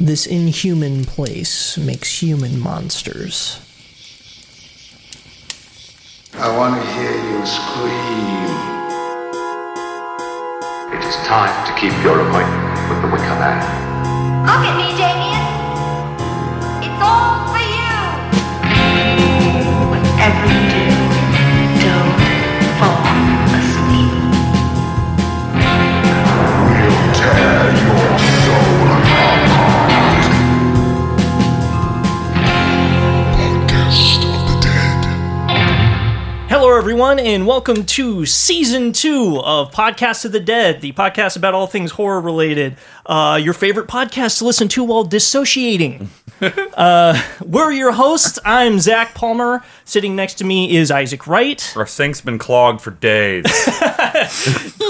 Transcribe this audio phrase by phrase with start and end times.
[0.00, 3.60] This inhuman place makes human monsters.
[6.32, 8.48] I want to hear you scream.
[10.96, 13.60] It is time to keep your appointment with the Wicker Man.
[14.48, 15.44] Look at me, Damien.
[16.80, 17.92] It's all for you.
[19.92, 20.69] Whatever you
[36.80, 41.66] everyone, and welcome to season two of Podcast of the Dead, the podcast about all
[41.66, 42.74] things horror related.
[43.04, 46.08] Uh, your favorite podcast to listen to while dissociating.
[46.40, 48.38] uh, we're your hosts.
[48.46, 49.62] I'm Zach Palmer.
[49.84, 51.70] Sitting next to me is Isaac Wright.
[51.76, 53.44] Our sink's been clogged for days.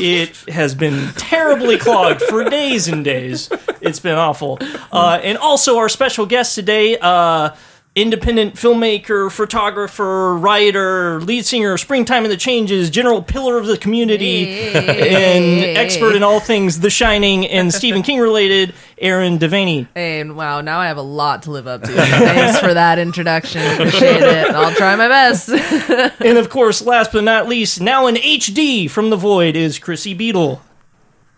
[0.03, 3.51] It has been terribly clogged for days and days.
[3.83, 4.59] It's been awful.
[4.91, 7.51] Uh, and also, our special guest today, uh,
[7.97, 13.77] independent filmmaker, photographer, writer, lead singer of Springtime in the Changes, general pillar of the
[13.77, 19.89] community, and expert in all things The Shining and Stephen King related, Aaron Devaney.
[19.97, 21.89] And wow, now I have a lot to live up to.
[21.93, 23.61] Thanks for that introduction.
[23.73, 24.51] Appreciate it.
[24.51, 25.51] I'll try my best.
[26.21, 30.15] And of course, last but not least, now in HD from the void is Chrissy
[30.15, 30.61] Beadle.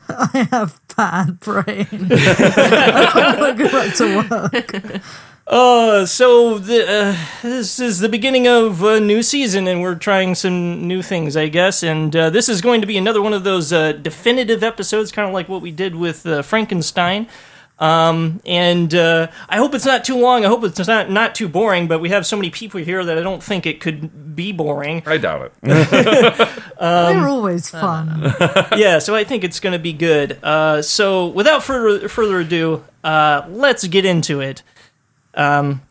[0.09, 1.87] I have bad brain.
[1.91, 5.03] I don't want to go back to work.
[5.47, 10.35] Uh, so the, uh, this is the beginning of a new season, and we're trying
[10.35, 11.83] some new things, I guess.
[11.83, 15.27] And uh, this is going to be another one of those uh, definitive episodes, kind
[15.27, 17.27] of like what we did with uh, Frankenstein.
[17.79, 20.45] Um, and uh, I hope it's not too long.
[20.45, 21.89] I hope it's not not too boring.
[21.89, 25.03] But we have so many people here that I don't think it could be boring.
[25.05, 25.53] I doubt it.
[26.79, 28.33] They're always fun.
[28.77, 30.39] yeah, so I think it's going to be good.
[30.45, 34.63] Uh, so without further further ado, uh, let's get into it.
[35.35, 35.83] Um,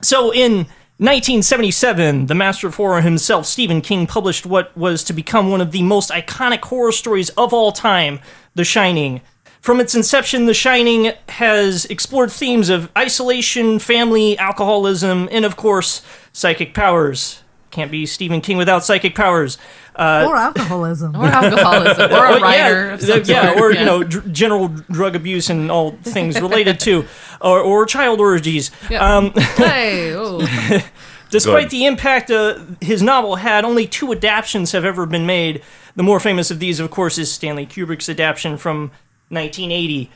[0.00, 0.66] so in
[1.00, 5.70] 1977, the master of horror himself, Stephen King, published what was to become one of
[5.70, 8.20] the most iconic horror stories of all time,
[8.54, 9.20] The Shining.
[9.60, 16.02] From its inception, The Shining has explored themes of isolation, family, alcoholism, and of course,
[16.32, 17.42] psychic powers.
[17.70, 19.58] Can't be Stephen King without psychic powers.
[19.98, 21.16] Uh, or alcoholism.
[21.16, 22.10] or alcoholism.
[22.12, 22.86] Or a well, writer.
[22.86, 23.60] yeah, of some th- yeah, sort.
[23.60, 27.04] or you know, dr- general drug abuse and all things related to,
[27.40, 28.70] or, or child orgies.
[28.88, 29.16] Yeah.
[29.16, 30.40] Um, hey, ooh.
[31.30, 35.62] despite the impact uh, his novel had, only two adaptations have ever been made.
[35.96, 38.92] The more famous of these, of course, is Stanley Kubrick's adaptation from
[39.30, 40.10] 1980.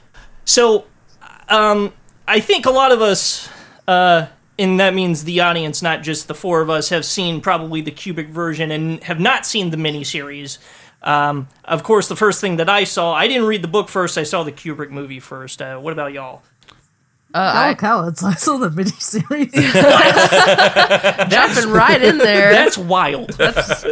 [0.45, 0.85] So,
[1.49, 1.93] um,
[2.29, 3.49] I think a lot of us,
[3.89, 4.27] uh,
[4.59, 7.91] and that means the audience, not just the four of us, have seen probably the
[7.91, 10.59] Kubrick version and have not seen the miniseries.
[11.03, 14.17] Um, of course, the first thing that I saw, I didn't read the book first.
[14.19, 15.61] I saw the Kubrick movie first.
[15.61, 16.43] Uh, what about y'all?
[17.35, 18.23] Uh, Oh, cowards.
[18.25, 19.51] I saw the miniseries.
[19.57, 22.53] I, jumping right in there.
[22.53, 23.31] That's wild.
[23.31, 23.85] That's,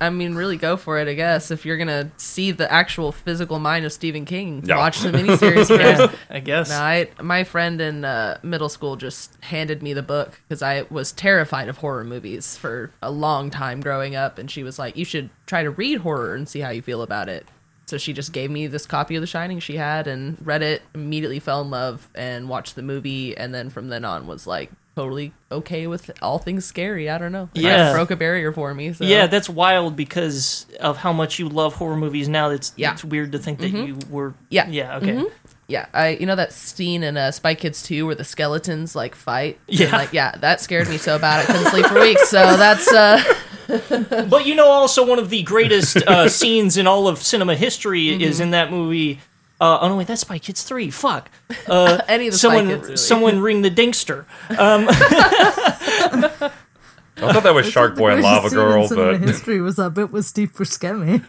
[0.00, 1.50] I mean, really go for it, I guess.
[1.50, 4.76] If you're going to see the actual physical mind of Stephen King, Yeah.
[4.78, 6.12] watch the miniseries first.
[6.12, 6.70] yeah, I guess.
[6.70, 10.86] No, I, my friend in uh, middle school just handed me the book because I
[10.90, 14.96] was terrified of horror movies for a long time growing up, and she was like,
[14.96, 17.46] "You should try to read horror and see how you feel about it."
[17.88, 20.82] So she just gave me this copy of The Shining she had and read it.
[20.94, 24.72] Immediately fell in love and watched the movie, and then from then on was like
[24.96, 27.08] totally okay with all things scary.
[27.08, 27.48] I don't know.
[27.54, 27.92] It Yeah.
[27.92, 28.92] broke a barrier for me.
[28.92, 29.04] So.
[29.04, 32.50] Yeah, that's wild because of how much you love horror movies now.
[32.50, 32.92] It's Yeah.
[32.92, 34.34] it's weird to think that you were.
[34.50, 34.66] Yeah.
[34.68, 34.96] Yeah.
[34.96, 35.22] Okay.
[35.68, 39.14] Yeah, I you know that scene in uh, Spy Kids 2 where the skeletons like
[39.14, 39.58] fight.
[39.68, 39.94] Yeah.
[39.96, 42.28] like yeah, that scared me so bad I couldn't sleep for weeks.
[42.30, 43.22] So that's uh
[44.28, 48.22] But you know, also one of the greatest uh, scenes in all of cinema history
[48.22, 49.20] is in that movie.
[49.60, 50.90] Uh, oh no, wait, that's Spy Kids three.
[50.90, 51.30] Fuck.
[51.68, 52.96] Uh, Any of the Spy someone, Kids, really.
[52.96, 54.24] someone ring the Dinkster.
[57.18, 59.94] I thought that was Shark Boy and Lava greatest in Girl, but history was that
[59.94, 61.24] bit with Steve Buscemi.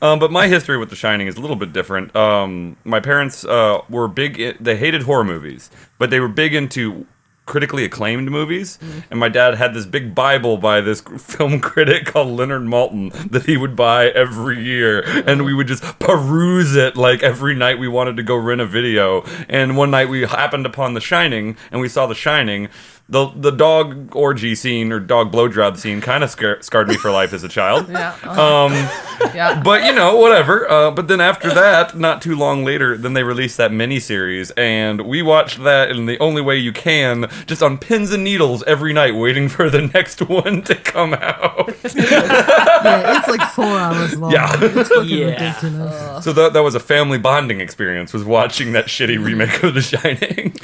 [0.00, 2.16] um, but my history with The Shining is a little bit different.
[2.16, 6.54] Um, my parents uh, were big; i they hated horror movies, but they were big
[6.54, 7.06] into
[7.50, 8.78] critically acclaimed movies.
[9.10, 13.46] And my dad had this big Bible by this film critic called Leonard Maltin that
[13.46, 17.88] he would buy every year, and we would just peruse it like every night we
[17.88, 19.24] wanted to go rent a video.
[19.48, 22.68] And one night we happened upon The Shining, and we saw The Shining.
[23.10, 27.10] The the dog orgy scene or dog blowjob scene kind of scar- scarred me for
[27.10, 27.88] life as a child.
[28.00, 28.14] Yeah.
[28.22, 28.72] Um,
[29.34, 29.60] yeah.
[29.62, 30.70] but you know, whatever.
[30.70, 35.02] Uh, but then after that, not too long later, then they released that miniseries, and
[35.02, 38.92] we watched that in the only way you can, just on pins and needles every
[38.92, 41.74] night, waiting for the next one to come out.
[41.84, 44.30] Yeah, it's like four hours long.
[44.32, 44.56] Yeah.
[44.60, 45.26] It's fucking Yeah.
[45.26, 46.24] ridiculous.
[46.24, 48.12] so that that was a family bonding experience.
[48.12, 50.54] Was watching that shitty remake of The Shining.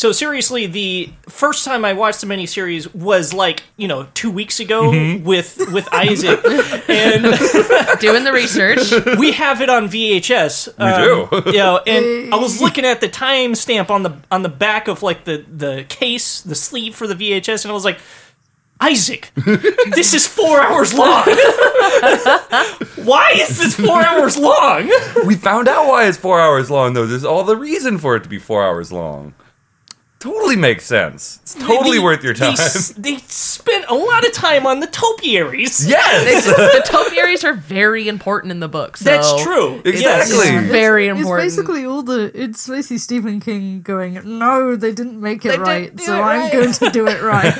[0.00, 4.58] So seriously, the first time I watched the miniseries was like you know two weeks
[4.58, 5.24] ago Mm-hmm.
[5.26, 6.40] with with Isaac,
[6.88, 7.22] and
[8.00, 9.18] Doing the research.
[9.18, 10.68] we have it on VHS.
[10.78, 11.50] We do.
[11.52, 15.02] you know, and I was looking at the timestamp on the on the back of
[15.02, 17.98] like the the case, the sleeve for the VHS, and I was like.
[18.82, 19.30] Isaac,
[19.94, 21.24] this is four hours long.
[23.04, 24.90] Why is this four hours long?
[25.26, 27.04] we found out why it's four hours long, though.
[27.06, 29.34] There's all the reason for it to be four hours long.
[30.20, 31.38] Totally makes sense.
[31.42, 32.52] It's totally They- worth your they time.
[32.52, 35.86] s- They, spent a lot of time on the topiaries.
[35.86, 38.96] yes, the topiaries are very important in the book.
[38.98, 39.80] So That's true.
[39.84, 40.00] Exactly.
[40.02, 40.30] Yes.
[40.62, 41.46] It's very It's important.
[41.48, 42.30] basically all the.
[42.34, 46.52] It's basically Stephen King going, "No, they didn't make it They right, so it I'm
[46.52, 47.54] going to do it right."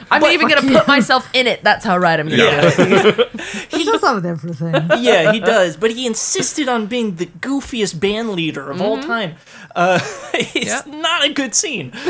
[0.10, 1.62] I'm even gonna put myself in it.
[1.64, 2.74] That's how right I'm gonna Yeah.
[2.76, 3.40] do it.
[3.70, 4.74] he does that with everything.
[5.00, 5.76] yeah, he does.
[5.76, 9.34] But he insisted on being the goofiest band leader of all time.
[9.76, 9.98] Uh,
[10.34, 10.86] it's Yep.
[10.86, 11.83] not a good scene.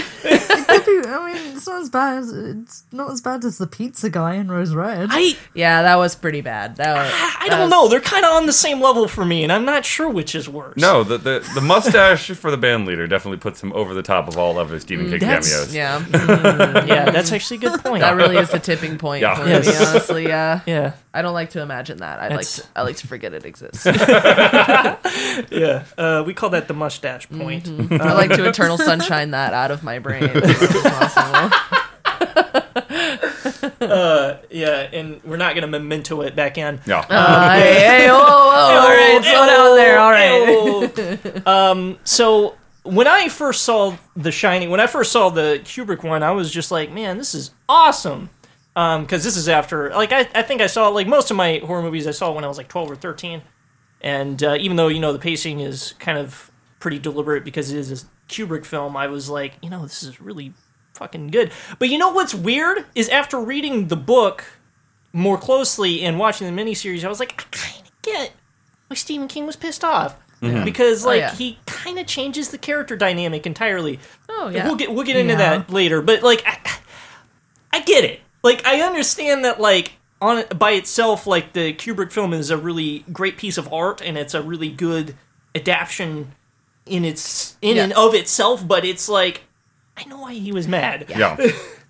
[0.66, 2.18] It could be- I mean, it's not as bad.
[2.18, 5.08] As, it's not as bad as the pizza guy in Rose Red.
[5.12, 6.76] I Yeah, that was pretty bad.
[6.76, 7.88] That was, I that don't was- know.
[7.88, 10.48] They're kind of on the same level for me, and I'm not sure which is
[10.48, 10.76] worse.
[10.76, 14.26] No, the, the the mustache for the band leader definitely puts him over the top
[14.28, 15.74] of all other Stephen King That's- cameos.
[15.74, 16.04] Yeah,
[16.86, 18.00] Yeah, that's actually a good point.
[18.00, 19.36] that really is the tipping point Yeah.
[19.36, 19.66] for Yes.
[19.66, 19.86] me.
[19.86, 20.60] Honestly, yeah.
[20.66, 22.18] yeah, I don't like to imagine that.
[22.18, 23.86] I like to, I like to forget it exists.
[23.86, 25.84] yeah.
[25.96, 27.68] Uh, we call that the mustache point.
[27.68, 30.24] I like to eternal sunshine that out of my brain.
[30.24, 31.56] as much as possible.
[33.80, 36.80] Uh, yeah, and we're not gonna memento it back in.
[36.86, 37.04] Yeah.
[37.08, 39.98] Uh, hey, hey, whoa, whoa, all right, slow down there.
[39.98, 41.24] All right.
[41.24, 41.46] right.
[41.46, 46.22] um, so when I first saw The Shining, when I first saw the Kubrick one,
[46.22, 48.30] I was just like, man, this is awesome.
[48.76, 51.60] Um, because this is after, like, I, I think I saw like most of my
[51.64, 53.42] horror movies I saw when I was like twelve or thirteen,
[54.00, 56.50] and uh, even though you know the pacing is kind of
[56.80, 60.20] pretty deliberate because it is a Kubrick film, I was like, you know, this is
[60.20, 60.54] really
[60.94, 61.52] fucking good.
[61.78, 64.44] But you know what's weird is after reading the book
[65.12, 68.32] more closely and watching the miniseries, I was like, I kind of get
[68.88, 70.16] why Stephen King was pissed off
[70.64, 71.34] because like yeah.
[71.34, 73.98] he kind of changes the character dynamic entirely.
[74.28, 74.66] Oh yeah.
[74.66, 75.58] We'll get we'll get into Yeah.
[75.58, 76.58] that later, but like I,
[77.72, 78.20] I get it.
[78.44, 82.56] Like I understand that like on it by itself, like the Kubrick film is a
[82.56, 85.16] really great piece of art and it's a really good
[85.56, 86.32] adaptation
[86.86, 87.84] in its in Yeah.
[87.84, 88.66] and of itself.
[88.68, 89.42] But it's like
[89.96, 91.06] I know why he was mad.
[91.08, 91.36] yeah.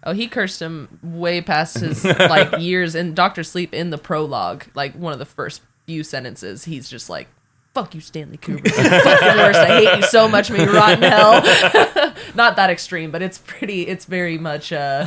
[0.06, 4.64] Oh, he cursed him way past his like years in Doctor Sleep in the prologue.
[4.74, 7.26] Like one of the first few sentences, he's just like,
[7.72, 8.66] "Fuck you, Stanley Kubrick.
[8.76, 9.58] You're fucking worst.
[9.60, 10.50] I hate you so much.
[10.50, 11.40] May you rot in hell."
[12.34, 13.86] Not that extreme, but it's pretty.
[13.86, 15.06] It's very much uh,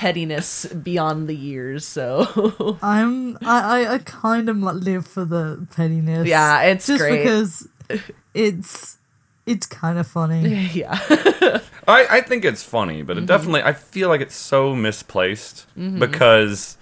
[0.00, 1.84] pettiness beyond the years.
[1.84, 3.36] So I'm.
[3.42, 3.84] I.
[3.84, 6.26] I, I kind of live for the pettiness.
[6.26, 7.18] yeah, it's just great.
[7.18, 7.68] because
[8.32, 8.96] it's
[9.44, 10.64] it's kind of funny.
[10.72, 10.98] yeah,
[11.86, 13.26] I, I think it's funny, but it mm-hmm.
[13.26, 15.98] definitely I feel like it's so misplaced mm-hmm.
[15.98, 16.78] because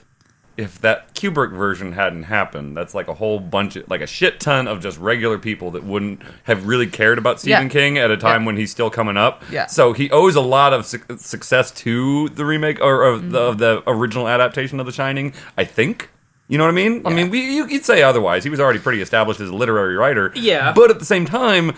[0.59, 4.41] if that Kubrick version hadn't happened, that's like a whole bunch of like a shit
[4.41, 7.69] ton of just regular people that wouldn't have really cared about Stephen Yeah.
[7.73, 9.43] King at a time when he's still coming up.
[9.51, 9.67] Yeah.
[9.67, 13.59] So he owes a lot of su- success to the remake or of, the, of
[13.59, 15.33] the original adaptation of The Shining.
[15.57, 16.11] I think.
[16.51, 17.03] You know what I mean?
[17.07, 18.43] I mean, we, you, you'd say otherwise.
[18.43, 20.33] He was already pretty established as a literary writer.
[20.35, 20.73] Yeah.
[20.73, 21.75] But at the same time,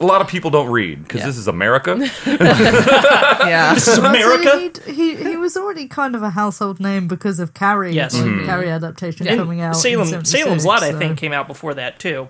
[0.00, 1.26] a lot of people don't read because Yeah.
[1.26, 1.96] this is America.
[2.26, 3.74] yeah.
[3.74, 4.70] This is America.
[4.84, 7.92] see, He, he he was already kind of a household name because of Carrie.
[7.94, 8.14] Yes.
[8.14, 8.38] like, Mm-hmm.
[8.40, 9.76] the Carrie adaptation And coming out.
[9.76, 12.28] Salem 76, Salem's Lot, I think, came out before that too.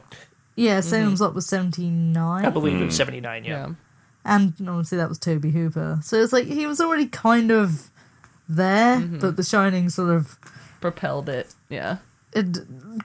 [0.56, 2.40] Yeah, Salem's Lot was seventy nine.
[2.40, 3.44] I nine, believe it was seventy nine.
[3.44, 3.66] Yeah.
[3.68, 3.74] yeah.
[4.24, 5.98] and obviously that was Tobe Hooper.
[6.02, 7.90] So it's like he was already kind of
[8.48, 9.18] there, Mm-hmm.
[9.18, 10.38] but The Shining sort of
[10.80, 11.54] Propelled it.
[11.70, 11.96] Yeah.
[12.34, 12.52] It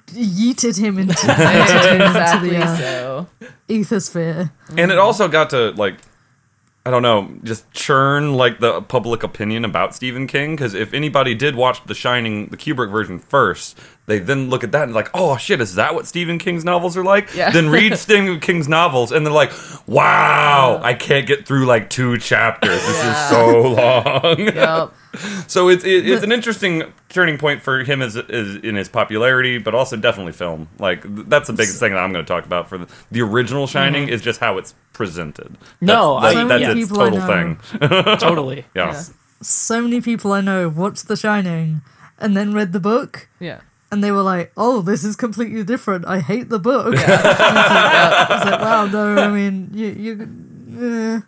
[0.08, 2.56] yeeted him into, yeeted him exactly.
[2.56, 3.28] into the uh, so
[3.70, 4.52] ethosphere.
[4.78, 5.96] and it also got to like
[6.86, 10.56] I don't know, just churn like the public opinion about Stephen King.
[10.56, 14.72] Because if anybody did watch The Shining, the Kubrick version first, they then look at
[14.72, 17.36] that and like, oh shit, is that what Stephen King's novels are like?
[17.36, 17.52] Yeah.
[17.52, 19.52] Then read Stephen King's novels, and they're like,
[19.88, 22.72] wow, I can't get through like two chapters.
[22.72, 24.40] This is so long.
[24.40, 24.94] Yep.
[25.48, 29.58] So it's it, it's an interesting turning point for him as, as in his popularity,
[29.58, 30.70] but also definitely film.
[30.78, 33.66] Like that's the biggest thing that I'm going to talk about for the, the original
[33.66, 35.48] Shining is just how it's presented.
[35.54, 35.86] Mm-hmm.
[35.88, 36.72] No, that's, I- that- that's yeah.
[36.72, 37.56] its People I total know.
[37.80, 38.18] thing.
[38.20, 38.66] totally.
[38.76, 38.92] Yeah.
[38.94, 39.04] Yeah.
[39.42, 41.82] So many people I know watched The Shining
[42.20, 43.62] and then read the book, Yeah.
[43.92, 46.06] and they were like, "Oh, this is completely different.
[46.06, 49.16] I hate the book." I was like, "Wow, no.
[49.18, 50.12] I mean, you you."
[50.80, 51.22] eh,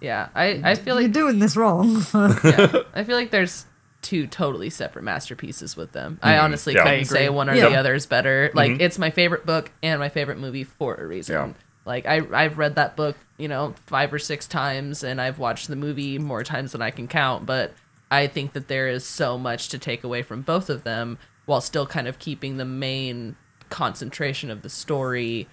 [0.00, 0.28] Yeah.
[0.34, 2.04] I, I feel you're like doing this wrong.
[2.14, 2.82] yeah.
[2.94, 3.66] I feel like there's
[4.02, 6.18] two totally separate masterpieces with them.
[6.22, 6.44] I mm-hmm.
[6.44, 6.82] honestly yeah.
[6.82, 7.04] couldn't agree.
[7.04, 7.70] say one or Yeah.
[7.70, 8.50] the other is better.
[8.54, 8.80] Like mm-hmm.
[8.80, 11.34] it's my favorite book and my favorite movie for a reason.
[11.34, 11.52] Yeah.
[11.84, 15.68] Like I I've read that book, you know, five or six times and I've watched
[15.68, 17.72] the movie more times than I can count, but
[18.10, 21.60] I think that there is so much to take away from both of them while
[21.60, 23.36] still kind of keeping the main
[23.70, 25.48] concentration of the story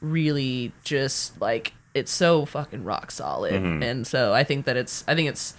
[0.00, 3.54] really just like it's so fucking rock solid.
[3.54, 3.82] Mm-hmm.
[3.82, 5.54] And so I think that it's I think it's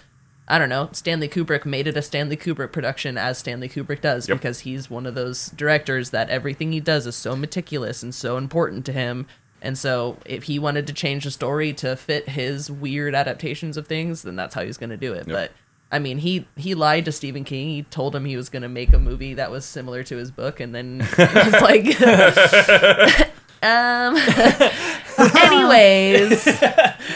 [0.48, 4.28] I don't know, Stanley Kubrick made it a Stanley Kubrick production as Stanley Kubrick does
[4.28, 4.38] Yep.
[4.38, 8.36] because he's one of those directors that everything he does is so meticulous and so
[8.36, 9.26] important to him.
[9.62, 13.86] And so if he wanted to change the story to fit his weird adaptations of
[13.86, 15.26] things, then that's how he's going to do it.
[15.28, 15.52] But
[15.92, 17.68] I mean, he he lied to Stephen King.
[17.68, 20.30] He told him he was going to make a movie that was similar to his
[20.30, 21.84] book and then was like
[23.62, 24.16] um
[25.36, 26.44] anyways,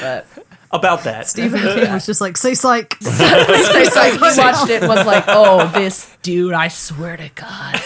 [0.00, 0.26] but
[0.74, 1.28] About that.
[1.28, 4.12] Stephen King was just like, "Say psych." it's psych.
[4.14, 6.52] he watched it was like, "Oh, this dude!
[6.52, 7.80] I swear to God,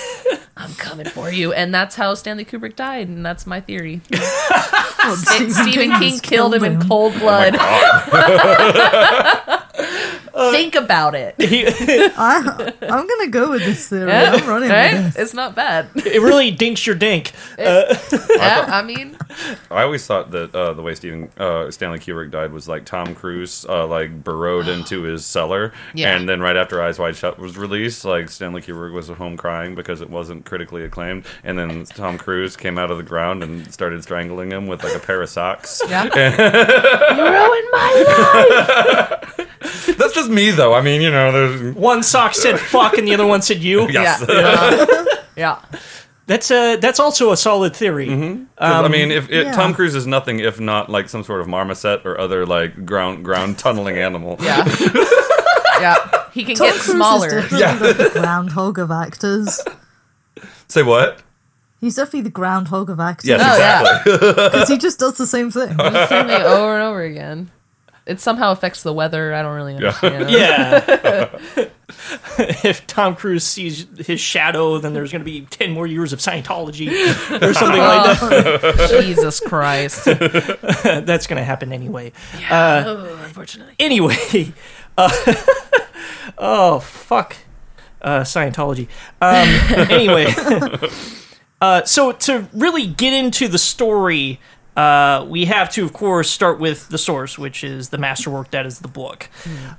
[0.57, 4.01] I'm coming for you." And that's how Stanley Kubrick died, and that's my theory.
[4.09, 7.57] Stephen, Stephen King just killed him in cold blood.
[10.53, 11.35] Think about it.
[11.41, 14.09] I, I'm gonna go with this theory.
[14.11, 14.93] Yeah, I'm running right?
[14.95, 15.17] with this.
[15.25, 15.89] It's not bad.
[16.09, 17.33] It really dinks your dink.
[17.59, 17.95] Yeah,
[18.69, 19.17] I mean,
[19.71, 23.15] I always thought that uh, the way Stephen uh, Stanley Kubrick died was like Tom
[23.15, 26.17] Cruise uh, like burrowed into his cellar, Yeah.
[26.17, 29.37] and then right after Eyes Wide Shut was released, like Stanley Kubrick was at home
[29.37, 33.43] crying because it wasn't critically acclaimed, and then Tom Cruise came out of the ground
[33.43, 35.83] and started strangling him with like a pair of socks.
[35.89, 36.05] yeah.
[36.05, 39.97] you ruined my life.
[39.99, 40.75] That's just me though.
[40.75, 43.89] I mean, you know, there's One sock said fuck and the other one said you.
[43.91, 44.25] yes.
[44.29, 44.87] Yeah.
[45.09, 45.61] Uh, yeah.
[46.27, 48.07] That's a that's also a solid theory.
[48.09, 49.53] 'Cause, I mean, if it, yeah.
[49.53, 53.25] Tom Cruise is nothing if not like some sort of marmoset or other like ground
[53.25, 54.37] ground tunneling animal.
[54.41, 54.65] Yeah.
[55.81, 55.97] yeah.
[56.35, 57.39] He can Tom get Cruise smaller.
[57.39, 59.61] is definitely the groundhog of actors.
[60.69, 61.21] Say what?
[61.81, 63.29] He's definitely the groundhog of actors.
[63.29, 64.01] Yes, Oh, yeah.
[64.03, 64.29] exactly.
[64.51, 65.69] because he just does the same thing.
[65.79, 67.51] Same thing over and over again.
[68.09, 69.35] It somehow affects the weather.
[69.35, 70.31] I don't really understand.
[70.39, 71.29] Yeah.
[72.39, 76.19] if Tom Cruise sees his shadow, then there's going to be 10 more years of
[76.19, 79.03] Scientology or something like that.
[79.03, 80.07] Jesus Christ.
[80.07, 82.13] That's going to happen anyway.
[82.51, 83.75] oh, unfortunately.
[83.79, 84.53] Anyway.
[84.97, 85.35] Uh,
[86.39, 87.37] oh, fuck.
[88.01, 88.89] Uh, Scientology.
[89.21, 89.49] Um,
[89.91, 90.35] anyway.
[91.61, 94.41] uh, so, to really get into the story,
[94.79, 98.65] uh, we have to, of course, start with the source, which is the masterwork that
[98.65, 99.29] is the book.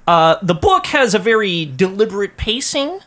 [0.06, 3.00] Uh, the book has a very deliberate pacing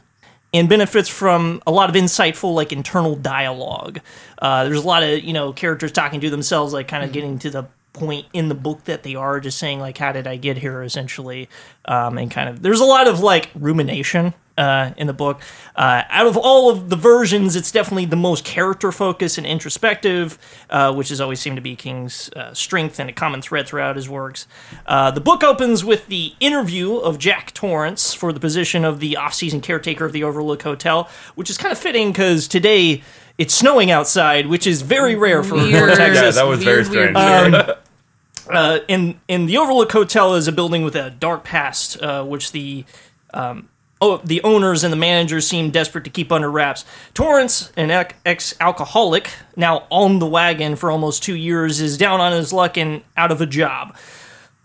[0.55, 4.01] and benefits from a lot of insightful, like internal dialogue.
[4.39, 7.39] Uh, there's a lot of you know characters talking to themselves, like kind of getting
[7.41, 10.37] to the point in the book that they are, just saying like, "How did I
[10.37, 11.51] get here?" Essentially,
[11.85, 15.41] um, and kind of there's a lot of like rumination uh, in the book.
[15.75, 20.39] Uh, out of all of the versions, it's definitely the most character focused and introspective,
[20.71, 23.97] uh, which has always seemed to be King's uh, strength and a common thread throughout
[23.97, 24.47] his works.
[24.87, 29.17] Uh, the book opens with the interview of Jack Torrance for the position of the
[29.17, 33.03] off-season caretaker of the Overlook Hotel, which is kind of fitting because today
[33.39, 35.97] it's snowing outside, which is very rare for, for Weird.
[35.97, 36.37] Texas.
[36.37, 37.53] Yeah, that was very Weird, weird, strange.
[37.55, 37.79] weird.
[38.51, 42.53] Uh, in in the Overlook Hotel is a building with a dark past, uh, which
[42.53, 42.85] the
[43.33, 43.69] um,
[44.03, 46.85] oh the owners and the managers seem desperate to keep under wraps.
[47.15, 47.91] Torrance, an
[48.27, 52.77] ex alcoholic, now on the wagon for almost two years, is down on his luck
[52.77, 53.97] and out of a job.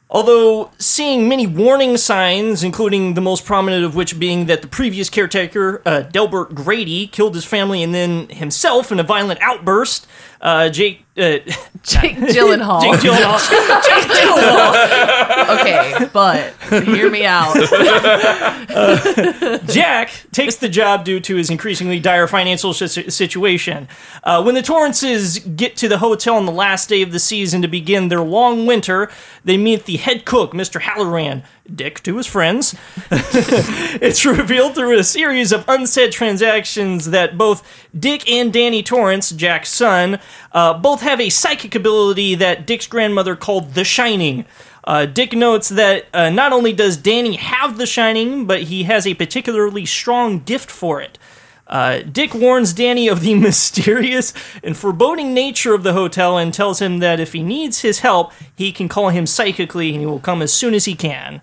[0.09, 5.09] Although seeing many warning signs, including the most prominent of which being that the previous
[5.09, 10.07] caretaker, uh, Delbert Grady, killed his family and then himself in a violent outburst,
[10.41, 11.03] uh, Jake.
[11.17, 11.39] Uh,
[11.83, 12.81] Jake Gyllenhaal.
[12.81, 13.39] Jake Gyllenhaal.
[13.49, 15.59] Jake Gyllenhaal.
[15.59, 16.53] okay, but
[16.83, 17.55] hear me out.
[19.67, 23.87] Jack takes the job due to his increasingly dire financial si- situation.
[24.23, 27.61] Uh, when the Torrances get to the hotel on the last day of the season
[27.61, 29.09] to begin their long winter,
[29.43, 30.81] they meet the head cook, Mr.
[30.81, 32.75] Hallorann, Dick to his friends.
[33.11, 39.69] it's revealed through a series of unsaid transactions that both Dick and Danny Torrance, Jack's
[39.69, 40.19] son,
[40.51, 44.45] uh, both have a psychic ability that Dick's grandmother called the Shining.
[44.83, 49.05] Uh, Dick notes that uh, not only does Danny have the shining, but he has
[49.05, 51.19] a particularly strong gift for it.
[51.67, 54.33] Uh, Dick warns Danny of the mysterious
[54.63, 58.31] and foreboding nature of the hotel and tells him that if he needs his help,
[58.55, 61.41] he can call him psychically and he will come as soon as he can.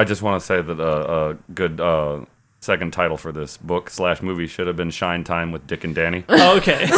[0.00, 2.24] I just want to say that uh, a good uh,
[2.60, 5.94] second title for this book slash movie should have been Shine Time with Dick and
[5.94, 6.24] Danny.
[6.30, 6.86] Okay.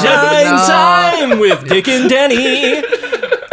[0.00, 2.36] Shine time with Dick and Danny.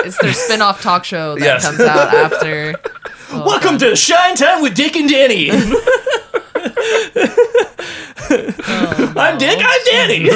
[0.06, 1.66] It's their spin-off talk show that Yes.
[1.66, 2.74] comes out after.
[3.34, 5.52] Welcome to Shine Time with Dick and Danny.
[9.18, 9.60] I'm Dick.
[9.62, 10.30] I'm Danny.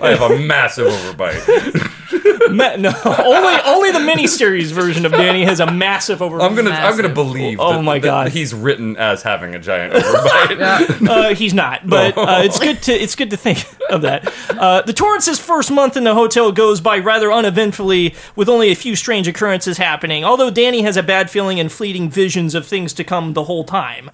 [0.00, 2.29] I have a massive overbite.
[2.50, 6.40] Ma- no, only only the miniseries version of Danny has a massive over.
[6.40, 7.58] I'm gonna I'm gonna believe.
[7.60, 8.28] Oh that- my that God.
[8.28, 11.08] he's written as having a giant overbite.
[11.08, 14.32] Uh, he's not, but uh, it's good to it's good to think of that.
[14.50, 18.74] Uh, the Torrance's first month in the hotel goes by rather uneventfully, with only a
[18.76, 20.24] few strange occurrences happening.
[20.24, 23.64] Although Danny has a bad feeling and fleeting visions of things to come the whole
[23.64, 24.10] time.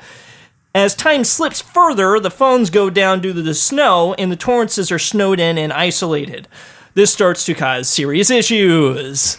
[0.75, 4.93] As time slips further, the phones go down due to the snow, and the Torrances
[4.93, 6.49] are snowed in and isolated.
[6.97, 9.37] This starts to cause serious issues.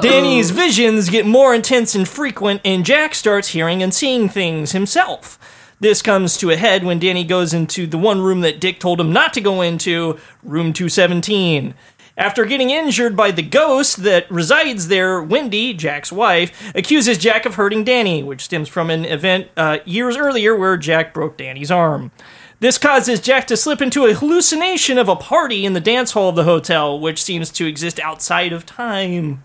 [0.00, 5.38] Danny's visions get more intense and frequent, and Jack starts hearing and seeing things himself.
[5.78, 9.00] This comes to a head when Danny goes into the one room that Dick told
[9.00, 11.74] him not to go into, room 217.
[12.18, 17.54] After getting injured by the ghost that resides there, Wendy, Jack's wife, accuses Jack of
[17.54, 22.10] hurting Danny, which stems from an event uh, years earlier where Jack broke Danny's arm.
[22.58, 26.30] This causes Jack to slip into a hallucination of a party in the dance hall
[26.30, 29.42] of the hotel, which seems to exist outside of time.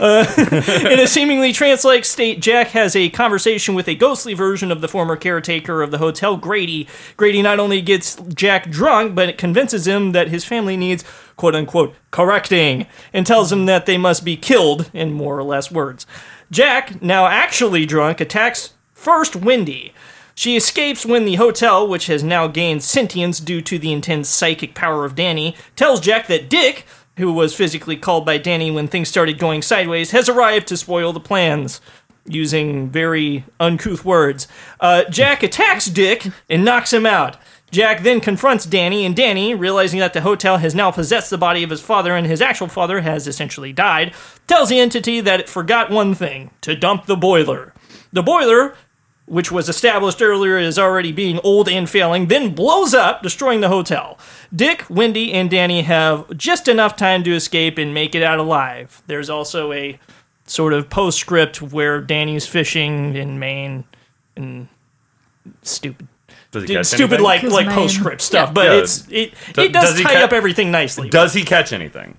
[0.00, 0.24] Uh,
[0.88, 4.88] in a seemingly trance-like state, Jack has a conversation with a ghostly version of the
[4.88, 6.86] former caretaker of the hotel, Grady.
[7.16, 11.02] Grady not only gets Jack drunk, but it convinces him that his family needs
[11.36, 16.06] quote-unquote correcting, and tells him that they must be killed, in more or less words.
[16.50, 19.92] Jack, now actually drunk, attacks first Wendy.
[20.38, 24.74] She escapes when the hotel, which has now gained sentience due to the intense psychic
[24.74, 26.84] power of Danny, tells Jack that Dick,
[27.16, 31.14] who was physically called by Danny when things started going sideways, has arrived to spoil
[31.14, 31.80] the plans.
[32.26, 34.46] Using very uncouth words.
[34.78, 37.38] Uh, Jack attacks Dick and knocks him out.
[37.70, 41.62] Jack then confronts Danny, and Danny, realizing that the hotel has now possessed the body
[41.62, 44.12] of his father and his actual father has essentially died,
[44.46, 47.72] tells the entity that it forgot one thing to dump the boiler.
[48.12, 48.74] The boiler,
[49.26, 53.68] which was established earlier as already being old and failing, then blows up, destroying the
[53.68, 54.18] hotel.
[54.54, 59.02] Dick, Wendy, and Danny have just enough time to escape and make it out alive.
[59.08, 59.98] There's also a
[60.46, 63.82] sort of postscript where Danny's fishing in Maine
[64.36, 64.68] and
[65.62, 66.06] stupid.
[66.52, 67.24] Does he catch Stupid anything?
[67.24, 68.72] like His like postscript stuff, but Yeah.
[68.78, 71.10] it's it Do- it does, does tie ca- up everything nicely.
[71.10, 72.16] Does he catch anything?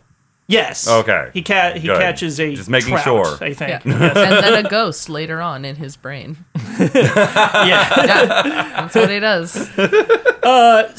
[0.48, 0.88] Yes.
[0.88, 1.30] Okay.
[1.34, 2.00] He ca- he Good.
[2.00, 3.38] catches a Just making trout, sure.
[3.42, 3.70] I think.
[3.70, 3.82] Yeah.
[3.86, 6.38] and then a ghost later on in his brain.
[6.80, 7.66] yeah.
[7.66, 8.44] Yeah,
[8.82, 9.52] that's what he does.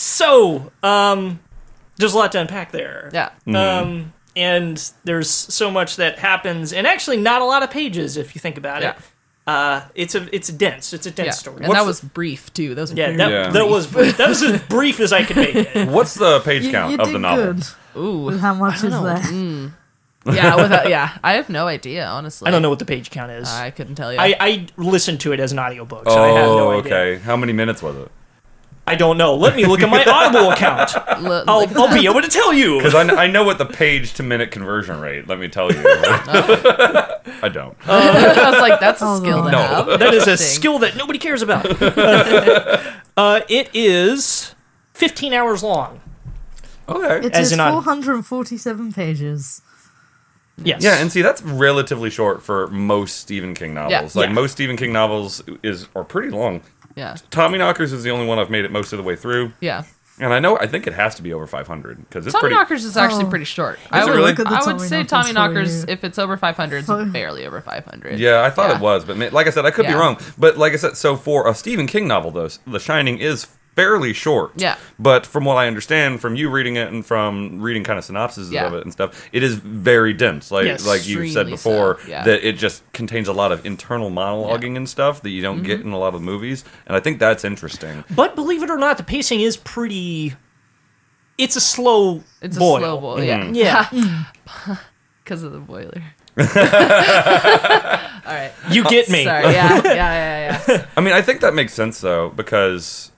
[0.03, 1.41] So, um,
[1.97, 3.11] there's a lot to unpack there.
[3.13, 3.31] Yeah.
[3.47, 8.35] Um, and there's so much that happens, and actually not a lot of pages if
[8.35, 8.91] you think about Yeah.
[8.91, 8.97] it.
[9.49, 10.93] Uh, it's a it's dense.
[10.93, 11.33] It's a dense Yeah.
[11.33, 11.65] story.
[11.65, 12.75] And that was brief too.
[12.75, 13.49] That was yeah, very that, Yeah.
[13.51, 15.89] that was that was as brief as I could make it.
[15.89, 17.55] What's the page count you of did the novel?
[17.99, 18.39] Good Ooh.
[18.39, 19.05] how much is know.
[19.05, 19.73] there.
[20.27, 21.17] Yeah, without, yeah.
[21.25, 22.49] I have no idea, honestly.
[22.49, 23.49] I don't know what the page count is.
[23.49, 24.19] I couldn't tell you.
[24.19, 26.95] I, I listened to it as an audiobook, so Oh, I have no idea.
[26.95, 27.19] okay.
[27.23, 28.11] How many minutes was it?
[28.87, 29.35] I don't know.
[29.37, 30.95] Let me look at my Audible account.
[30.97, 32.79] L- I'll, look I'll be able to tell you.
[32.79, 35.29] Because I, kn- I know what the page to minute conversion rate.
[35.29, 35.79] Let me tell you.
[35.85, 37.77] I don't.
[37.87, 39.59] I was like, that's a Oh, skill to no.
[39.59, 39.99] have.
[39.99, 41.67] That is a skill that nobody cares about.
[43.17, 44.55] uh, it is
[44.95, 46.01] 15 hours long.
[46.89, 47.27] Okay.
[47.27, 49.63] It As is in on- 447 pages.
[50.61, 50.83] Yes.
[50.83, 54.17] Yeah, and see that's relatively short for most Stephen King novels.
[54.17, 54.33] Like Yeah.
[54.33, 56.63] most Stephen King novels is are pretty long.
[56.97, 57.15] Yeah.
[57.31, 59.85] Tommy Knockers is the only one I've made it most of the way through, Yeah.
[60.19, 62.57] and I know I think it has to be over 500 because it's Tommy pretty.
[62.57, 63.31] Knockers is actually Oh.
[63.31, 63.79] pretty short.
[63.93, 64.31] I it would, really?
[64.33, 65.85] Look at the I would Tommy say Knockers Tommy for Knockers, you.
[65.87, 68.19] if it's over 500, it's barely over 500.
[68.19, 68.77] Yeah, I thought Yeah.
[68.79, 69.99] it was, but ma- like I said, I could be Yeah.
[69.99, 70.17] wrong.
[70.37, 73.47] But like I said, so for a Stephen King novel, though, The Shining is
[73.79, 74.51] fairly short.
[74.57, 74.77] Yeah.
[74.99, 78.51] But from what I understand from you reading it and from reading kind of synopses
[78.51, 78.67] Yeah.
[78.67, 80.51] of it and stuff, it is very dense.
[80.51, 80.85] Like Yes.
[80.85, 82.25] like you said before, so, yeah.
[82.25, 85.67] that it just contains a lot of internal monologuing and stuff that you don't Mm-hmm.
[85.67, 88.03] get in a lot of movies, and I think that's interesting.
[88.15, 90.35] But believe it or not, the pacing is pretty.
[91.39, 92.79] It's a slow It's a boil.
[92.81, 93.23] slow boil.
[93.23, 93.49] Yeah.
[93.53, 94.25] Yeah,
[95.25, 96.03] Because of the boiler.
[96.39, 96.45] All
[98.35, 98.53] right.
[98.71, 99.25] you get me.
[99.25, 99.53] Sorry.
[99.53, 99.81] Yeah.
[99.85, 99.93] Yeah.
[99.95, 100.63] Yeah.
[100.69, 100.87] Yeah.
[100.97, 103.11] I mean, I think that makes sense though because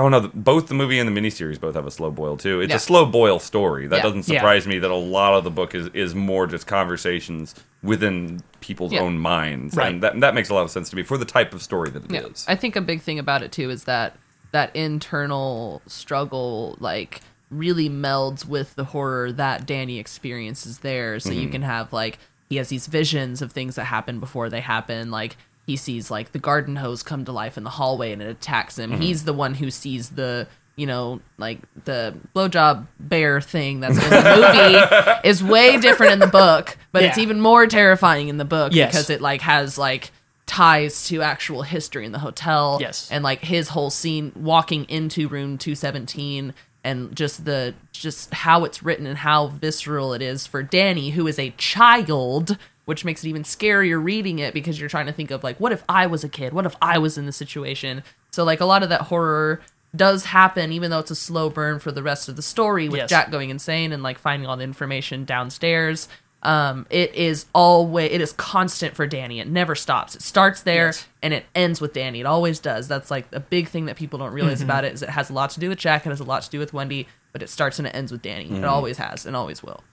[0.00, 0.20] Oh no!
[0.20, 2.62] The, both the movie and the miniseries both have a slow boil too.
[2.62, 2.76] It's Yeah.
[2.76, 3.86] a slow boil story.
[3.86, 4.02] That Yeah.
[4.02, 4.38] doesn't Yeah.
[4.38, 8.92] surprise me that a lot of the book is, is more just conversations within people's
[8.92, 9.00] Yeah.
[9.00, 9.92] own minds, Right.
[9.92, 11.90] and that that makes a lot of sense to me for the type of story
[11.90, 12.46] that it is.
[12.46, 12.52] Yeah.
[12.52, 14.16] I think a big thing about it too is that
[14.52, 21.20] that internal struggle like really melds with the horror that Danny experiences there.
[21.20, 21.52] So you mm-hmm.
[21.52, 25.36] can have like he has these visions of things that happen before they happen, like
[25.70, 28.76] he sees like the garden hose come to life in the hallway and it attacks
[28.76, 28.90] him.
[28.90, 29.02] Mm-hmm.
[29.02, 34.10] He's the one who sees the you know, like the blowjob bear thing that's in
[34.10, 38.44] the movie is way different in the book, but it's even more terrifying in the
[38.46, 38.90] book Yes.
[38.90, 40.10] because it like has like
[40.46, 42.78] ties to actual history in the hotel.
[42.80, 43.10] Yes.
[43.12, 48.82] And like his whole scene walking into room 217 and just the just how it's
[48.82, 52.56] written and how visceral it is for Danny who is a child
[52.90, 55.70] which makes it even scarier reading it because you're trying to think of like what
[55.70, 56.52] if I was a kid?
[56.52, 58.02] What if I was in the situation?
[58.32, 59.60] So like a lot of that horror
[59.94, 62.98] does happen even though it's a slow burn for the rest of the story with
[62.98, 63.08] Yes.
[63.08, 66.08] Jack going insane and like finding all the information downstairs.
[66.42, 69.38] Um it is always it is constant for danny.
[69.38, 70.16] It never stops.
[70.16, 71.06] It starts there Yes.
[71.22, 72.18] and it ends with danny.
[72.18, 72.88] It always does.
[72.88, 74.64] That's like a big thing that people don't realize mm-hmm.
[74.64, 76.06] about it is it has a lot to do with jack.
[76.06, 78.22] It has a lot to do with wendy but it starts and it ends with
[78.22, 78.46] danny.
[78.46, 78.64] It mm-hmm.
[78.64, 79.84] always has and always will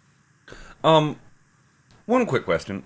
[0.83, 1.19] um,
[2.08, 2.84] One quick question: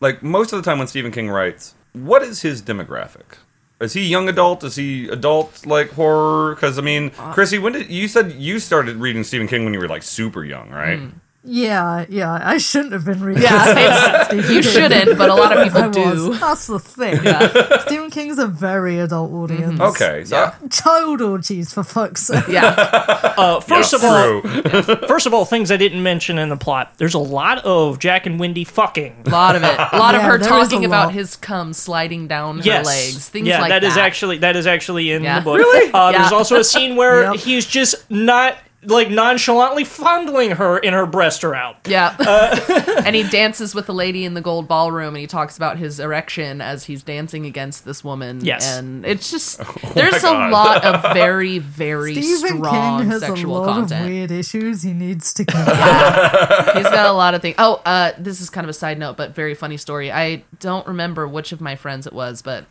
[0.00, 3.38] like most of the time when Stephen King writes, what is his demographic?
[3.80, 4.62] Is he young adult?
[4.64, 6.54] Is he adult like horror?
[6.54, 9.72] Because I mean, Uh, Chrissy, when did you said you started reading Stephen King when
[9.74, 10.98] you were like super young, right?
[10.98, 11.08] Hmm.
[11.46, 13.42] Yeah, yeah, I shouldn't have been reading.
[13.42, 16.22] yeah you shouldn't but a lot of I people was.
[16.24, 17.22] do That's the thing.
[17.22, 17.80] Yeah.
[17.84, 19.78] Stephen King's a very adult audience.
[19.78, 20.54] Okay, so Yeah.
[20.70, 22.48] Child orgies, for fuck's sake.
[22.48, 22.74] yeah
[23.36, 24.82] Uh, first of all, true.
[25.08, 26.92] first of all, things I didn't mention in the plot.
[26.96, 29.24] There's a lot of Jack and Wendy fucking.
[29.26, 31.72] a lot of it a lot of her there is a talking about his cum
[31.72, 35.10] sliding down Yes, her legs things yeah, like that that is actually that is actually
[35.10, 35.40] in Yeah.
[35.40, 35.58] the book.
[35.58, 35.90] Really?
[35.92, 37.36] Uh, There's also a scene where Yep.
[37.36, 41.76] he's just not like nonchalantly fondling her, in her breasts are out.
[41.86, 42.14] Yeah.
[42.18, 45.78] Uh, and he dances with the lady in the gold ballroom and he talks about
[45.78, 48.44] his erection as he's dancing against this woman.
[48.44, 48.66] Yes.
[48.66, 49.58] And it's just,
[49.94, 54.04] there's a Oh lot of very, very Stephen strong King has a sexual lot content.
[54.04, 57.56] of weird issues he needs to get He's got a lot of things.
[57.58, 60.10] Oh, uh, this is kind of a side note, but very funny story.
[60.10, 62.66] I don't remember which of my friends it was, but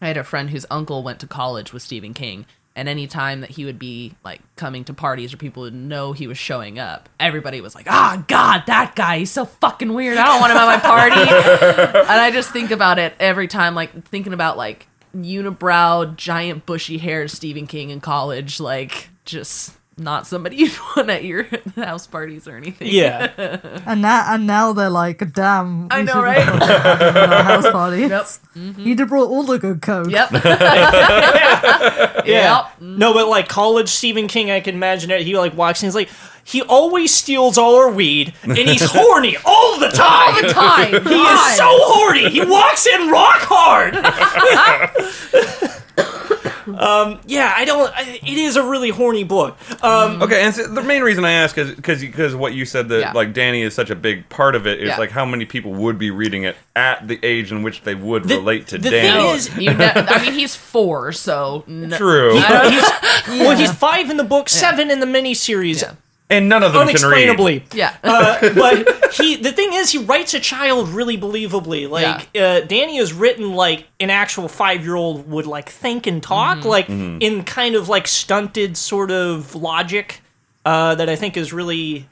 [0.00, 2.46] I had a friend whose uncle went to college with Stephen King.
[2.78, 6.12] And any time that he would be like coming to parties or people would know
[6.12, 10.16] he was showing up, everybody was like, "Ah, God, that guy, he's so fucking weird.
[10.16, 11.20] I don't want him at my party."
[11.98, 16.98] and I just think about it every time, like thinking about like unibrow, giant bushy
[16.98, 22.46] haired Stephen King in college, like just not somebody you'd want at your house parties
[22.48, 22.88] or anything.
[22.90, 23.32] Yeah,
[23.86, 25.88] And now, and now they're like, damn.
[25.90, 26.38] I know, right?
[26.38, 27.98] had him at our house party.
[28.08, 28.22] Yep.
[28.22, 28.82] Mm-hmm.
[28.82, 30.10] He'd have brought all the good coke.
[30.10, 30.30] Yep.
[30.32, 32.22] yeah.
[32.24, 32.80] Yep.
[32.80, 35.22] No, but like college Stephen King, I can imagine it.
[35.22, 36.08] He like walks in, he's like,
[36.44, 40.34] he always steals all our weed, and he's horny all the time.
[40.34, 40.90] All the time.
[41.06, 42.30] He is so horny.
[42.30, 43.94] He walks in rock hard.
[46.78, 47.92] Um, yeah, I don't.
[47.94, 49.56] I, it is a really horny book.
[49.82, 52.88] Um, Okay, and so the main reason I ask is because because what you said
[52.90, 53.12] that Yeah.
[53.12, 54.96] like Danny is such a big part of it is Yeah.
[54.98, 58.24] like how many people would be reading it at the age in which they would
[58.24, 59.22] The- relate to the Danny.
[59.22, 64.16] thing is- You know, I mean, he's four, so no, True, Well, he's five in
[64.16, 65.82] the book, seven in the miniseries.
[65.82, 65.92] Yeah.
[66.30, 67.28] And none of them can read.
[67.30, 67.94] Unexplainably, Yeah.
[68.04, 72.98] uh, but he the thing is he writes a child really believably like uh, danny
[72.98, 76.68] is written like an actual five-year-old would like think and talk Mm-hmm.
[76.68, 80.20] like in kind of like stunted sort of logic
[80.66, 82.06] uh, that i think is really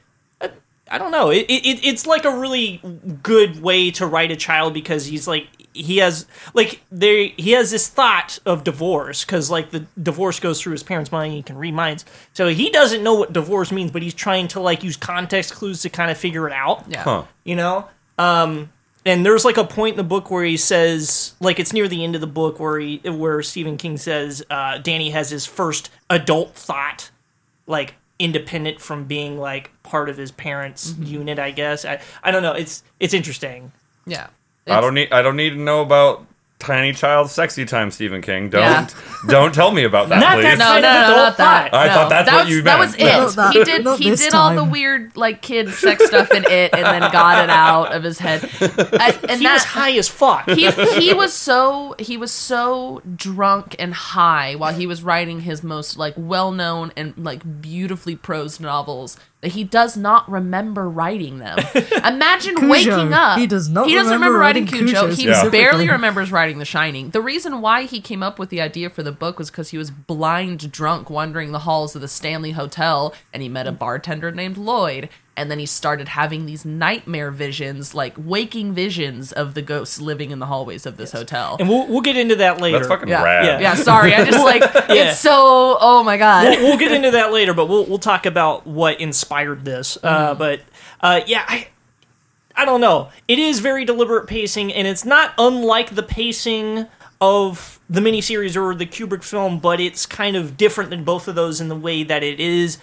[0.89, 1.29] I don't know.
[1.29, 2.81] It, it it's like a really
[3.23, 7.71] good way to write a child because he's like he has like there he has
[7.71, 11.33] this thought of divorce because like the divorce goes through his parents' mind.
[11.33, 14.59] He can read minds, so he doesn't know what divorce means, but he's trying to
[14.59, 16.85] like use context clues to kind of figure it out.
[16.87, 17.03] Yeah.
[17.03, 17.23] Huh.
[17.43, 17.87] You know.
[18.17, 18.71] Um,
[19.05, 22.03] and there's like a point in the book where he says, like it's near the
[22.03, 25.89] end of the book where he where Stephen King says uh, Danny has his first
[26.09, 27.11] adult thought,
[27.67, 31.03] like independent from being like part of his parents' mm-hmm.
[31.03, 31.39] unit.
[31.39, 32.53] I guess I I don't know.
[32.53, 33.71] It's it's interesting.
[34.05, 34.27] Yeah.
[34.67, 36.25] I don't need I don't need to know about
[36.59, 38.49] tiny child sexy time, Stephen King.
[38.49, 38.87] Don't Yeah.
[39.27, 40.43] don't tell me about that, Not please.
[40.43, 41.71] that No, kind no, no, adult not that.
[41.71, 41.77] thought.
[41.79, 43.03] I No, thought that's that what was, you That was it.
[43.03, 43.83] Not that- he did.
[43.83, 47.11] not He this did all the weird like kid sex stuff in it, and then
[47.11, 48.41] got it out of his head.
[48.61, 50.49] I, and He that, was high as fuck.
[50.49, 55.61] he he was so he was so drunk and high while he was writing his
[55.63, 61.37] most like well known and like beautifully prose novels that he does not remember writing
[61.37, 61.57] them.
[62.05, 62.67] Imagine Cujo.
[62.69, 63.37] waking up.
[63.37, 64.85] He does not He doesn't remember remember writing Cujo.
[64.85, 65.49] Cujo He specifically.
[65.51, 67.11] barely remembers writing The Shining.
[67.11, 69.77] The reason why he came up with the idea for the book was because he
[69.77, 74.31] was blind drunk wandering the halls of the Stanley Hotel and he met a bartender
[74.31, 75.09] named Lloyd.
[75.37, 80.31] And then he started having these nightmare visions, like waking visions of the ghosts living
[80.31, 81.55] in the hallways of this hotel.
[81.59, 82.79] and we'll we'll get into that later.
[82.79, 83.23] That's fucking Yeah.
[83.23, 83.45] rad.
[83.45, 83.59] Yeah.
[83.59, 84.13] yeah, sorry.
[84.15, 85.11] I just like Yeah.
[85.11, 85.77] it's so.
[85.79, 86.47] Oh my god.
[86.57, 89.97] we'll, we'll get into that later, but we'll we'll talk about what inspired this.
[90.03, 90.61] Uh, but
[91.01, 91.67] uh, yeah, I
[92.55, 93.09] I don't know.
[93.27, 96.87] It is very deliberate pacing, and it's not unlike the pacing
[97.21, 101.35] of the miniseries or the Kubrick film, but it's kind of different than both of
[101.35, 102.79] those in the way that it is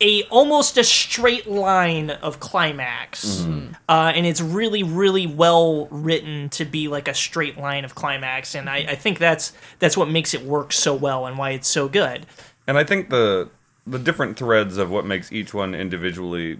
[0.00, 3.44] a almost a straight line of climax,
[3.88, 8.54] uh, and it's really really well written to be like a straight line of climax,
[8.54, 11.68] and I, I think that's that's what makes it work so well and why it's
[11.68, 12.26] so good.
[12.66, 13.50] And I think the
[13.86, 16.58] the different threads of what makes each one individually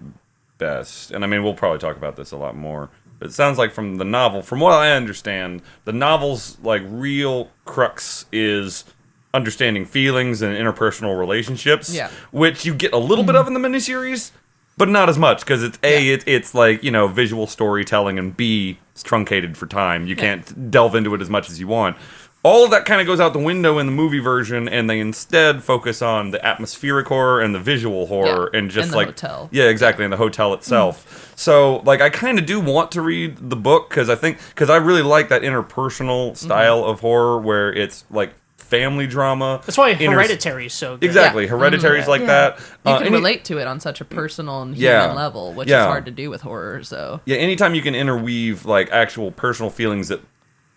[0.58, 1.10] best.
[1.10, 2.90] And I mean, we'll probably talk about this a lot more.
[3.18, 7.50] But it sounds like from the novel, from what I understand, the novel's like real
[7.64, 8.84] crux is
[9.32, 12.10] understanding feelings and interpersonal relationships, Yeah.
[12.30, 13.40] which you get a little bit mm-hmm.
[13.40, 14.32] of in the miniseries,
[14.76, 18.36] but not as much because it's a it, it's like you know visual storytelling and
[18.36, 20.06] b it's truncated for time.
[20.06, 21.96] You can't delve into it as much as you want.
[22.42, 24.98] All of that kind of goes out the window in the movie version, and they
[24.98, 28.96] instead focus on the atmospheric horror and the visual horror, Yeah, and just and the
[28.96, 29.50] like hotel.
[29.52, 30.54] yeah, exactly, in the hotel mm.
[30.54, 31.34] itself.
[31.36, 34.70] So, like, I kind of do want to read the book because I think because
[34.70, 36.34] I really like that interpersonal mm-hmm.
[36.34, 38.32] style of horror where it's like
[38.70, 39.60] family drama.
[39.66, 41.04] That's why inter- Hereditary is so good.
[41.04, 41.50] Exactly, Yeah.
[41.50, 42.26] Hereditary's like Yeah.
[42.28, 42.58] that.
[42.86, 45.12] You Uh, can any- relate to it on such a personal and human Yeah.
[45.12, 45.80] level, which Yeah.
[45.82, 46.82] is hard to do with horror.
[46.84, 50.20] So Yeah, anytime you can interweave like actual personal feelings that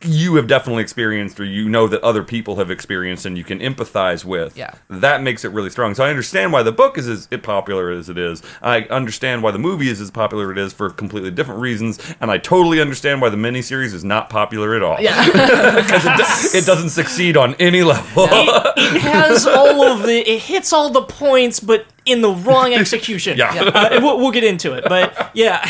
[0.05, 3.59] you have definitely experienced or you know that other people have experienced and you can
[3.59, 4.57] empathize with.
[4.57, 4.73] Yeah.
[4.89, 5.95] That makes it really strong.
[5.95, 8.41] So I understand why the book is as popular as it is.
[8.61, 11.99] I understand why the movie is as popular as it is for completely different reasons,
[12.21, 14.99] and I totally understand why the miniseries is not popular at all.
[14.99, 15.25] yeah,
[15.81, 18.27] Because it, do- it doesn't succeed on any level.
[18.29, 20.19] It has all of the.
[20.29, 23.37] It hits all the points, but in the wrong execution.
[23.37, 23.53] Yeah.
[23.53, 23.61] Yeah.
[23.63, 25.69] Uh, we'll, we'll get into it, but yeah.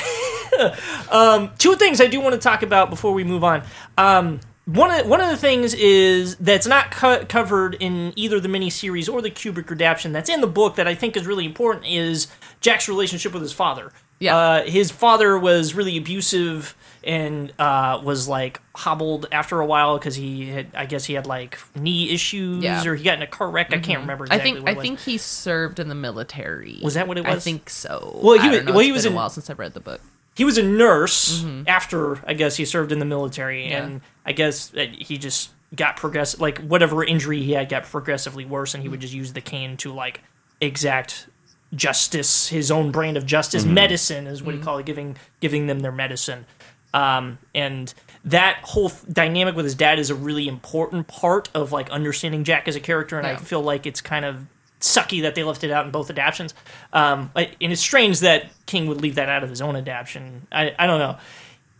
[1.11, 3.63] um, two things I do want to talk about before we move on.
[3.97, 8.47] Um, one of one of the things is that's not co- covered in either the
[8.47, 10.13] miniseries or the Kubrick adaptation.
[10.13, 12.27] That's in the book that I think is really important is
[12.61, 13.91] Jack's relationship with his father.
[14.19, 14.37] Yeah.
[14.37, 20.15] uh, his father was really abusive and uh, was like hobbled after a while because
[20.15, 22.85] he had, I guess he had like knee issues Yeah.
[22.87, 23.73] or he got in a car wreck.
[23.73, 26.79] I can't remember I think I think he served in the military.
[26.81, 27.35] Was that what it was?
[27.35, 28.17] I think so.
[28.23, 28.71] Well, he was- know.
[28.71, 29.99] well, he was been in- a while since I read the book.
[30.35, 31.63] He was a nurse Mm-hmm.
[31.67, 33.83] after I guess he served in the military, Yeah.
[33.85, 38.45] and I guess that he just got progressive, like whatever injury he had got progressively
[38.45, 40.21] worse, and he would just use the cane to like
[40.61, 41.27] exact
[41.75, 43.65] justice, his own brand of justice.
[43.65, 46.45] Medicine is what he called it, giving giving them their medicine.
[46.93, 47.91] Um, and
[48.23, 52.43] that whole th- dynamic with his dad is a really important part of like understanding
[52.43, 54.45] Jack as a character, and I feel like it's kind of
[54.83, 56.53] sucky that they left it out in both adaptions.
[56.91, 60.47] Um, and it's strange that King would leave that out of his own adaptation.
[60.51, 61.17] I, I don't know.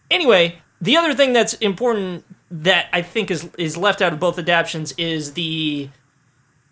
[0.10, 4.38] Anyway, the other thing that's important that I think is is left out of both
[4.38, 5.90] adaptions is the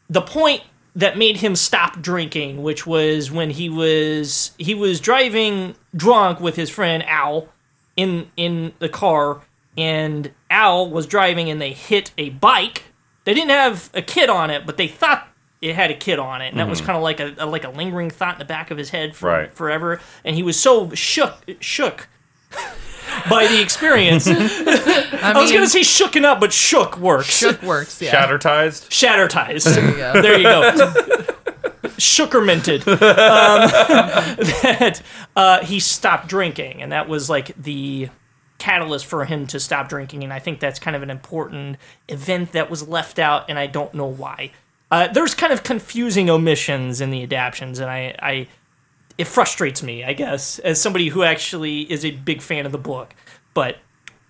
[0.10, 0.62] the point
[0.96, 6.56] that made him stop drinking, which was when he was he was driving drunk with
[6.56, 7.50] his friend Al
[7.96, 9.42] in in the car,
[9.78, 12.84] and Al was driving, and they hit a bike.
[13.24, 15.31] They didn't have a kid on it, but they thought
[15.62, 17.64] it had a kid on it, and that was kind of like a, a like
[17.64, 19.54] a lingering thought in the back of his head for Right.
[19.54, 20.02] forever.
[20.26, 22.08] And he was so shook shook
[23.30, 24.28] by the experience.
[24.30, 24.32] I,
[25.22, 27.28] I, was mean, gonna say shooken up, but shook works.
[27.28, 28.02] shook works.
[28.02, 28.12] Yeah.
[28.14, 28.90] Shattertized.
[28.90, 29.76] Shattertized.
[29.76, 30.22] There you go.
[30.22, 31.36] There you go.
[31.98, 32.88] Sugarminted.
[32.88, 32.98] Um,
[33.68, 35.02] that
[35.36, 38.10] uh, he stopped drinking, and that was like the
[38.58, 40.24] catalyst for him to stop drinking.
[40.24, 43.68] And I think that's kind of an important event that was left out, and I
[43.68, 44.52] don't know why.
[44.92, 48.48] Uh, there's kind of confusing omissions in the adaptions, and I, I,
[49.18, 52.78] it frustrates me, I guess, as somebody who actually is a big fan of the
[52.78, 53.16] book.
[53.54, 53.78] But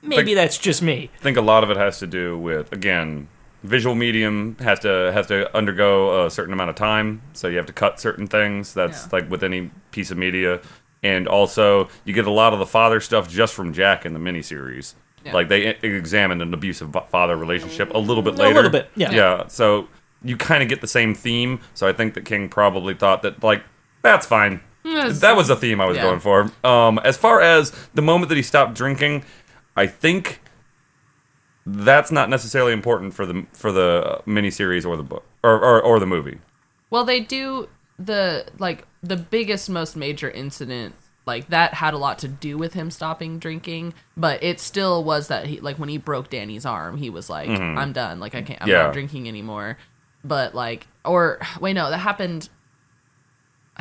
[0.04, 1.10] maybe Like- that's just me.
[1.20, 3.28] I think a lot of it has to do with again
[3.64, 7.68] visual medium has to has to undergo a certain amount of time so you have
[7.68, 9.10] to cut certain things that's Yeah.
[9.12, 10.62] like with any piece of media
[11.04, 14.20] and also you get a lot of the father stuff just from jack in the
[14.20, 15.34] miniseries Yeah.
[15.34, 18.52] like they examined an abusive father relationship a little bit later.
[18.52, 19.12] A little bit, yeah.
[19.12, 19.88] yeah so
[20.24, 23.44] you kind of get the same theme so i think that king probably thought that
[23.44, 23.64] like
[24.02, 25.20] that's fine Yes.
[25.20, 26.02] that was the theme I was Yeah.
[26.02, 26.52] going for.
[26.64, 29.24] Um, as far as the moment that he stopped drinking,
[29.78, 30.42] I think
[31.66, 36.00] that's not necessarily important for the for the miniseries or the book or, or or
[36.00, 36.40] the movie.
[36.90, 37.70] Well, they do.
[38.00, 40.96] the like the biggest, most major incident
[41.28, 45.28] like that had a lot to do with him stopping drinking, but it still was
[45.28, 48.20] that he like when he broke Danny's arm, he was like, "I'm done.
[48.20, 48.60] Like I can't.
[48.64, 48.84] I'm Yeah.
[48.86, 49.78] not drinking anymore."
[50.24, 52.50] But like, or wait, no, that happened.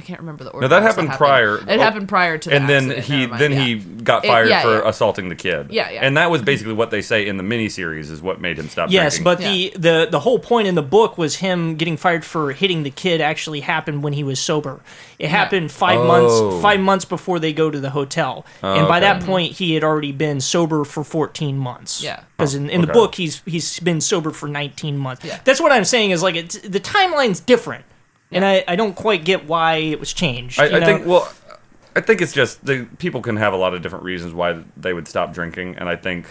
[0.00, 0.64] I can't remember the order.
[0.64, 1.56] No, that in which happened prior.
[1.58, 3.04] It Oh, happened prior to, the and then accident.
[3.32, 3.60] he then yeah.
[3.64, 4.88] he got It- fired yeah, for yeah.
[4.88, 5.68] assaulting the kid.
[5.70, 6.00] Yeah, yeah.
[6.02, 8.90] And that was basically what they say in the miniseries is what made him stop
[8.90, 9.24] Yes, drinking.
[9.24, 12.82] but the, the the whole point in the book was him getting fired for hitting
[12.82, 14.80] the kid actually happened when he was sober.
[15.18, 16.06] It happened five Oh.
[16.06, 19.06] months five months before they go to the hotel, oh, and by okay.
[19.06, 22.02] that point he had already been sober for fourteen months.
[22.02, 22.20] Yeah.
[22.36, 25.24] because in, in the book he's he's been sober for nineteen months.
[25.24, 25.38] Yeah.
[25.44, 27.84] That's what I'm saying is like it's, the timeline's different,
[28.32, 30.58] and I, I don't quite get why it was changed.
[30.60, 31.32] I, you I think well,
[31.96, 34.92] I think it's just the people can have a lot of different reasons why they
[34.92, 36.26] would stop drinking, and I think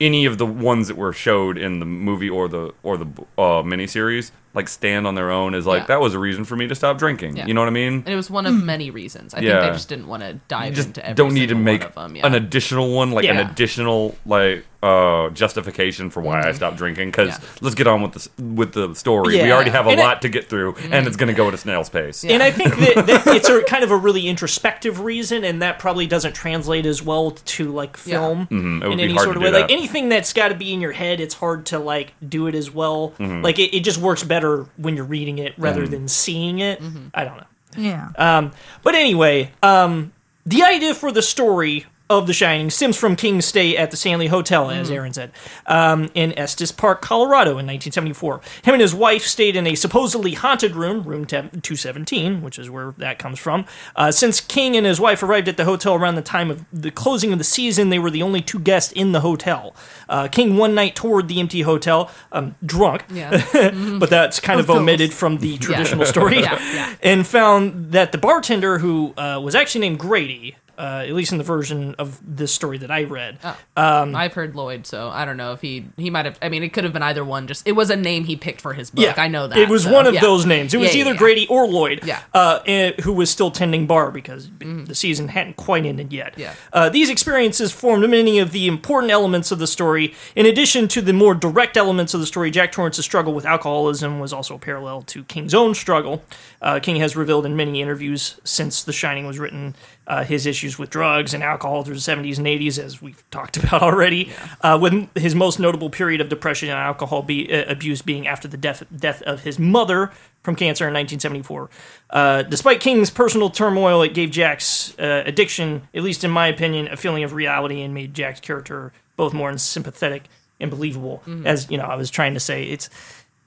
[0.00, 3.06] any of the ones that were showed in the movie or the or the
[3.38, 5.86] uh, miniseries like stand on their own is like Yeah.
[5.86, 7.36] that was a reason for me to stop drinking.
[7.36, 7.46] Yeah.
[7.46, 7.94] You know what I mean?
[7.94, 9.34] And it was one of many reasons.
[9.34, 11.80] I think they just didn't want to dive just into every don't need to make
[11.82, 12.16] one of them.
[12.16, 12.26] Yeah.
[12.26, 17.08] an additional one, like an additional like uh justification for why I stopped drinking.
[17.08, 17.42] Because Mm-hmm.
[17.44, 17.58] Yeah.
[17.62, 19.34] let's get on with the with the story.
[19.42, 21.48] We already have a And it- lot to get through, and it's going to go
[21.48, 22.24] at a snail's pace.
[22.24, 25.78] And I think that, that it's a kind of a really introspective reason, and that
[25.78, 28.18] probably doesn't translate as well to like Yeah.
[28.18, 29.50] film Mhm, it would in be any hard sort of way.
[29.50, 32.46] do Like anything that's got to be in your head, it's hard to like do
[32.46, 33.14] it as well.
[33.18, 33.42] Mm-hmm.
[33.42, 36.80] Like it, it just works better when you're reading it rather than seeing it.
[37.14, 37.46] I don't know.
[37.78, 38.08] Yeah.
[38.16, 40.12] Um, but anyway, um,
[40.46, 44.28] the idea for the story of The Shining stems from King's stay at the Stanley
[44.28, 45.32] Hotel, as Aaron said,
[45.66, 48.40] um, in Estes Park, Colorado in 1974.
[48.62, 52.94] Him and his wife stayed in a supposedly haunted room, room 217, which is where
[52.98, 53.64] that comes from.
[53.96, 56.90] Uh, since King and his wife arrived at the hotel around the time of the
[56.92, 59.74] closing of the season, they were the only two guests in the hotel.
[60.08, 63.44] Uh, King one night toured the empty hotel, um, drunk, Yeah.
[63.98, 66.94] but that's kind of, Of omitted from the traditional story Yeah, yeah.
[67.02, 71.38] and found that the bartender, who uh, was actually named Grady, uh, at least in
[71.38, 73.38] the version of this story that I read,
[73.76, 76.38] Um, I've heard Lloyd, so I don't know if he he might have.
[76.42, 77.46] I mean, it could have been either one.
[77.46, 79.04] Just it was a name he picked for his book.
[79.04, 80.20] Yeah, I know that it was so, one of yeah.
[80.20, 80.74] those names.
[80.74, 81.14] It was Yeah, either.
[81.14, 82.20] Grady or Lloyd, Yeah.
[82.34, 86.34] uh, eh, who was still tending bar because the season hadn't quite ended yet.
[86.36, 86.54] Yeah.
[86.72, 90.14] Uh, these experiences formed many of the important elements of the story.
[90.34, 94.20] In addition to the more direct elements of the story, Jack Torrance's struggle with alcoholism
[94.20, 96.22] was also parallel to King's own struggle.
[96.60, 99.74] Uh, King has revealed in many interviews since The Shining was written
[100.06, 103.56] uh, his issues with drugs and alcohol through the 70s and 80s, as we've talked
[103.62, 108.02] about already, uh, with his most notable period of depression and alcohol be, uh, abuse
[108.02, 111.68] being after the death, death of his mother from cancer in 1974.
[112.10, 116.86] Uh, despite King's personal turmoil, it gave Jack's uh, addiction, at least in my opinion,
[116.88, 120.24] a feeling of reality and made Jack's character both more sympathetic
[120.60, 121.22] and believable.
[121.44, 122.88] As you know, I was trying to say, it's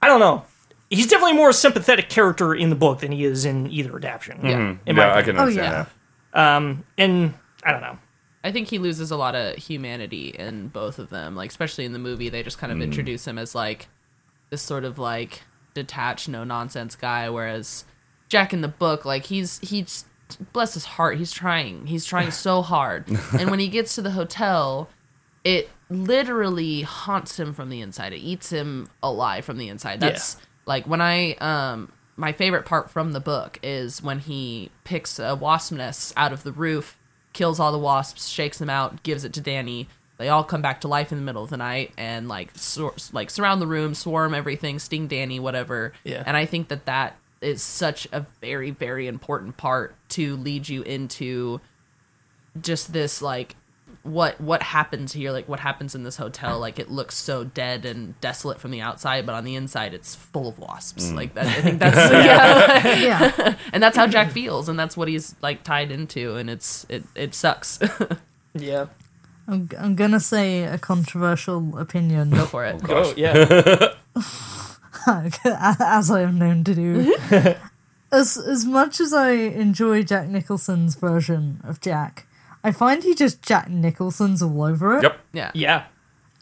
[0.02, 0.44] I don't know.
[0.90, 4.40] He's definitely a more sympathetic character in the book than he is in either adaptation.
[4.44, 4.74] Yeah.
[4.86, 5.24] in my yeah, I opinion.
[5.24, 5.70] can Oh, understand yeah.
[5.84, 5.90] that.
[6.96, 7.98] And I don't know.
[8.42, 11.36] I think he loses a lot of humanity in both of them.
[11.36, 13.88] Like especially in the movie, they just kind of introduce him as like
[14.50, 15.42] this sort of like
[15.74, 17.84] detached, no nonsense guy, whereas
[18.28, 20.04] Jack in the book, like he's he's
[20.52, 24.12] bless his heart, he's trying, he's trying so hard, and when he gets to the
[24.12, 24.88] hotel,
[25.44, 28.12] it literally haunts him from the inside.
[28.12, 30.00] It eats him alive from the inside.
[30.00, 35.18] That's like when I um my favorite part from the book is when he picks
[35.18, 36.98] a wasp nest out of the roof,
[37.32, 39.88] kills all the wasps, shakes them out, gives it to Danny.
[40.18, 42.92] They all come back to life in the middle of the night and like sur-
[43.12, 45.94] like surround the room, swarm everything, sting Danny, whatever.
[46.04, 46.22] Yeah.
[46.26, 50.82] And I think that that is such a very very important part to lead you
[50.82, 51.58] into
[52.60, 53.56] just this like
[54.02, 57.84] what what happens here like what happens in this hotel like it looks so dead
[57.84, 61.14] and desolate from the outside but on the inside it's full of wasps mm.
[61.16, 63.54] like that i think that's yeah Yeah.
[63.74, 67.04] and that's how jack feels and that's what he's like tied into and it's it
[67.14, 67.78] it sucks
[68.54, 68.86] Yeah.
[69.46, 73.94] I'm, I'm gonna say a controversial opinion, go for it Oh, oh yeah.
[75.06, 77.14] as I am known to do.
[78.12, 82.26] as as much as I enjoy Jack Nicholson's version of Jack,
[82.62, 85.02] I find he just Jack Nicholson's all over it.
[85.02, 85.20] Yep.
[85.32, 85.84] yeah yeah.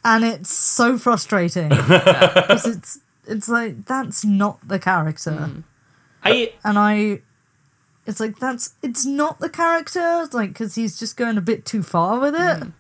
[0.05, 5.65] and it's so frustrating because it's it's like that's not the character, mm.
[6.25, 7.21] I and I.
[8.07, 11.83] It's like that's it's not the character, like because he's just going a bit too
[11.83, 12.39] far with it.
[12.39, 12.73] Mm.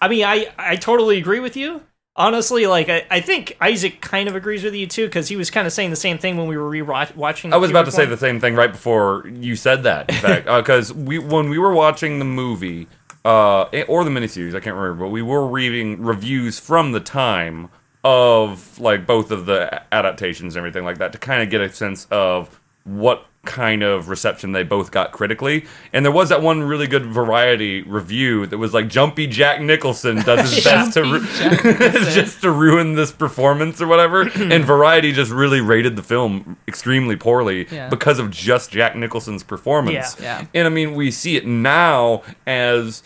[0.00, 1.82] I mean I I totally agree with you.
[2.18, 5.50] Honestly, like I, I think Isaac kind of agrees with you too because he was
[5.50, 7.52] kind of saying the same thing when we were rewatching.
[7.52, 10.10] I was about to say the same thing right before you said that.
[10.10, 12.88] In fact, because we when we were watching the movie
[13.24, 17.70] uh, or the miniseries, I can't remember, but we were reading reviews from the time
[18.02, 21.72] of like both of the adaptations and everything like that to kind of get a
[21.72, 25.64] sense of what kind of reception they both got critically.
[25.92, 30.16] And there was that one really good variety review that was like Jumpy Jack Nicholson
[30.16, 31.24] does his best to ru-
[32.12, 34.22] just to ruin this performance or whatever.
[34.34, 37.88] and Variety just really rated the film extremely poorly Yeah.
[37.88, 40.16] because of just Jack Nicholson's performance.
[40.20, 40.40] Yeah.
[40.40, 40.46] Yeah.
[40.52, 43.02] And I mean, we see it now as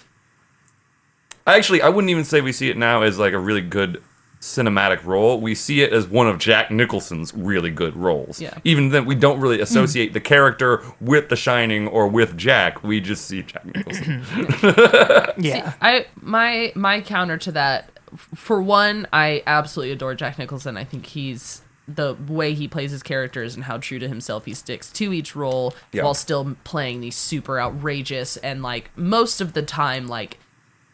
[1.46, 4.02] actually, I wouldn't even say we see it now as like a really good
[4.42, 5.40] cinematic role.
[5.40, 8.40] We see it as one of Jack Nicholson's really good roles.
[8.40, 8.58] Yeah.
[8.64, 9.62] Even then, we don't really hmm.
[9.62, 12.82] associate the character with The Shining or with Jack.
[12.82, 14.22] We just see Jack Nicholson.
[15.38, 15.72] Yeah.
[15.80, 17.90] I my my counter to that,
[18.34, 20.76] for one, I absolutely adore Jack Nicholson.
[20.76, 24.54] I think he's the way he plays his characters and how true to himself he
[24.54, 26.04] sticks to each role Yeah.
[26.04, 30.38] while still playing these super outrageous and like most of the time like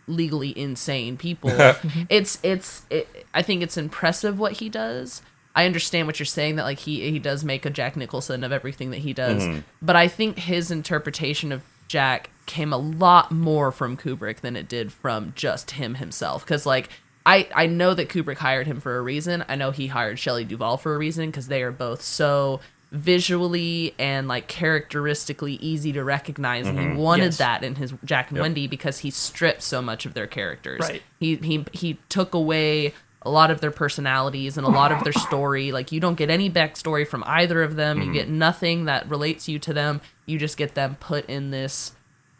[0.09, 1.51] legally insane people.
[2.09, 5.23] it's it's it, I think it's impressive what he does.
[5.55, 8.53] I understand what you're saying that like he he does make a Jack Nicholson of
[8.53, 9.61] everything that he does, mm-hmm.
[9.83, 14.69] but I think his interpretation of Jack came a lot more from Kubrick than it
[14.69, 16.89] did from just him himself cuz like
[17.27, 19.45] I, I know that Kubrick hired him for a reason.
[19.49, 23.95] I know he hired Shelley Duvall for a reason because they are both so visually
[23.99, 26.67] and like characteristically easy to recognize.
[26.67, 26.97] And he mm-hmm.
[26.97, 27.39] wanted Yes.
[27.39, 30.81] that in his Jack and Wendy because he stripped so much of their characters.
[30.81, 31.03] Right.
[31.21, 35.13] He he he took away a lot of their personalities and a lot of their
[35.29, 35.73] story.
[35.73, 37.99] Like you don't get any backstory from either of them.
[37.99, 38.13] You mm-hmm.
[38.15, 40.01] get nothing that relates you to them.
[40.25, 41.93] You just get them put in this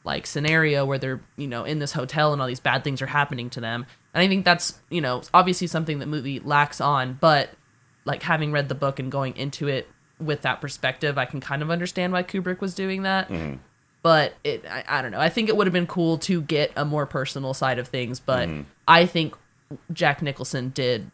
[0.05, 3.07] like scenario where they're you know in this hotel and all these bad things are
[3.07, 3.85] happening to them.
[4.15, 7.51] And I think that's you know obviously something that movie lacks on, but
[8.07, 9.87] like having read the book and going into it
[10.21, 13.29] with that perspective, I can kind of understand why Kubrick was doing that.
[13.29, 13.57] Mm-hmm.
[14.03, 15.21] But it, I, I don't know.
[15.21, 18.21] I think it would have been cool to get a more personal side of things.
[18.21, 18.63] But mm-hmm.
[18.87, 19.37] I think
[19.93, 21.11] Jack Nicholson did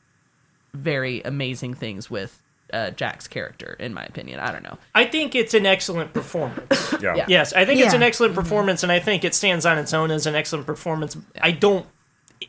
[0.74, 2.42] very amazing things with
[2.72, 4.40] uh, Jack's character, in my opinion.
[4.40, 4.78] I don't know.
[4.94, 6.94] I think it's an excellent performance.
[7.00, 7.14] yeah.
[7.14, 7.26] Yeah.
[7.28, 8.42] Yes, I think it's an excellent mm-hmm.
[8.42, 11.16] performance, and I think it stands on its own as an excellent performance.
[11.40, 11.86] I don't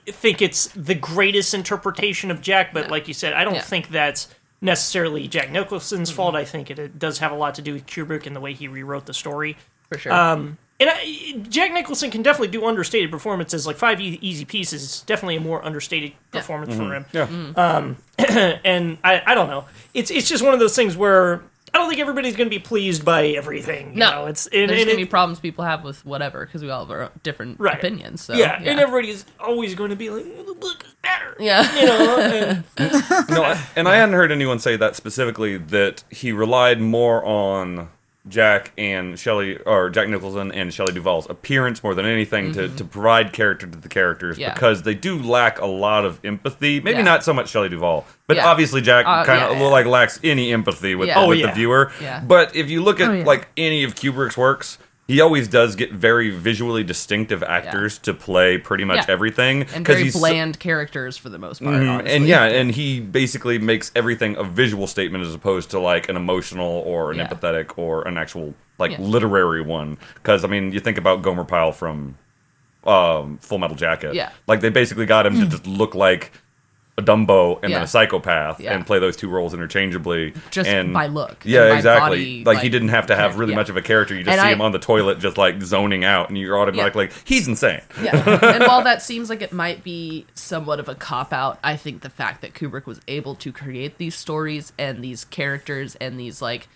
[0.07, 3.61] think it's the greatest interpretation of Jack, but like you said, I don't Yeah.
[3.61, 4.27] think that's
[4.65, 6.33] necessarily Jack Nicholson's fault.
[6.33, 6.41] Mm-hmm.
[6.41, 8.53] I think it, it does have a lot to do with Kubrick and the way
[8.53, 9.57] he rewrote the story.
[9.89, 10.11] For sure.
[10.11, 13.65] Um, and I, Jack Nicholson can definitely do understated performances.
[13.65, 16.91] Like Five E- Easy Pieces is definitely a more understated performance for mm-hmm.
[16.91, 17.05] him.
[17.13, 17.27] Yeah.
[17.27, 17.59] Mm-hmm.
[17.59, 17.97] Um,
[18.65, 19.65] and I, I don't know.
[19.93, 21.41] It's it's just one of those things where
[21.75, 23.89] I don't think everybody's going to be pleased by everything.
[23.91, 26.69] You no, know, it's and, there's gonna be problems people have with whatever because we
[26.69, 27.75] all have our different Right.
[27.77, 28.21] opinions.
[28.23, 31.35] So yeah, and everybody's always going to be like, "Oh, the book is better.
[31.37, 31.77] yeah.
[31.77, 32.63] You know, and,
[33.29, 35.57] No, I- and I hadn't heard anyone say that specifically.
[35.57, 37.89] That he relied more on
[38.27, 42.83] Jack and Shelley, or Jack Nicholson and Shelley Duvall's appearance more than anything to, to
[42.83, 44.41] provide character to the characters Mm-hmm.
[44.41, 44.53] Yeah.
[44.55, 46.79] because they do lack a lot of empathy.
[46.79, 47.03] Maybe Yeah.
[47.03, 48.47] not so much Shelley Duvall, but Yeah.
[48.47, 49.67] obviously Jack Uh, kind of yeah, yeah.
[49.69, 51.19] like lacks any empathy with Yeah.
[51.19, 51.47] Oh, with yeah.
[51.47, 51.91] the viewer.
[52.01, 52.21] Yeah.
[52.25, 53.25] But if you look at Oh, yeah.
[53.25, 54.77] like any of Kubrick's works.
[55.07, 59.13] He always does get very visually distinctive actors to play pretty much Yeah.
[59.13, 61.75] everything and very he's so- bland characters for the most part.
[61.75, 62.11] Honestly.
[62.11, 66.15] And yeah, and he basically makes everything a visual statement as opposed to like an
[66.15, 67.27] emotional or an Yeah.
[67.27, 69.01] empathetic or an actual like Yeah.
[69.01, 69.97] literary one.
[70.15, 72.15] Because I mean, you think about Gomer Pyle from
[72.87, 74.13] um, Full Metal Jacket.
[74.13, 74.29] Yeah.
[74.47, 76.31] like they basically got him to just look like
[76.97, 78.73] a Dumbo and then a psychopath Yeah.
[78.73, 80.33] and play those two roles interchangeably.
[80.49, 82.09] Just and, by look Yeah, by exactly.
[82.09, 83.57] body, like, he didn't have to have really yeah.
[83.57, 84.15] much of a character.
[84.15, 86.57] You just And see I- him on the toilet, just like zoning out, and you're
[86.57, 87.81] automatically like, he's insane.
[88.01, 88.15] Yeah.
[88.55, 92.01] and while that seems like it might be somewhat of a cop out, I think
[92.01, 96.41] the fact that Kubrick was able to create these stories and these characters and these
[96.41, 96.69] like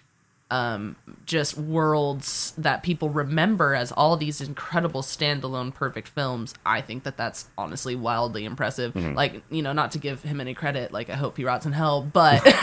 [0.52, 0.96] um
[1.26, 7.18] just worlds that people remember as all these incredible standalone perfect films i think that
[7.18, 8.96] that's honestly wildly impressive.
[8.96, 11.72] Like you know not to give him any credit like i hope he rots in
[11.72, 12.42] hell but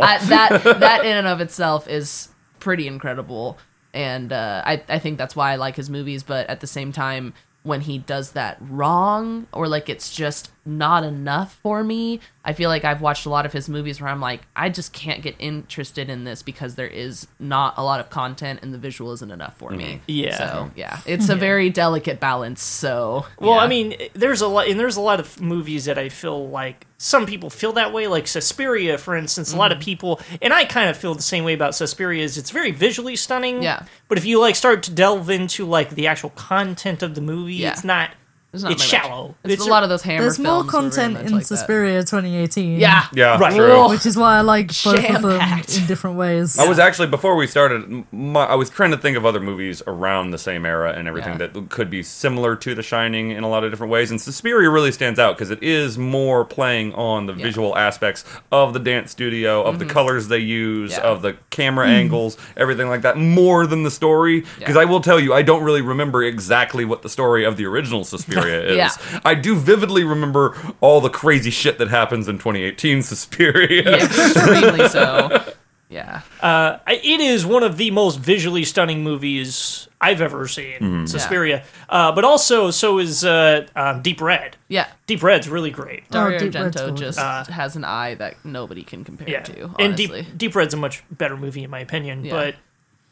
[0.00, 2.28] I, that that in and of itself is
[2.60, 3.58] pretty incredible.
[3.94, 6.92] And uh, I, I think that's why i like his movies but at the same
[6.92, 12.52] time when he does that wrong or like it's just not enough for me i
[12.52, 15.22] feel like i've watched a lot of his movies where i'm like i just can't
[15.22, 19.12] get interested in this because there is not a lot of content and the visual
[19.12, 20.36] isn't enough for me Yeah.
[20.36, 23.58] so yeah it's a very delicate balance so well, yeah.
[23.60, 26.86] I mean, there's a lot, and there's a lot of movies that I feel like
[26.98, 28.06] some people feel that way.
[28.06, 29.80] Like Suspiria, for instance, a lot Mm-hmm.
[29.80, 32.24] of people, and I kind of feel the same way about Suspiria.
[32.24, 33.62] Is it's very visually stunning.
[33.62, 33.84] Yeah.
[34.08, 37.54] But if you like start to delve into like the actual content of the movie,
[37.56, 37.72] Yeah.
[37.72, 38.10] it's not
[38.56, 39.34] There's not it's shallow.
[39.44, 41.46] It's, a lot of those hammer There's more films were content in like that.
[41.46, 42.80] Suspiria 2018.
[42.80, 43.06] Yeah.
[43.12, 43.54] Yeah, Right.
[43.54, 43.88] true.
[43.90, 45.40] Which is why I like both of them
[45.78, 46.58] in different ways.
[46.58, 48.04] I was actually before we started.
[48.12, 51.38] My, I was trying to think of other movies around the same era and everything
[51.38, 51.48] Yeah.
[51.48, 54.10] that could be similar to The Shining in a lot of different ways.
[54.10, 57.44] And Suspiria really stands out because it is more playing on the Yeah.
[57.44, 61.04] visual aspects of the dance studio, of the colors they use, Mm-hmm.
[61.04, 61.10] Yeah.
[61.10, 64.44] of the camera angles, everything like that, more than the story.
[64.58, 64.82] Because Yeah.
[64.82, 68.04] I will tell you, I don't really remember exactly what the story of the original
[68.04, 68.76] Suspiria is.
[68.76, 69.20] Yeah.
[69.24, 73.82] I do vividly remember all the crazy shit that happens in 2018 Suspiria.
[73.98, 75.44] Yeah, extremely so.
[75.88, 76.22] Yeah.
[76.40, 81.06] Uh, it is one of the most visually stunning movies I've ever seen, Mm-hmm.
[81.06, 81.62] Suspiria.
[81.88, 84.56] Uh, but also, so is uh, um, Deep Red.
[84.66, 84.88] Yeah.
[85.06, 86.10] Deep Red's really great.
[86.10, 89.70] Dario Deep Red's Argento just Uh, has an eye that nobody can compare Yeah, to.
[89.78, 92.24] and Deep Deep Red's a much better movie in my opinion.
[92.24, 92.32] Yeah.
[92.32, 92.54] But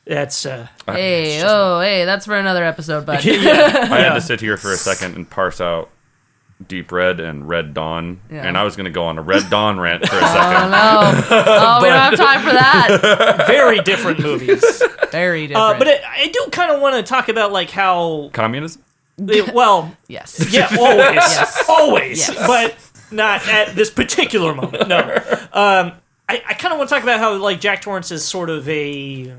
[0.07, 3.17] that's uh, Hey, oh, hey, that's for another episode, bud.
[3.27, 5.91] I had to sit here for a second and parse out
[6.67, 8.47] Deep Red and Red Dawn, Yeah.
[8.47, 10.71] and I was going to go on a Red Dawn rant for a Oh second.
[10.71, 11.37] no!
[11.47, 13.45] Oh, we don't have time for that.
[13.49, 14.63] very different movies.
[15.11, 15.77] Very different.
[15.77, 18.83] Uh, but it, I do kind of want to talk about like how Communism?
[19.19, 20.53] it, well, yes.
[20.53, 21.65] yeah, always, Yes.
[21.69, 22.47] always, Yes.
[22.47, 22.75] but
[23.13, 24.89] not at this particular moment.
[24.89, 25.01] No,
[25.53, 25.93] um,
[26.29, 28.67] I, I kind of want to talk about how like Jack Torrance is sort of
[28.69, 29.39] a um,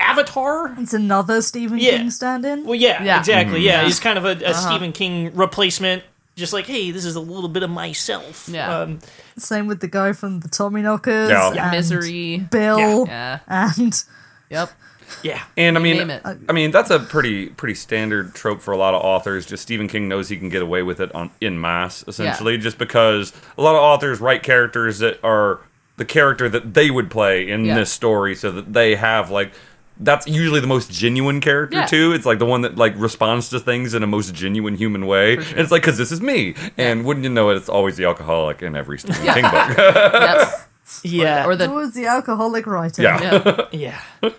[0.00, 0.74] avatar.
[0.78, 1.98] It's another Stephen Yeah.
[1.98, 2.64] King stand-in.
[2.64, 3.18] Well, yeah, Yeah.
[3.18, 3.60] exactly.
[3.60, 3.84] Yeah, Yeah.
[3.86, 6.02] he's kind of a, a Stephen King replacement.
[6.36, 8.48] Just like, hey, this is a little bit of myself.
[8.50, 8.74] Yeah.
[8.80, 9.00] Um,
[9.36, 11.28] Same with the guy from the Tommyknockers.
[11.28, 11.62] Yeah.
[11.64, 12.38] and Misery.
[12.38, 13.06] Bill.
[13.06, 13.40] Yeah.
[13.46, 14.02] And
[14.48, 14.70] Yep.
[15.22, 15.42] yeah.
[15.58, 16.22] And I mean, name it.
[16.48, 19.44] I mean that's a pretty pretty standard trope for a lot of authors.
[19.44, 22.78] Just Stephen King knows he can get away with it on in mass, essentially, just
[22.78, 25.60] because a lot of authors write characters that are
[25.98, 27.74] the character that they would play in Yeah.
[27.74, 29.52] this story, so that they have like.
[30.02, 31.86] That's usually the most genuine character Yeah.
[31.86, 32.12] too.
[32.12, 35.34] It's like the one that like responds to things in a most genuine human way,
[35.36, 35.44] sure.
[35.50, 36.54] and it's like because this is me.
[36.78, 37.56] And wouldn't you know it?
[37.56, 39.34] It's always the alcoholic in every Stephen Yeah.
[39.34, 39.76] King book.
[40.14, 40.66] Yep.
[41.04, 41.46] Yeah.
[41.46, 43.02] Or the towards the alcoholic writer.
[43.02, 43.68] yeah.
[43.72, 44.38] yeah, yeah.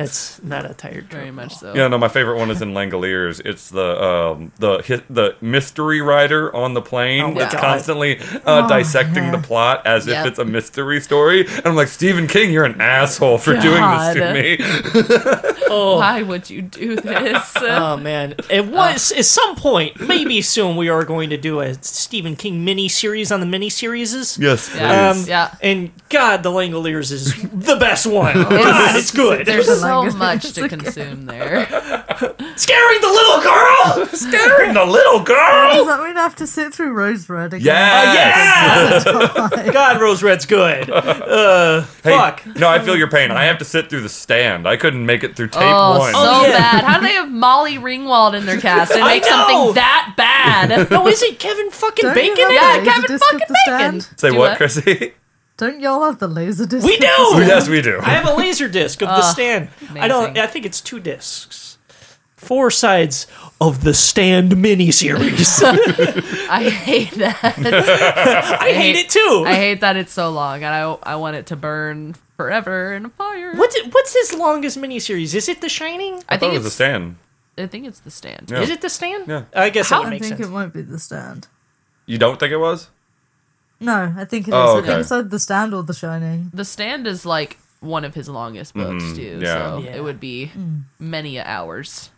[0.00, 1.74] That's not a tired very much so.
[1.74, 3.42] Yeah, no, my favorite one is in Langoliers.
[3.44, 4.78] It's the um, the
[5.10, 7.60] the mystery writer on the plane Oh that's God.
[7.60, 9.36] constantly uh, Oh, dissecting yeah.
[9.36, 10.16] the plot as Yep.
[10.24, 11.46] if it's a mystery story.
[11.46, 15.50] And I'm like, Stephen King, you're an asshole for doing this to me.
[15.72, 17.52] Oh, Why would you do this?
[17.60, 18.34] oh man!
[18.50, 22.64] It was at some point, maybe soon, we are going to do a Stephen King
[22.64, 24.36] mini series on the mini series.
[24.36, 25.10] yes, Yeah.
[25.10, 25.54] Um, Yeah.
[25.62, 28.34] And God, The Langoliers is the best one.
[28.42, 29.46] God, it's good.
[29.46, 31.66] There's The so much to consume there.
[32.56, 34.06] Scaring the little girl.
[34.12, 35.72] Scaring the little girl.
[35.74, 37.64] Does that mean I have to sit through Rose Red again?
[37.66, 39.04] Yes.
[39.06, 39.70] Yeah.
[39.72, 40.90] God, Rose Red's good.
[41.30, 42.44] Uh, Hey, fuck.
[42.56, 43.30] No, I feel your pain.
[43.30, 44.66] I have to sit through the stand.
[44.66, 46.12] I couldn't make it through tape Oh, one.
[46.12, 46.58] so Oh, yeah.
[46.58, 46.84] bad.
[46.84, 49.28] How do they have Molly Ringwald in their cast and make know.
[49.28, 50.90] something that bad?
[50.90, 52.36] No, is it Kevin fucking Don't Bacon?
[52.38, 54.00] have in yeah, it Kevin fucking Bacon.
[54.16, 55.14] Say Do what, Chrissy?
[55.60, 56.84] Don't y'all have the laser disc?
[56.86, 57.06] We do.
[57.06, 57.46] stand?
[57.52, 57.98] yes, we do.
[58.00, 59.68] I have a laser disc of the Ugh, stand.
[59.92, 60.24] I don't.
[60.30, 60.38] amazing.
[60.42, 61.76] I think it's two discs.
[62.36, 63.26] Four sides
[63.60, 65.60] of the stand miniseries.
[66.50, 67.38] I hate that.
[68.62, 69.44] I hate it too.
[69.46, 73.04] I hate that it's so long, and I I want it to burn forever in
[73.04, 73.54] a fire.
[73.54, 75.34] What's it, what's his longest miniseries?
[75.34, 76.14] Is it The Shining?
[76.14, 76.74] I I thought think it was a it's.
[76.76, 77.16] stand.
[77.58, 78.50] I think it's the stand.
[78.50, 78.62] Yeah.
[78.62, 79.28] Is it The Stand?
[79.28, 79.44] Yeah.
[79.52, 80.48] I guess How- that would I make think sense.
[80.48, 81.46] it might be the stand.
[82.06, 82.88] You don't think it was?
[83.80, 84.54] No, I think it is.
[84.54, 84.86] Oh, I okay.
[84.88, 86.50] think it's either the stand or the shining.
[86.52, 89.54] The stand is like one of his longest books Mhm, too, yeah.
[89.54, 89.96] so Yeah.
[89.96, 90.52] it would be
[90.98, 92.10] many hours.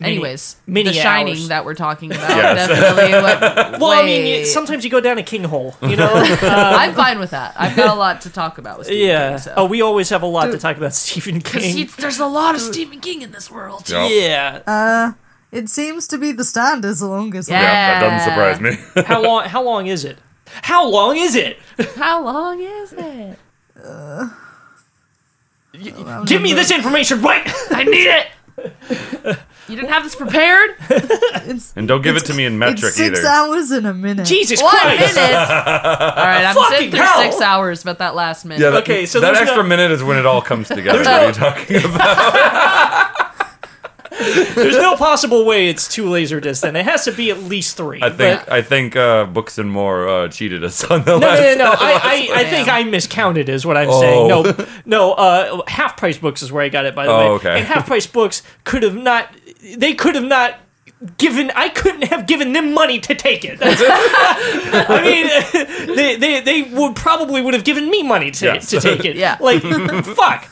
[0.00, 1.48] Many- Anyways, many The Shining hours.
[1.48, 2.68] that we're talking about Yes.
[2.68, 3.12] definitely.
[3.12, 3.40] What,
[3.80, 6.12] Well, I mean, you- sometimes you go down a king hole, you know.
[6.42, 7.54] I'm fine with that.
[7.56, 9.28] I've got a lot to talk about with Stephen yeah.
[9.30, 9.38] King.
[9.38, 9.54] So.
[9.56, 11.88] Oh, we always have a lot to talk about Stephen Because King.
[11.98, 13.88] there's a lot of Stephen King in this world.
[13.88, 14.10] Yep.
[14.12, 14.60] Yeah.
[14.66, 15.12] Uh,
[15.52, 17.60] it seems to be the stand is the longest Yeah.
[17.62, 18.60] Yeah, that doesn't surprise
[18.96, 19.04] me.
[19.06, 19.44] How long?
[19.44, 20.18] How long is it?
[20.62, 21.58] How long is it?
[21.96, 23.38] How long is it?
[23.82, 24.28] Uh,
[25.74, 27.42] I'm Give me this information right.
[27.70, 28.26] I need it.
[29.68, 30.76] You didn't have this prepared.
[31.46, 33.28] It's, and don't give it to me in metric it's six either.
[33.28, 34.26] hours in a minute.
[34.26, 35.14] Jesus One Christ.
[35.14, 35.34] minute.
[35.34, 37.20] All right, I'm Fucking sitting through hell.
[37.22, 38.62] six hours, but that last minute.
[38.62, 41.00] Yeah, that, Okay, so that there's extra no- minute is when it all comes together.
[41.00, 41.98] What are you talking about?
[44.54, 46.60] There's no possible way it's two laser discs.
[46.62, 48.00] Then it has to be at least three.
[48.02, 51.26] I think But- I think uh, Books and More uh, cheated us on the no,
[51.26, 51.40] last.
[51.40, 51.70] no, no, no.
[51.72, 51.92] I,
[52.32, 54.30] I, I think I miscounted, is what I'm saying.
[54.32, 54.42] Oh.
[54.42, 55.12] No, no.
[55.12, 56.94] Uh, half price books is where I got it.
[56.94, 57.58] By the Oh, way, okay.
[57.58, 59.28] and half price books could have not.
[59.76, 60.58] They could have not
[61.16, 61.50] given.
[61.54, 63.58] I couldn't have given them money to take it.
[63.62, 68.70] I mean, they, they they would probably would have given me money to Yes.
[68.70, 69.16] to take it.
[69.16, 69.36] Yeah.
[69.40, 69.62] Like
[70.04, 70.48] fuck.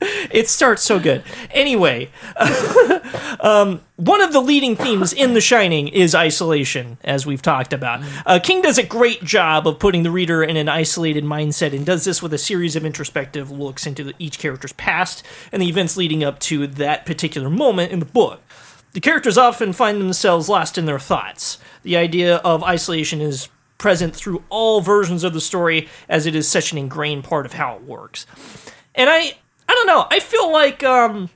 [0.00, 1.22] It starts so good.
[1.50, 2.10] Anyway,
[3.40, 8.02] um, one of the leading themes in The Shining is isolation, as we've talked about.
[8.24, 11.84] Uh, King does a great job of putting the reader in an isolated mindset and
[11.84, 15.22] does this with a series of introspective looks into each character's past
[15.52, 18.40] and the events leading up to that particular moment in the book.
[18.92, 21.58] The characters often find themselves lost in their thoughts.
[21.82, 23.48] The idea of isolation is
[23.78, 27.54] present through all versions of the story as it is such an ingrained part of
[27.54, 28.26] how it works.
[28.94, 29.34] And I
[29.70, 31.30] I don't know, I feel like um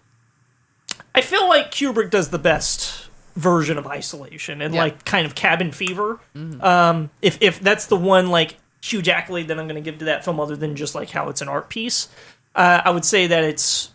[1.14, 4.82] I feel like Kubrick does the best version of isolation and Yeah.
[4.82, 6.18] like kind of cabin fever.
[6.61, 10.05] Um if if that's the one like huge accolade that I'm going to give to
[10.07, 12.09] that film other than just like how it's an art piece,
[12.55, 13.91] uh, I would say that it's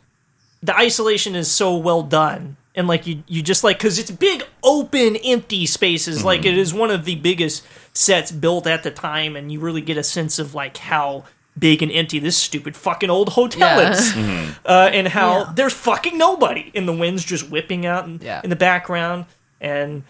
[0.64, 4.44] the isolation is so well done and like you you just like because it's big
[4.64, 9.36] open empty spaces like it is one of the biggest sets built at the time
[9.36, 11.24] and you really get a sense of like how
[11.58, 13.92] big and empty this stupid fucking old hotel Yeah.
[13.92, 14.16] is
[14.66, 15.52] uh, and how Yeah.
[15.56, 18.42] there's fucking nobody and the wind's just whipping out in, Yeah.
[18.44, 19.26] in the background
[19.60, 20.04] and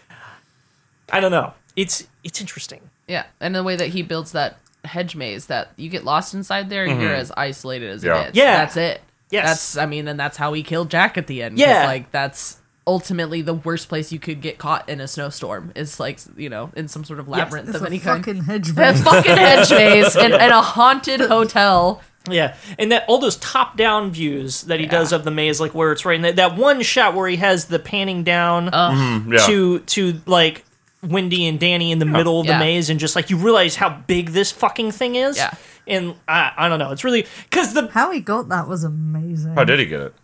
[1.12, 5.16] i don't know it's it's interesting Yeah, and the way that he builds that hedge
[5.16, 8.22] maze that you get lost inside there, you're as isolated as Yeah.
[8.22, 8.36] it is.
[8.36, 8.56] Yeah.
[8.58, 9.00] that's it.
[9.30, 9.46] Yes.
[9.48, 11.58] that's I mean, and that's how he killed Jack at the end.
[11.58, 11.84] Yeah.
[11.86, 12.58] like that's
[12.90, 16.70] ultimately the worst place you could get caught in a snowstorm is like you know
[16.74, 18.24] in some sort of labyrinth It's of a any kind.
[18.24, 19.02] fucking hedge A maze.
[19.02, 22.02] fucking hedge maze and, and a haunted hotel.
[22.28, 24.90] Yeah, and that all those top-down views that he Yeah.
[24.90, 27.36] does of the maze, like where it's right, and that, that one shot where he
[27.36, 28.66] has the panning down
[29.30, 29.46] Yeah.
[29.46, 30.64] to to like
[31.02, 32.58] Wendy and Danny in the middle of the Yeah.
[32.58, 35.36] maze, and just like you realize how big this fucking thing is.
[35.38, 35.54] Yeah.
[35.86, 39.54] and I, I don't know, it's really because the How he got that was amazing.
[39.54, 40.14] How did he get it?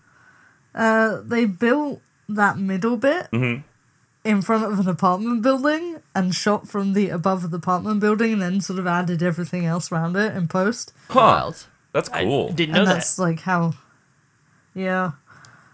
[0.75, 3.63] Uh, they built that middle bit Mm-hmm.
[4.25, 8.33] in front of an apartment building and shot from the above of the apartment building
[8.35, 10.93] and then sort of added everything else around it in post.
[11.15, 11.67] Wild.
[11.93, 12.53] That's I cool.
[12.53, 12.95] didn't know and that.
[12.95, 13.75] that's like how.
[14.75, 15.13] Yeah.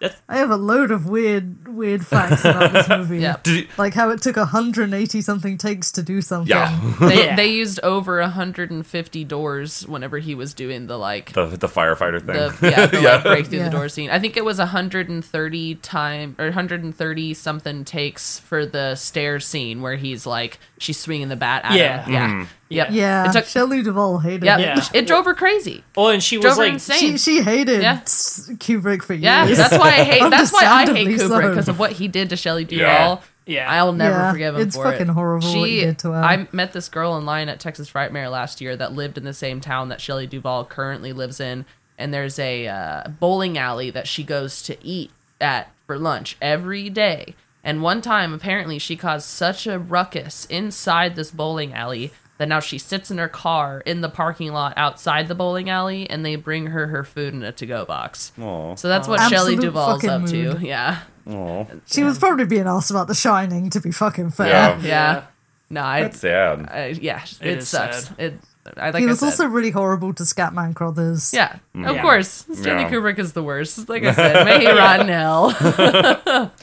[0.03, 3.18] That's- I have a load of weird, weird facts about this movie.
[3.20, 3.36] Yeah.
[3.42, 6.48] Did he, Like how it took 180 something takes to do something.
[6.50, 6.78] yeah.
[7.00, 7.36] They, Yeah.
[7.40, 12.26] they used over 150 doors whenever he was doing the like the, the firefighter thing.
[12.34, 13.14] the yeah, the, Yeah.
[13.14, 13.64] like break through Yeah.
[13.64, 14.11] the door scene.
[14.11, 19.96] I think it was 130 time or 130 something takes for the stairs scene where
[19.96, 22.03] he's like she's swinging the bat at Yeah.
[22.05, 22.12] him.
[22.12, 22.46] Yeah, Mm.
[22.72, 22.88] Yep.
[22.90, 24.60] Yeah, It took, Shelley Duvall hated yeah, it.
[24.62, 24.84] Yeah.
[24.94, 25.84] it drove her crazy.
[25.96, 27.12] oh, and she was Drove her like, insane.
[27.12, 28.00] She, she hated Yeah.
[28.00, 29.22] Kubrick for years.
[29.24, 30.30] Yeah, that's why I hate.
[30.30, 31.48] That's why I hate Understandably Kubrick so.
[31.50, 32.84] because of what he did to Shelley Duvall.
[32.84, 33.20] Yeah.
[33.44, 33.70] Yeah.
[33.72, 34.88] I'll never Yeah, forgive him it's for it.
[34.90, 36.22] It's fucking horrible She, what he did to her.
[36.22, 39.34] I met this girl in line at Texas Frightmare last year that lived in the
[39.34, 41.64] same town that Shelley Duvall currently lives in,
[41.98, 45.10] and there's a uh, bowling alley that she goes to eat
[45.40, 47.34] at for lunch every day.
[47.64, 52.60] And one time, apparently, she caused such a ruckus inside this bowling alley that now
[52.60, 56.36] she sits in her car in the parking lot outside the bowling alley, and they
[56.36, 58.32] bring her her food in a to-go box.
[58.40, 58.74] Aw.
[58.74, 60.58] So that's what Shelley Absolute Duvall's fucking up to.
[60.66, 61.00] Yeah.
[61.30, 61.66] Aw.
[61.86, 64.48] She was probably being asked about The Shining, to be fucking fair.
[64.48, 64.80] Yeah.
[64.82, 65.24] Yeah.
[65.70, 66.68] No, I, That's sad.
[66.70, 68.08] I yeah, it, It is sucks.
[68.08, 68.14] sad.
[68.18, 68.34] It
[68.76, 69.26] I like he I was said.
[69.26, 71.32] also really horrible to Scatman Crothers.
[71.32, 71.88] yeah, mm.
[71.88, 72.02] of Yeah.
[72.02, 72.28] course.
[72.52, 72.90] Stanley Yeah.
[72.90, 73.88] Kubrick is the worst.
[73.88, 76.50] Like I said, may he rot in hell.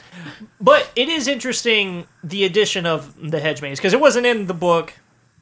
[0.60, 4.54] But it is interesting the addition of the hedge maze because it wasn't in the
[4.54, 4.92] book.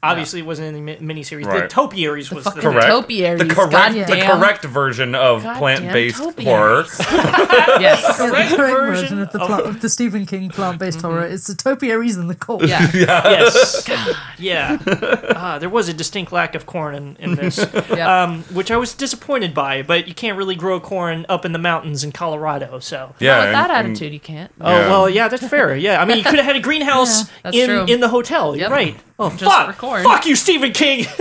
[0.01, 1.43] Obviously, it wasn't in the mi- miniseries.
[1.43, 1.69] The Right.
[1.69, 2.87] topiaries was the, Correct.
[2.87, 6.85] Topiaries, The correct, the correct version of Goddamn plant-based horror.
[7.09, 7.81] yes.
[7.81, 11.25] Yeah, the Correct correct version version of the, plant, of the Stephen King plant-based horror.
[11.25, 12.65] It's the topiaries and the cult.
[12.65, 12.89] Yeah.
[12.93, 14.15] yes, God.
[14.37, 14.77] yeah.
[14.87, 17.57] Uh, there was a distinct lack of corn in, in this,
[17.89, 18.23] Yeah.
[18.23, 19.81] um, which I was disappointed by.
[19.81, 23.15] But you can't really grow corn up in the mountains in Colorado, so.
[23.19, 24.51] Yeah, Well, with that and- and- attitude, you can't.
[24.61, 24.87] Oh Yeah.
[24.89, 25.75] well, yeah, that's fair.
[25.75, 27.85] Yeah, I mean, you could have had a greenhouse Yeah, in true.
[27.93, 28.55] in the hotel.
[28.55, 28.71] Yep.
[28.71, 28.95] right.
[29.19, 30.03] Oh, Just fuck, for corn.
[30.03, 31.05] fuck you, Stephen King.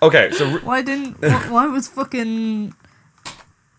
[0.00, 1.14] Okay, so re- Why didn't?
[1.24, 2.72] wh- Why was fucking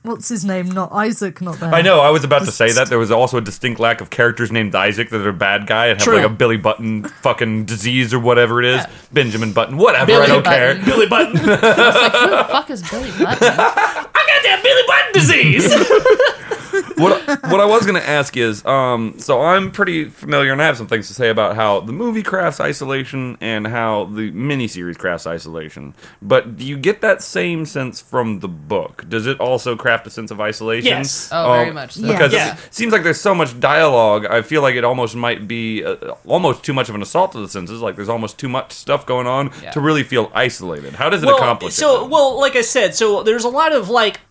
[0.03, 0.69] what's his name?
[0.69, 1.41] Not Isaac.
[1.41, 1.73] Not there.
[1.73, 4.09] I know I was about to say that there was also a distinct lack of
[4.09, 6.15] characters named Isaac that are a bad guy and have True.
[6.17, 10.13] like a Billy Button fucking disease or whatever it is, Benjamin Button, whatever.
[10.13, 10.83] I don't Button.
[10.83, 10.85] care.
[10.85, 11.35] Billy Button.
[11.37, 13.25] Who the fuck is Billy Button?
[13.25, 16.35] I got that Billy Button disease.
[16.99, 20.77] what what I was gonna ask is, um, so I'm pretty familiar and I have
[20.77, 25.25] some things to say about how the movie crafts isolation and how the miniseries crafts
[25.25, 25.95] isolation.
[26.21, 29.05] But do you get that same sense from the book?
[29.07, 30.87] Does it also craft a sense of isolation?
[30.87, 31.29] Yes.
[31.31, 32.07] Oh, very Um, much so.
[32.07, 32.53] Because Yeah.
[32.53, 34.25] it seems like there's so much dialogue.
[34.25, 37.39] I feel like it almost might be uh, almost too much of an assault to
[37.39, 37.81] the senses.
[37.81, 39.71] Like there's almost too much stuff going on Yeah.
[39.71, 40.93] to really feel isolated.
[40.93, 42.09] How does it well, accomplish so it?
[42.11, 44.21] well, like I said, so there's a lot of like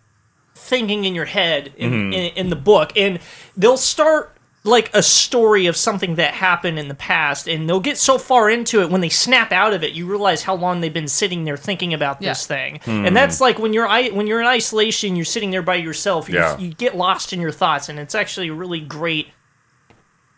[0.54, 2.12] thinking in your head in, Mm-hmm.
[2.12, 3.18] in, in the book, and
[3.56, 4.36] they'll start
[4.68, 8.48] like a story of something that happened in the past, and they'll get so far
[8.50, 11.44] into it when they snap out of it, you realize how long they've been sitting
[11.44, 12.56] there thinking about this Yeah.
[12.56, 12.80] thing.
[12.84, 13.06] Hmm.
[13.06, 16.28] And that's like when you're when you're in isolation, you're sitting there by yourself.
[16.28, 16.58] You, Yeah.
[16.58, 19.28] you get lost in your thoughts, and it's actually a really great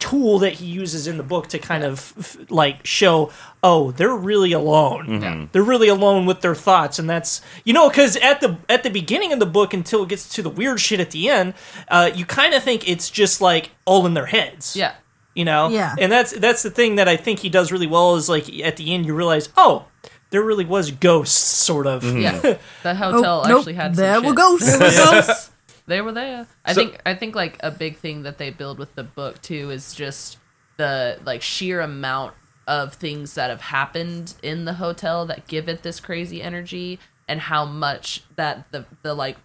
[0.01, 3.31] tool that he uses in the book to kind of f- like show
[3.63, 5.47] oh they're really alone Yeah.
[5.53, 8.91] they're really alone with their thoughts and that's you know because at the at the
[8.91, 11.53] beginning of the book until it gets to the weird shit at the end
[11.89, 14.95] uh, you kind of think it's just like all in their heads Yeah.
[15.35, 15.95] you know Yeah.
[15.99, 18.77] and that's that's the thing that i think he does really well is like at
[18.79, 19.85] the end you realize oh
[20.31, 22.57] there really was ghosts sort of Yeah.
[22.83, 24.79] The hotel Oh, nope, actually had some there were ghosts.
[24.79, 24.97] There were
[25.27, 25.51] ghosts.
[25.91, 26.47] They were there.
[26.65, 29.43] I So- think I think like a big thing that they build with the book
[29.43, 30.39] too is just
[30.77, 32.35] the like sheer amount
[32.67, 37.41] of things that have happened in the hotel that give it this crazy energy and
[37.41, 39.37] how much that the the like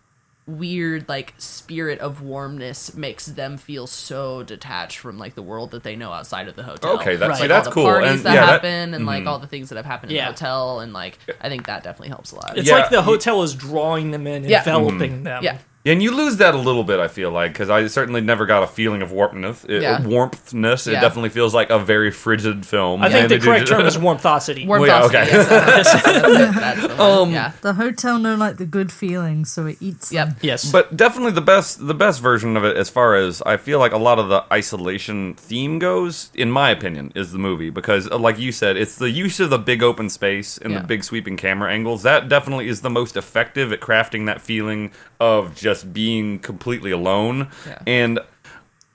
[0.48, 5.82] weird like spirit of warmness makes them feel so detached from like the world that
[5.82, 7.00] they know outside of the hotel.
[7.00, 7.40] Okay, that's Right.
[7.40, 7.86] like that's all the cool.
[7.86, 9.28] parties And that yeah, that- happen and like mm-hmm.
[9.30, 10.26] all the things that have happened in Yeah.
[10.28, 12.56] the hotel and like I think that definitely helps a lot.
[12.58, 12.76] it's Yeah.
[12.76, 14.60] like the hotel is drawing them in Yeah.
[14.60, 15.24] enveloping mm-hmm.
[15.24, 15.58] them yeah.
[15.88, 18.64] And you lose that a little bit, I feel like, because I certainly never got
[18.64, 19.70] a feeling of warmthness.
[19.70, 20.00] It, Yeah.
[20.00, 20.88] Warmthness.
[20.88, 21.02] It Yeah.
[21.02, 23.04] definitely feels like a very frigid film.
[23.04, 25.26] i think And the they do correct term is warmthosity Warm Well, yeah, okay.
[25.32, 27.02] yes, that's, that's it, that's the.
[27.02, 27.52] Um, yeah.
[27.62, 30.30] The hotel know like the good feelings, so it eats them.
[30.30, 30.38] Yep.
[30.42, 33.78] yes But definitely the best the best version of it as far as I feel
[33.78, 38.10] like a lot of the isolation theme goes, in my opinion, is the movie because
[38.10, 40.80] uh, like you said, it's the use of the big open space and Yeah.
[40.82, 42.02] the big sweeping camera angles.
[42.04, 47.50] That definitely is the most effective at crafting that feeling of just being completely alone.
[47.68, 47.80] Yeah.
[47.88, 48.20] And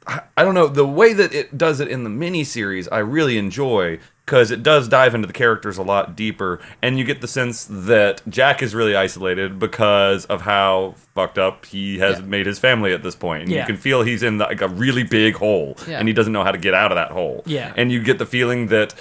[0.07, 2.89] I I don't know the way that it does it in the miniseries.
[2.91, 7.05] I really enjoy because it does dive into the characters a lot deeper, and you
[7.05, 12.19] get the sense that Jack is really isolated because of how fucked up he has
[12.21, 12.25] Yeah.
[12.27, 13.43] made his family at this point.
[13.45, 13.61] And Yeah.
[13.63, 15.99] you can feel he's in like a really big hole, Yeah.
[15.99, 17.43] and he doesn't know how to get out of that hole.
[17.45, 17.73] Yeah.
[17.77, 18.95] and you get the feeling that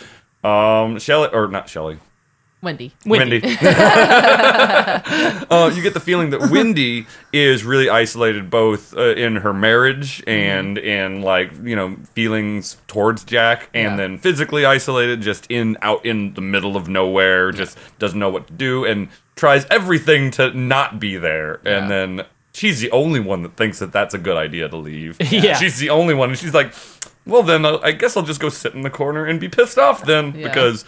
[0.43, 1.99] um Shelley or not Shelley.
[2.61, 2.91] Wendy.
[3.05, 3.39] Wendy.
[3.39, 3.57] Wendy.
[5.49, 10.21] uh, you get the feeling that Wendy is really isolated both uh, in her marriage
[10.27, 13.95] and in like you know feelings towards Jack, and Yeah.
[13.97, 18.47] then physically isolated, just in out in the middle of nowhere, just doesn't know what
[18.47, 21.77] to do, and tries everything to not be there, Yeah.
[21.81, 22.25] and then.
[22.51, 25.17] She's the only one that thinks that that's a good idea to leave.
[25.31, 25.55] Yeah.
[25.55, 26.73] She's the only one, and she's like,
[27.25, 29.77] "Well, then uh, I guess I'll just go sit in the corner and be pissed
[29.77, 30.47] off then, Yeah.
[30.47, 30.83] because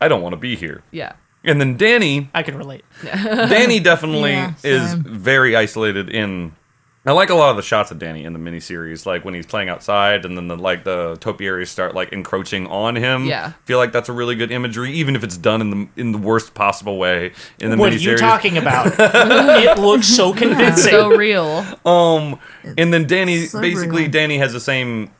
[0.00, 1.12] I don't want to be here." Yeah.
[1.44, 5.04] And then Danny, i can relate Danny definitely Yeah, is same.
[5.04, 6.56] very isolated in.
[7.04, 9.46] I like a lot of the shots of Danny in the miniseries, like when he's
[9.46, 13.26] playing outside, and then the like the topiaries start like encroaching on him.
[13.26, 13.52] Yeah.
[13.64, 16.18] feel like that's a really good imagery, even if it's done in the in the
[16.18, 17.30] worst possible way
[17.60, 18.02] in the what are miniseries.
[18.02, 21.64] you talking about it looks so convincing So real.
[21.84, 22.40] Um,
[22.76, 24.10] and then Danny, so basically, real.
[24.10, 25.12] Danny has the same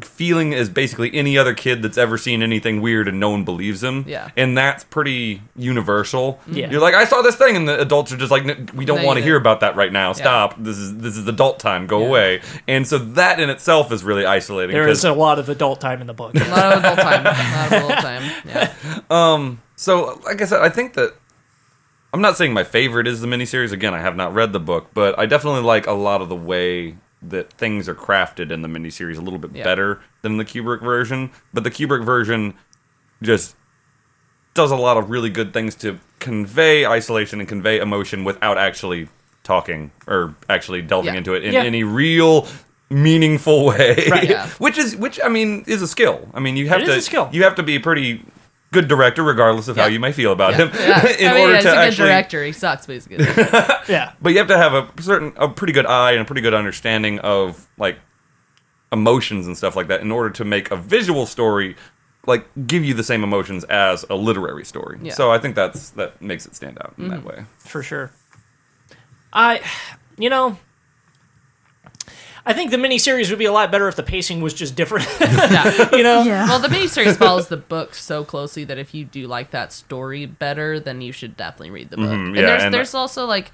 [0.00, 3.82] feeling as basically any other kid that's ever seen anything weird and no one believes
[3.82, 4.04] him.
[4.06, 4.28] Yeah.
[4.36, 6.38] And that's pretty universal.
[6.46, 6.70] Yeah.
[6.70, 9.02] You're like, I saw this thing, and the adults are just like, "N- we don't
[9.02, 10.12] want to hear about that right now.
[10.12, 10.54] Stop.
[10.58, 11.86] This is this is adult time.
[11.86, 12.06] Go Yeah.
[12.08, 12.40] away.
[12.68, 14.74] And so that in itself is really isolating.
[14.74, 16.98] there 'cause- is a lot of adult time in the book A lot of adult
[16.98, 17.20] time.
[17.26, 18.22] A lot of adult time.
[18.46, 18.72] Yeah.
[19.10, 19.60] Um.
[19.76, 21.14] So, like I said, I think that
[22.12, 23.72] I'm not saying my favorite is the miniseries.
[23.72, 26.36] Again, I have not read the book, but I definitely like a lot of the
[26.36, 29.64] way that things are crafted in the miniseries a little bit Yeah.
[29.64, 31.30] better than the Kubrick version.
[31.54, 32.54] But the Kubrick version
[33.22, 33.56] just
[34.54, 39.08] does a lot of really good things to convey isolation and convey emotion without actually
[39.44, 41.18] talking or actually delving Yeah.
[41.18, 41.62] into it in Yeah.
[41.62, 42.46] any real
[42.90, 44.06] meaningful way.
[44.10, 44.36] Right.
[44.60, 46.28] Which is which I mean is a skill.
[46.34, 47.28] I mean you have It to skill.
[47.32, 48.24] you have to be pretty
[48.72, 50.56] good director regardless of how you may feel about Yeah.
[50.66, 51.06] him Yeah.
[51.18, 52.44] in I mean, order yeah, he's to a good actually director.
[52.44, 53.74] He sucks, but he's a good director.
[53.88, 56.40] yeah but you have to have a certain a pretty good eye and a pretty
[56.42, 57.98] good understanding of like
[58.92, 61.76] emotions and stuff like that in order to make a visual story
[62.26, 64.98] like give you the same emotions as a literary story.
[65.00, 65.14] Yeah.
[65.14, 67.28] So I think that's that makes it stand out in that mm-hmm.
[67.28, 67.44] way.
[67.58, 68.10] for sure.
[69.32, 69.60] I,
[70.18, 70.58] you know,
[72.48, 75.06] I think the miniseries would be a lot better if the pacing was just different.
[75.20, 75.88] Yeah.
[75.96, 76.46] you know, Yeah.
[76.46, 80.26] Well, the miniseries follows the book so closely that if you do like that story
[80.26, 82.06] better, then you should definitely read the book.
[82.06, 83.50] Mhm, and there's and- there's also like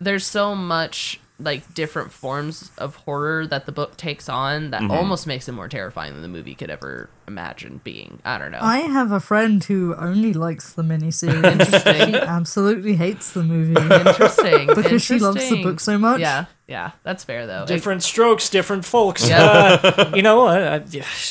[0.00, 5.26] there's so much like different forms of horror that the book takes on that almost
[5.26, 8.20] makes it more terrifying than the movie could ever imagine being.
[8.24, 8.60] I don't know.
[8.62, 11.44] I have a friend who only likes the miniseries.
[11.44, 12.12] Interesting.
[12.12, 14.66] she absolutely hates the movie Interesting.
[14.76, 16.20] because she loves the book so much.
[16.20, 17.64] Yeah, yeah, that's fair though.
[17.64, 19.28] It- different strokes, different folks.
[19.28, 19.80] Yeah.
[19.82, 20.82] Uh, you know, I, I,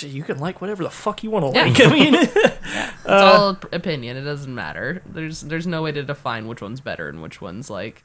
[0.02, 1.66] you can like whatever the fuck you want to Yeah.
[1.68, 1.80] like.
[1.86, 4.18] I mean, it's all opinion.
[4.18, 5.02] It doesn't matter.
[5.06, 8.04] There's there's no way to define which one's better and which one's like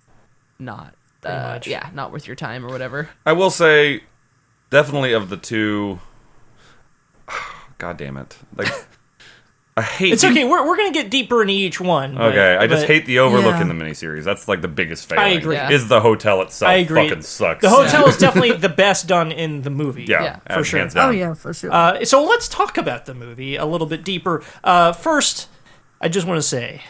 [0.60, 0.94] not.
[1.24, 1.66] Uh, much.
[1.66, 3.08] Yeah, not worth your time or whatever.
[3.26, 4.02] I will say
[4.70, 6.00] definitely of the two.
[7.78, 8.36] God damn it!
[8.56, 8.68] Like,
[9.76, 10.08] I hate.
[10.08, 10.12] It.
[10.14, 10.44] It's the- okay.
[10.44, 12.14] We're, we're gonna get deeper into each one.
[12.16, 13.62] but- Okay, I just but hate the overlook Yeah.
[13.62, 14.24] in the miniseries.
[14.24, 15.24] That's like the biggest failing.
[15.24, 15.54] I agree.
[15.56, 15.70] Yeah.
[15.70, 17.08] Is the hotel itself I agree.
[17.08, 17.62] fucking sucks.
[17.62, 20.04] The hotel is definitely the best done in the movie.
[20.04, 20.80] yeah, Yeah, for sure.
[20.80, 21.08] hands down.
[21.08, 21.72] Oh yeah, for sure.
[21.72, 24.42] Uh, so let's talk about the movie a little bit deeper.
[24.64, 25.48] Uh, first,
[26.00, 26.82] I just want to say,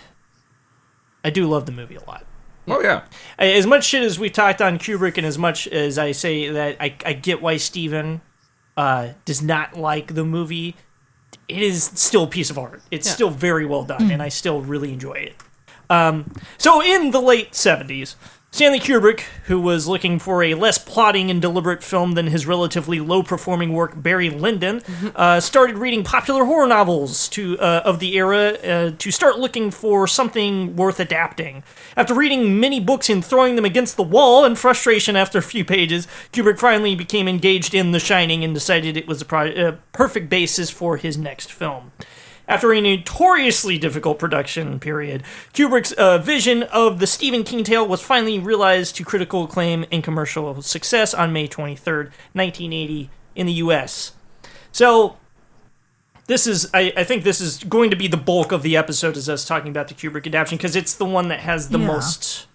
[1.24, 2.24] I do love the movie a lot.
[2.70, 3.02] Oh yeah.
[3.38, 6.76] As much shit as we've talked on Kubrick, and as much as I say that
[6.80, 8.20] I, I get why Stephen
[8.76, 10.76] uh, does not like the movie,
[11.48, 12.82] it is still a piece of art.
[12.90, 15.34] It's still very well done, and I still really enjoy it.
[15.90, 18.14] Um, so, in the late 70s,
[18.50, 22.98] Stanley Kubrick, who was looking for a less plotting and deliberate film than his relatively
[22.98, 24.82] low performing work Barry Lyndon,
[25.14, 29.70] uh, started reading popular horror novels to uh, of the era uh, to start looking
[29.70, 31.62] for something worth adapting.
[31.94, 35.64] After reading many books and throwing them against the wall in frustration after a few
[35.64, 39.76] pages, Kubrick finally became engaged in The Shining and decided it was a pro- uh,
[39.92, 41.92] perfect basis for his next film.
[42.48, 45.22] After a notoriously difficult production period,
[45.52, 50.02] Kubrick's uh, vision of the Stephen King tale was finally realized to critical acclaim and
[50.02, 54.12] commercial success on May 23rd, 1980, in the US.
[54.72, 55.18] So,
[56.26, 59.16] this is, I, I think this is going to be the bulk of the episode,
[59.18, 61.86] is us talking about the Kubrick adaptation, because it's the one that has the Yeah.
[61.86, 62.46] most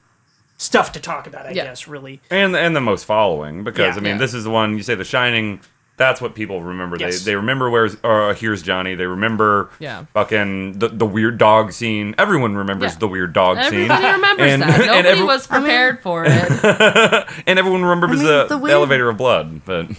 [0.58, 1.66] stuff to talk about, I Yeah.
[1.66, 2.20] guess, really.
[2.32, 4.00] and and the most following because Yeah.
[4.02, 4.18] I mean Yeah.
[4.18, 5.60] this is the one you say The Shining.
[5.96, 6.98] That's what people remember.
[7.00, 7.20] Yes.
[7.24, 8.96] They they remember where's uh, here's Johnny.
[8.96, 10.06] They remember Yeah.
[10.14, 12.16] fucking the, the weird dog scene.
[12.18, 13.00] Everyone remembers Yeah.
[13.00, 14.12] the weird dog Everybody scene.
[14.14, 14.70] remembers And- that.
[14.80, 17.28] and Nobody every- was I mean- prepared for it.
[17.46, 19.62] and everyone remembers I mean, the, the the weird- elevator of blood.
[19.66, 19.92] But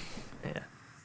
[0.45, 0.59] yeah.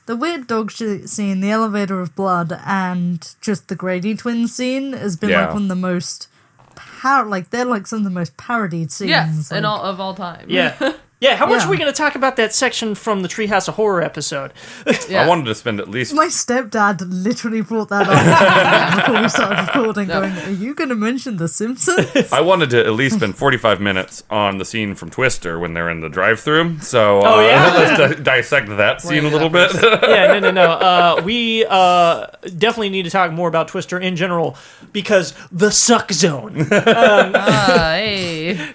[0.08, 4.94] the weird dog shit scene, the elevator of blood, and just the Grady twins scene
[4.94, 5.46] has been Yeah.
[5.46, 6.30] like one of the most
[6.76, 9.10] par- like they're like some of the most parodied scenes.
[9.12, 10.46] yes, like, and all of all time.
[10.50, 10.94] Yeah.
[11.22, 11.68] Yeah, how much Yeah.
[11.68, 14.54] are we going to talk about that section from the Treehouse of Horror episode?
[15.10, 15.24] Yeah.
[15.24, 19.62] I wanted to spend at least My stepdad literally brought that up before we started
[19.68, 23.36] recording, going, "Are you going to mention The Simpsons?" I wanted to at least spend
[23.36, 26.80] 45 minutes on the scene from Twister when they're in the drive-through.
[26.82, 27.74] So Oh, uh, yeah?
[27.76, 29.72] let's di- dissect that scene a little bit.
[29.82, 30.72] yeah, no, no, no.
[30.74, 34.56] Uh, we uh, definitely need to talk more about Twister in general
[34.94, 36.68] because the suck zone.
[36.72, 38.70] Ah, hey.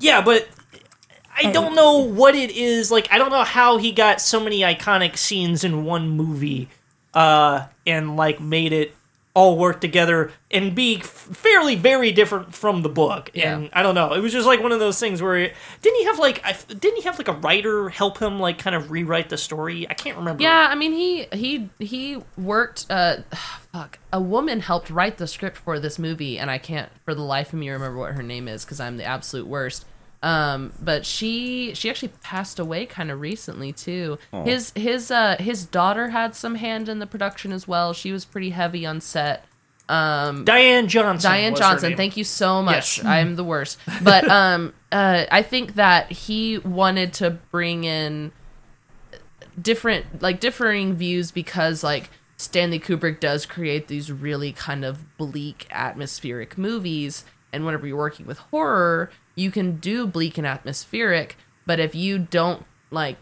[0.00, 0.48] yeah, but
[1.36, 2.90] I don't know what it is.
[2.90, 6.68] Like, I don't know how he got so many iconic scenes in one movie
[7.14, 8.94] uh, and, like, made it
[9.32, 13.30] all work together and be f- fairly very different from the book.
[13.32, 13.56] Yeah.
[13.56, 14.12] And I don't know.
[14.12, 15.52] It was just like one of those things where
[15.82, 18.74] didn't he have like I, didn't he have like a writer help him like kind
[18.74, 19.88] of rewrite the story?
[19.88, 20.42] I can't remember.
[20.42, 23.18] Yeah, I mean he he he worked uh
[23.72, 24.00] fuck.
[24.12, 27.52] A woman helped write the script for this movie and I can't for the life
[27.52, 29.86] of me remember what her name is cuz I'm the absolute worst.
[30.22, 34.18] Um but she she actually passed away kind of recently too.
[34.44, 37.92] His his uh his daughter had some hand in the production as well.
[37.92, 39.44] She was pretty heavy on set.
[40.44, 41.30] Diane Johnson.
[41.30, 42.98] Diane Johnson, thank you so much.
[42.98, 43.06] Yes.
[43.06, 43.78] I'm the worst.
[44.02, 48.32] But um uh I think that he wanted to bring in
[49.60, 55.66] different like differing views because like Stanley Kubrick does create these really kind of bleak
[55.70, 59.10] atmospheric movies and whenever you're working with horror,
[59.40, 61.36] you can do bleak and atmospheric,
[61.66, 63.16] but if you don't like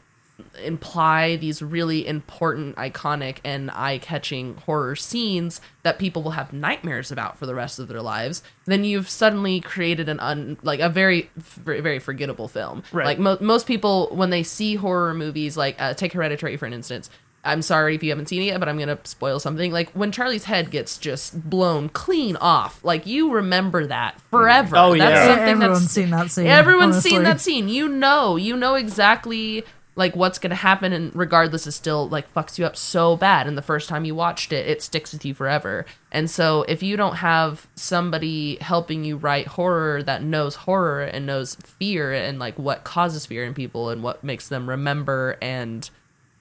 [0.63, 7.37] imply these really important, iconic, and eye-catching horror scenes that people will have nightmares about
[7.37, 11.31] for the rest of their lives, then you've suddenly created an un like a very
[11.37, 12.83] very, very forgettable film.
[12.93, 13.07] Right.
[13.07, 16.73] Like mo- most people when they see horror movies, like uh, take Hereditary for an
[16.73, 17.11] instance.
[17.45, 19.73] I'm sorry if you haven't seen it yet, but I'm gonna spoil something.
[19.73, 24.77] Like when Charlie's head gets just blown clean off, like you remember that forever.
[24.77, 25.09] Oh, yeah.
[25.09, 27.69] That's Yeah, something everyone's that's seen that scene, Everyone's seen that scene.
[27.69, 29.65] You know, you know exactly
[29.95, 33.47] like what's gonna happen, and regardless, it still like fucks you up so bad.
[33.49, 35.87] And the first time you watched it, it sticks with you forever.
[36.13, 41.27] And so, if you don't have somebody helping you write horror that knows horror and
[41.27, 45.91] knows fear and like what causes fear in people and what makes them remember and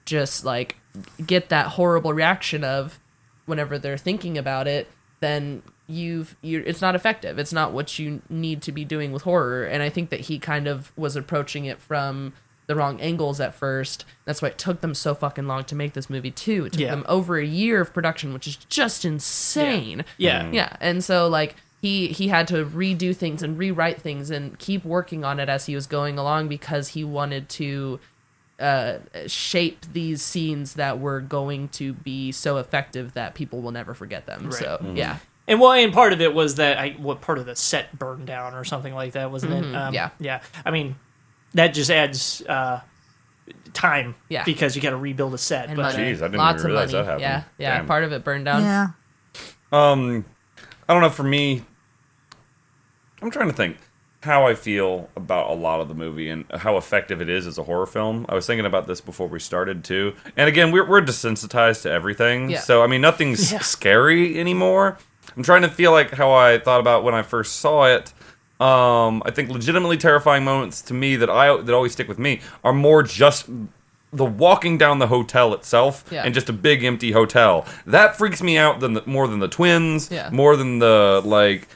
[0.04, 0.76] just like
[1.26, 2.98] get that horrible reaction of
[3.46, 4.88] whenever they're thinking about it,
[5.20, 7.38] then you've you it's not effective.
[7.38, 9.64] It's not what you need to be doing with horror.
[9.64, 12.34] And I think that he kind of was approaching it from
[12.66, 14.04] the wrong angles at first.
[14.26, 16.66] That's why it took them so fucking long to make this movie too.
[16.66, 16.90] It took Yeah.
[16.90, 20.04] them over a year of production, which is just insane.
[20.18, 20.50] Yeah.
[20.52, 20.76] Yeah, mm.
[20.80, 25.24] and so like he he had to redo things and rewrite things and keep working
[25.24, 27.98] on it as he was going along because he wanted to
[28.58, 33.94] uh, shape these scenes that were going to be so effective that people will never
[33.94, 34.50] forget them.
[34.52, 37.54] So yeah, And well, and part of it was that I what part of the
[37.56, 39.74] set burned down or something like that, wasn't it?
[39.74, 40.10] Um, yeah.
[40.18, 40.42] yeah.
[40.64, 40.96] I mean,
[41.54, 42.80] that just adds uh,
[43.72, 44.44] time Yeah.
[44.44, 45.68] because you got to rebuild a set.
[45.68, 46.12] And but money.
[46.12, 47.04] Jeez, I didn't Lots even of realize money.
[47.04, 47.20] that happened.
[47.22, 47.76] Yeah, yeah.
[47.78, 47.86] Damn.
[47.86, 48.62] Part of it burned down.
[48.62, 48.86] Yeah.
[49.70, 50.24] Um,
[50.88, 51.10] I don't know.
[51.10, 51.62] For me,
[53.22, 53.76] I'm trying to think
[54.22, 57.56] how I feel about a lot of the movie and how effective it is as
[57.56, 58.26] a horror film.
[58.28, 60.14] I was thinking about this before we started too.
[60.36, 62.50] And again, we're we're desensitized to everything.
[62.50, 62.60] Yeah.
[62.60, 63.60] So I mean, nothing's Yeah.
[63.60, 64.98] scary anymore.
[65.36, 68.12] I'm trying to feel like how I thought about when I first saw it.
[68.60, 72.40] Um, I think legitimately terrifying moments to me that I that always stick with me
[72.64, 73.46] are more just
[74.12, 76.22] the walking down the hotel itself Yeah.
[76.24, 77.66] and just a big empty hotel.
[77.86, 80.30] That freaks me out than the, more than the twins, Yeah.
[80.32, 81.68] more than the like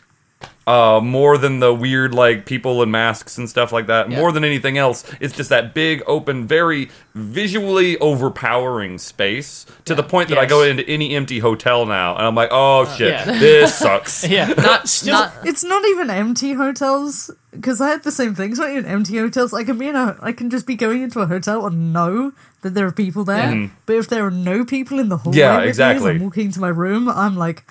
[0.66, 4.10] uh more than the weird like people in masks and stuff like that.
[4.10, 4.18] Yeah.
[4.18, 10.02] More than anything else, it's just that big open very visually overpowering space to the
[10.02, 13.24] point that I go into any empty hotel now and I'm like, "Oh shit, yeah.
[13.38, 15.14] this sucks." yeah, Not, still.
[15.14, 18.50] not It's not even empty hotels because I had the same thing.
[18.50, 19.52] It's not even empty hotels.
[19.52, 22.32] I can be in a, I can just be going into a hotel and know
[22.62, 23.68] that there are people there.
[23.86, 26.10] But if there are no people in the hallway, Yeah, with me as exactly.
[26.12, 27.08] I'm walking to my room.
[27.08, 27.64] I'm like,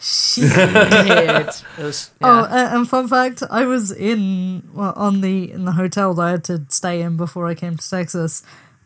[0.00, 0.50] shit.
[0.50, 1.62] hit.
[1.78, 5.72] it was- Oh, a- and fun fact: I was in well, on the in the
[5.72, 8.42] hotel that I had to stay in before I came to Texas.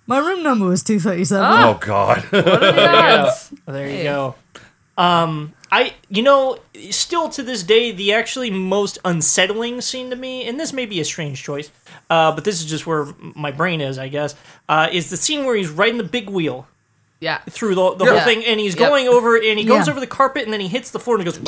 [0.07, 1.47] My room number was two thirty seven.
[1.51, 2.19] Oh god.
[2.31, 3.53] What are the odds?
[3.67, 4.03] There you Hey.
[4.05, 4.35] go.
[4.97, 6.59] Um, I you know
[6.91, 11.01] still to this day the actually most unsettling scene to me, and this may be
[11.01, 11.71] a strange choice,
[12.11, 14.35] uh, but this is just where my brain is, I guess,
[14.69, 16.69] uh, is the scene where he's riding the big wheel
[17.25, 17.39] Yeah.
[17.51, 18.11] through the, the Yeah.
[18.13, 18.89] whole thing, and he's Yep.
[18.89, 19.93] going over and he goes Yeah.
[19.93, 21.41] over the carpet, and then he hits the floor and he goes.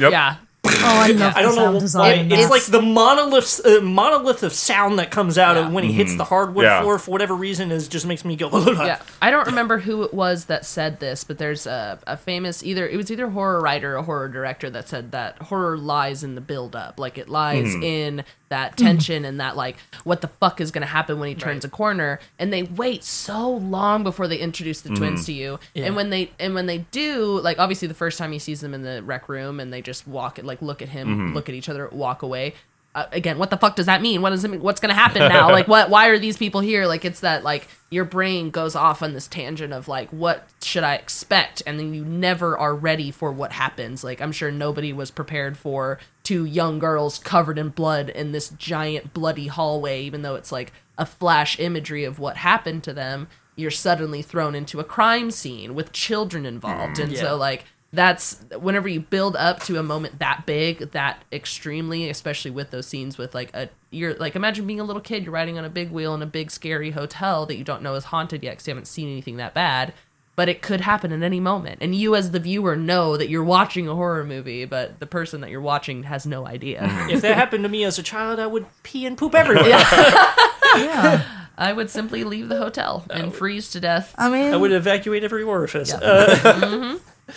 [0.00, 0.10] Yep.
[0.12, 0.36] Yeah.
[0.66, 1.80] Oh, I love I the don't know sound why.
[1.80, 2.32] design.
[2.32, 2.50] It's Yes.
[2.50, 5.66] like the monolith, uh, monolith of sound that comes out Yeah.
[5.66, 6.80] of when he hits the hardwood Yeah.
[6.80, 8.48] floor for whatever reason is just makes me go.
[8.84, 12.62] Yeah, I don't remember who it was that said this, but there's a, a famous
[12.62, 16.24] either it was either a horror writer or horror director that said that horror lies
[16.24, 18.24] in the build up, like it lies in
[18.54, 21.64] that tension and that like what the fuck is going to happen when he turns
[21.64, 25.96] a corner, and they wait so long before they introduce the twins to you, and
[25.96, 28.82] when they and when they do, like obviously the first time he sees them in
[28.82, 31.88] the rec room and they just walk like look at him, look at each other,
[31.92, 32.54] walk away
[32.94, 34.22] uh, again, what the fuck does that mean?
[34.22, 34.60] What does it mean?
[34.60, 35.50] What's going to happen now?
[35.50, 35.90] like, what?
[35.90, 36.86] Why are these people here?
[36.86, 40.84] Like, it's that like your brain goes off on this tangent of like, what should
[40.84, 41.62] I expect?
[41.66, 44.04] And then you never are ready for what happens.
[44.04, 48.48] Like, I'm sure nobody was prepared for two young girls covered in blood in this
[48.50, 53.28] giant bloody hallway, even though it's like a flash imagery of what happened to them.
[53.56, 57.20] You're suddenly thrown into a crime scene with children involved, and Yeah.
[57.20, 62.50] so like that's whenever you build up to a moment that big that extremely especially
[62.50, 65.56] with those scenes with like a you're like imagine being a little kid you're riding
[65.58, 68.42] on a big wheel in a big scary hotel that you don't know is haunted
[68.42, 69.94] yet because you haven't seen anything that bad
[70.36, 73.44] but it could happen at any moment and you as the viewer know that you're
[73.44, 76.80] watching a horror movie but the person that you're watching has no idea
[77.10, 79.68] if that happened to me as a child, I would pee and poop everywhere.
[79.68, 81.24] yeah.
[81.56, 85.22] i would simply leave the hotel and freeze to death I mean, I would evacuate
[85.24, 85.90] every orifice.
[85.90, 86.98] Yeah.
[87.26, 87.34] Uh,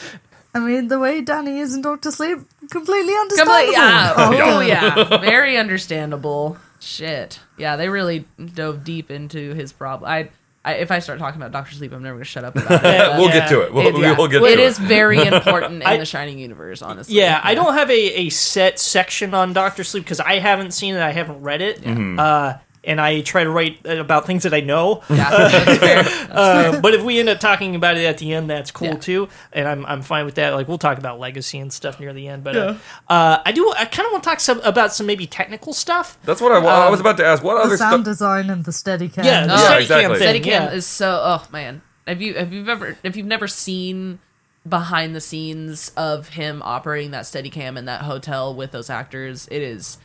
[0.55, 2.39] I mean, the way Danny isn't in Doctor Sleep,
[2.71, 3.57] completely understandable.
[3.57, 4.13] Complete, yeah.
[4.17, 5.17] Oh, Oh, yeah.
[5.19, 6.57] Very understandable.
[6.79, 7.39] Shit.
[7.57, 8.25] Yeah, they really
[8.55, 10.09] dove deep into his problem.
[10.09, 10.29] I,
[10.67, 12.83] I, if I start talking about Doctor Sleep, I'm never going to shut up about
[12.83, 13.11] it.
[13.17, 13.33] We'll Yeah.
[13.39, 13.73] get to it.
[13.73, 14.17] We'll, it- yeah.
[14.17, 14.83] we'll get It to is it.
[14.83, 17.15] very important in I- the Shining universe, honestly.
[17.15, 20.95] yeah, I don't have a, a set section on Doctor Sleep because I haven't seen
[20.95, 21.01] it.
[21.01, 21.85] I haven't read it.
[21.87, 22.57] Uh,
[22.87, 25.03] and I try to write about things that I know.
[25.09, 26.27] Yeah, that's fair.
[26.31, 28.93] Uh, but if we end up talking about it at the end, that's cool Yeah.
[28.95, 30.55] too, and I'm I'm fine with that.
[30.55, 32.75] Like we'll talk about legacy and stuff near the end, but uh,
[33.09, 36.17] uh, I do I kind of want to talk some, about some maybe technical stuff.
[36.23, 37.43] That's what I, wa- I was about to ask.
[37.43, 38.05] What The other sound stuff?
[38.05, 39.25] design and the steady cam.
[39.25, 40.19] Yeah, the Oh, Steadicam exactly.
[40.19, 40.71] thing, Steadicam yeah.
[40.71, 41.21] is so.
[41.23, 44.19] Oh man, have you have you ever if you've never seen
[44.67, 49.61] behind the scenes of him operating that Steadicam in that hotel with those actors, it
[49.61, 49.97] is.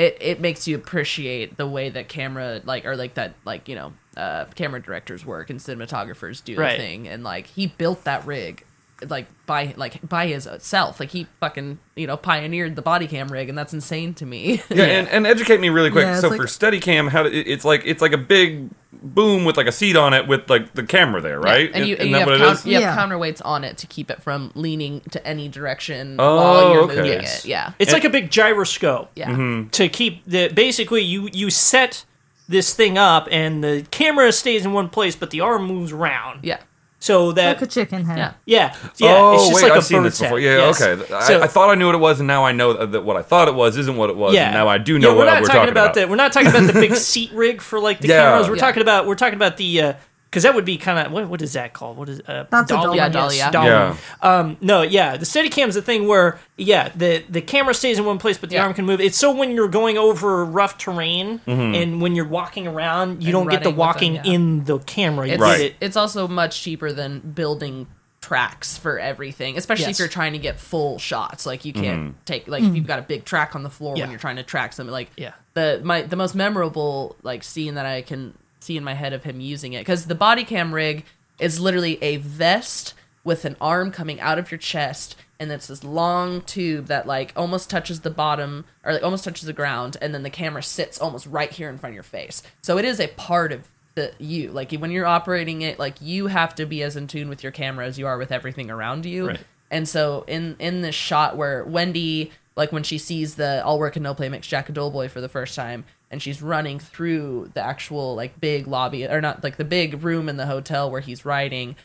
[0.00, 3.74] It, it makes you appreciate the way that camera like or like that like you
[3.74, 6.78] know uh camera directors work and cinematographers do Right.
[6.78, 8.64] the thing and like he built that rig
[9.08, 13.28] like by like by his self like he fucking you know pioneered the body cam
[13.28, 16.02] rig and that's insane to me Yeah, And, and educate me really quick.
[16.04, 18.68] Yeah, it's so like- for Steadicam, how do, it- it's like it's like a big
[18.92, 21.70] boom with like a seat on it with like the camera there, right?
[21.70, 22.66] Yeah, and you, and you that have, what count, is?
[22.66, 22.96] you have Yeah.
[22.96, 26.96] counterweights on it to keep it from leaning to any direction Oh, while you're okay.
[26.96, 27.44] moving Yes.
[27.44, 27.48] it.
[27.48, 29.10] Yeah, It's like a big gyroscope.
[29.14, 29.68] yeah, Mm-hmm.
[29.70, 32.04] to keep the basically you you set
[32.48, 36.40] this thing up and the camera stays in one place but the arm moves around
[36.42, 36.58] yeah,
[37.02, 38.18] so that Like a chicken head.
[38.18, 38.32] yeah.
[38.44, 40.38] yeah yeah oh it's just wait, like I've a seen this before.
[40.38, 40.44] head.
[40.44, 40.80] Yeah, Yes.
[40.82, 41.14] okay.
[41.14, 43.04] I, So- I thought I knew what it was, and now I know that, that
[43.04, 44.34] what I thought it was isn't what it was.
[44.34, 46.08] yeah and now I do know yeah, what we're not we're talking, talking about, that
[46.10, 48.22] we're not talking about the big seat rig for like the Yeah.
[48.30, 48.60] cameras we're Yeah.
[48.60, 49.92] talking about we're talking about the uh
[50.30, 51.96] because that would be kind of what, what is that called?
[51.96, 52.98] What is uh, That's a dolly.
[52.98, 53.50] Yeah, dolly, yes, yeah.
[53.50, 53.68] dolly.
[53.68, 53.96] Yeah.
[54.22, 58.18] Um, no, yeah, the Steadicam's the thing where yeah, the the camera stays in one
[58.18, 58.64] place, but the Yeah.
[58.64, 59.00] arm can move.
[59.00, 63.32] It's so when you're going over rough terrain and when you're walking around, you And
[63.32, 64.32] don't get the walking them, yeah.
[64.32, 65.26] in the camera.
[65.26, 65.60] You It's, Right.
[65.60, 67.88] it- it's also much cheaper than building
[68.20, 69.96] tracks for everything, especially Yes.
[69.96, 71.46] if you're trying to get full shots.
[71.46, 74.04] Like you can't take like if you've got a big track on the floor Yeah.
[74.04, 74.92] when you're trying to track something.
[74.92, 75.32] Like Yeah.
[75.54, 79.24] the my the most memorable like scene that I can see in my head of
[79.24, 79.80] him using it.
[79.80, 81.04] Because the body cam rig
[81.38, 82.94] is literally a vest
[83.24, 87.32] with an arm coming out of your chest and it's this long tube that like
[87.34, 91.00] almost touches the bottom or like almost touches the ground and then the camera sits
[91.00, 92.42] almost right here in front of your face.
[92.60, 94.50] So it is a part of the you.
[94.50, 97.52] Like when you're operating it like you have to be as in tune with your
[97.52, 99.28] camera as you are with everything around you.
[99.28, 99.40] Right.
[99.70, 103.96] and so in in this shot where Wendy, like when she sees the all work
[103.96, 106.78] and no play makes Jack a dull boy for the first time, and she's running
[106.78, 110.90] through the actual like big lobby or not like the big room in the hotel
[110.90, 111.76] where he's riding,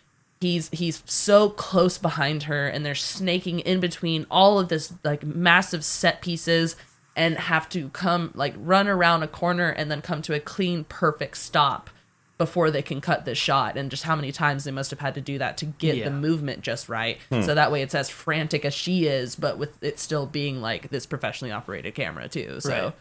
[0.42, 5.24] he's he's so close behind her, and they're snaking in between all of this like
[5.24, 6.76] massive set pieces
[7.16, 10.84] and have to come like run around a corner and then come to a clean
[10.84, 11.90] perfect stop
[12.38, 15.16] before they can cut this shot and just how many times they must have had
[15.16, 16.04] to do that to get Yeah.
[16.10, 17.42] the movement just right hmm.
[17.44, 20.90] so that way it's as frantic as she is but with it still being like
[20.90, 22.94] this professionally operated camera too so Right.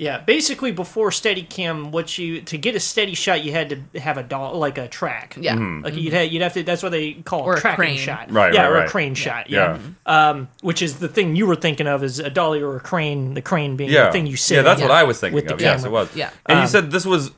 [0.00, 4.16] Yeah, basically before Steadicam, what you to get a steady shot, you had to have
[4.16, 5.36] a doll like a track.
[5.40, 6.62] yeah Like you'd have, you'd have to.
[6.62, 7.98] That's what they call Or a a tracking crane.
[7.98, 8.30] shot.
[8.30, 8.88] Right, Yeah, right, or a right.
[8.88, 9.50] crane shot.
[9.50, 9.76] Yeah.
[10.06, 13.34] Um, which is the thing you were thinking of is a dolly or a crane.
[13.34, 14.06] The crane being Yeah.
[14.06, 14.54] the thing you sit.
[14.54, 15.60] yeah, that's in what I was thinking with the of.
[15.60, 16.14] Yes, it was.
[16.14, 16.30] Yeah.
[16.46, 17.32] And Um, you said this was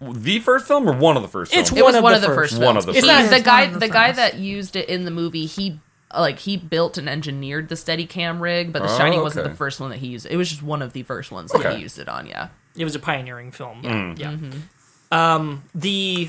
[0.00, 1.70] the first film or one of the first films?
[1.70, 3.06] It's it was one one, of of the the first first One of the It's
[3.06, 3.30] first.
[3.30, 5.78] not- the guy the the guy that used it in the movie he
[6.16, 9.80] like he built and engineered the Steadicam rig, but the Oh, Shining wasn't the first
[9.80, 10.26] one that he used.
[10.26, 12.26] It was just one of the first ones that he used it on.
[12.26, 13.82] Yeah, It was a pioneering film.
[13.82, 14.18] Mm.
[14.18, 14.32] Yeah.
[14.32, 15.14] Mm-hmm.
[15.14, 16.28] Um, the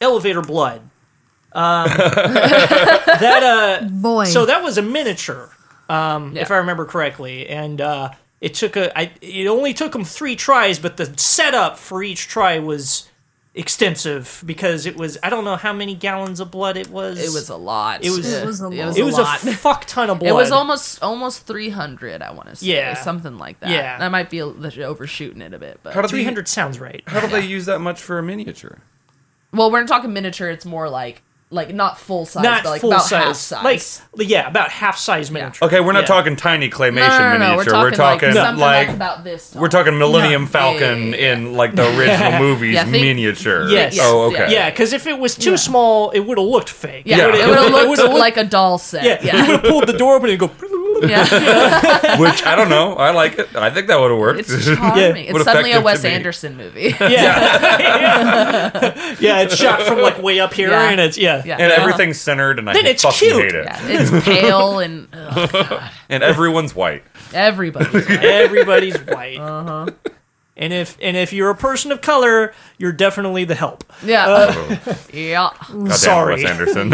[0.00, 0.82] elevator blood.
[1.54, 3.42] Um, that
[3.82, 4.24] uh, Boy.
[4.24, 5.50] so that was a miniature,
[5.88, 8.96] um, if I remember correctly, and uh, it took a.
[8.98, 13.06] I, it only took them three tries, but the setup for each try was
[13.54, 15.18] extensive because it was.
[15.22, 17.18] I don't know how many gallons of blood it was.
[17.22, 18.04] it was a lot.
[18.04, 18.98] It was- It was a It was, lot.
[18.98, 19.44] It was lot.
[19.44, 20.28] a fuck ton of blood.
[20.30, 22.66] It was almost almost 300, I want to say.
[22.66, 22.94] Yeah.
[22.94, 23.70] Something like that.
[23.70, 23.98] Yeah.
[24.00, 27.02] I might be overshooting it a bit, but How did three they, sounds right.
[27.06, 28.78] how do they use that much for a miniature?
[29.52, 31.20] well, we're not talking miniature, it's more like
[31.52, 33.24] like not full size, Not but like full about size.
[33.24, 34.02] half size.
[34.14, 35.66] Like yeah, about half size miniature.
[35.68, 36.06] Okay, we're not Yeah.
[36.06, 37.74] talking tiny claymation no, no, no, no, miniature.
[37.74, 39.50] We're talking, like, something like about this.
[39.50, 39.62] Tall.
[39.62, 40.48] we're talking Millennium No.
[40.48, 41.32] Falcon Yeah, yeah, yeah.
[41.34, 43.68] in like the original movies Yeah, think- miniature.
[43.68, 43.98] Yes.
[44.00, 44.50] Oh, okay.
[44.52, 45.56] Yeah, because if it was too Yeah.
[45.56, 47.02] small, it would have looked fake.
[47.04, 47.24] Yeah, Yeah.
[47.26, 49.04] it would have looked looked- like a doll set.
[49.04, 50.50] Yeah, Yeah, you would have pulled the door open and go.
[51.08, 52.18] Yeah.
[52.20, 52.94] Which I don't know.
[52.94, 53.54] I like it.
[53.56, 54.40] I think that would have worked.
[54.40, 55.32] It's charming.
[55.32, 56.04] What it's suddenly a Wes.
[56.04, 56.94] Anderson movie.
[57.00, 59.40] Yeah, yeah, yeah.
[59.42, 60.90] it's shot from like way up here, Yeah.
[60.90, 61.56] and it's yeah, Yeah.
[61.58, 63.42] and everything's centered, and I Then it's fucking cute.
[63.42, 63.64] hate it.
[63.66, 67.02] Yeah, it's pale and ugh, God, And everyone's white.
[67.34, 68.24] everybody's right.
[68.24, 69.38] Everybody's white.
[69.38, 69.86] Uh-huh.
[70.56, 73.84] And if and if you're a person of color, you're definitely the help.
[74.04, 74.78] Yeah,
[75.12, 75.50] yeah.
[75.66, 76.42] Goddamn Sorry.
[76.44, 76.90] Wes Anderson.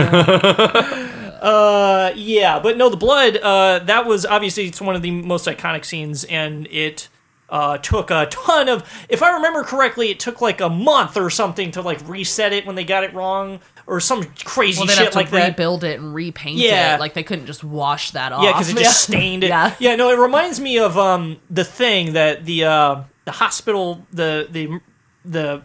[1.41, 3.36] Uh, yeah, but no, the blood.
[3.36, 7.09] Uh, that was obviously it's one of the most iconic scenes, and it
[7.51, 8.84] uh took a ton of.
[9.09, 12.66] If I remember correctly, it took like a month or something to like reset it
[12.66, 15.49] when they got it wrong, or some crazy Well, shit have to like that.
[15.51, 16.97] rebuild it and repaint Yeah.
[16.97, 17.01] it.
[17.01, 18.43] Like they couldn't just wash that off.
[18.43, 19.49] Yeah, because it just stained it.
[19.49, 19.74] Yeah.
[19.78, 19.97] yeah.
[19.97, 24.80] No, it reminds me of um the thing that the uh the hospital the the
[25.24, 25.62] the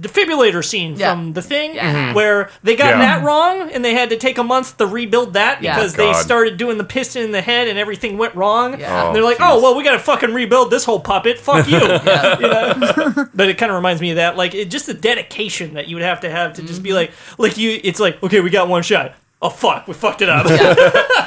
[0.00, 1.10] defibrillator scene Yeah.
[1.12, 2.10] from the thing Yeah.
[2.10, 2.14] Mhm.
[2.14, 2.98] where they got Yeah.
[2.98, 5.76] that wrong and they had to take a month to rebuild that Yeah.
[5.76, 8.78] because Oh, they started doing the piston in the head and everything went wrong.
[8.80, 9.06] Yeah.
[9.06, 11.38] And they're like, Oh, "Oh, well, we got to fucking rebuild this whole puppet.
[11.38, 11.78] Fuck you."
[12.44, 13.28] You know?
[13.34, 15.94] but it kind of reminds me of that, like it, just the dedication that you
[15.96, 16.82] would have to have to just Mm-hmm.
[16.82, 17.78] be like, like you.
[17.84, 19.14] It's like, okay, we got one shot.
[19.42, 20.46] Oh fuck, we fucked it up.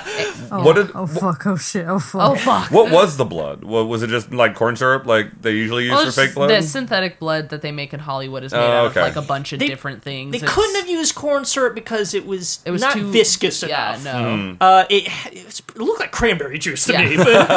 [0.50, 1.46] Oh, What did- oh fuck!
[1.46, 1.86] Oh shit!
[1.88, 2.22] Oh fuck!
[2.32, 2.72] Oh fuck.
[2.72, 3.64] what was the blood?
[3.64, 4.08] What was it?
[4.08, 6.50] Just like corn syrup, like they usually use Well, for it's fake blood?
[6.50, 9.02] The synthetic blood that they make in Hollywood is made Oh, out okay.
[9.02, 10.32] of like a bunch of They- different things.
[10.32, 13.62] They It's- couldn't have used corn syrup because it was, It was not too viscous
[13.62, 14.04] Yeah, enough.
[14.04, 14.58] no.
[14.66, 17.02] Uh, it, it, was- it looked like cranberry juice to Yeah.
[17.10, 17.18] me.
[17.18, 17.50] But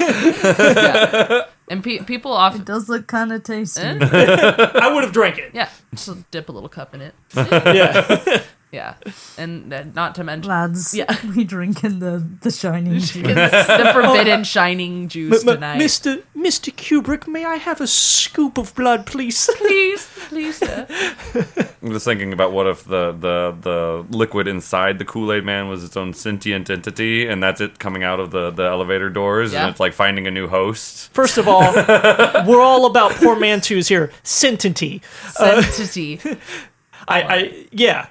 [0.00, 1.44] yeah.
[1.70, 3.82] And pe- people often, It does look kind of tasty.
[3.82, 3.98] Eh?
[4.00, 5.50] I would have drank it.
[5.54, 7.14] yeah, just dip a little cup in it.
[7.36, 8.42] Yeah.
[8.70, 8.94] Yeah,
[9.38, 11.06] and uh, not to mention Lads, Yeah.
[11.36, 13.12] we drinking the the shining juice.
[13.14, 15.80] the forbidden shining juice tonight.
[15.80, 16.22] Mr.
[16.36, 16.70] Mr.
[16.74, 19.48] Kubrick, may I have a scoop of blood, please?
[19.58, 20.62] Please, please.
[20.62, 20.86] uh,
[21.82, 25.68] I'm just thinking about what if the, the, the liquid inside the Kool Aid Man
[25.68, 29.52] was its own sentient entity, and that's it coming out of the, the elevator doors,
[29.52, 29.62] Yeah.
[29.62, 31.10] and it's like finding a new host.
[31.14, 31.72] First of all,
[32.46, 34.10] we're all about portmanteaus here.
[34.24, 35.00] Sentity.
[35.32, 36.38] Sentity.
[37.08, 38.06] I, I yeah.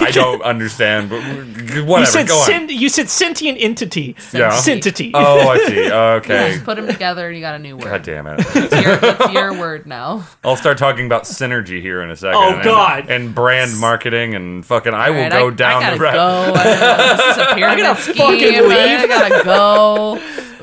[0.00, 2.00] I don't understand, but whatever.
[2.00, 2.46] You said go on.
[2.46, 4.16] sen- you said sentient entity.
[4.32, 4.50] Yeah.
[4.52, 5.10] Sentity.
[5.12, 5.82] Oh, I see.
[6.22, 6.52] Okay.
[6.52, 7.84] Just put them together and you got a new word.
[7.84, 8.40] God damn it.
[8.40, 10.26] It's your, it's your word now.
[10.42, 12.36] I'll start talking about synergy here in a second.
[12.40, 13.10] Oh, and- God.
[13.10, 14.94] And, brand marketing and fucking.
[14.94, 16.14] I will Alright, go I, down I gotta the route.
[16.14, 16.52] go.
[16.56, 18.16] I know, this is a pyramid gotta scheme.
[18.16, 19.00] fucking leave.
[19.00, 20.20] I gotta go.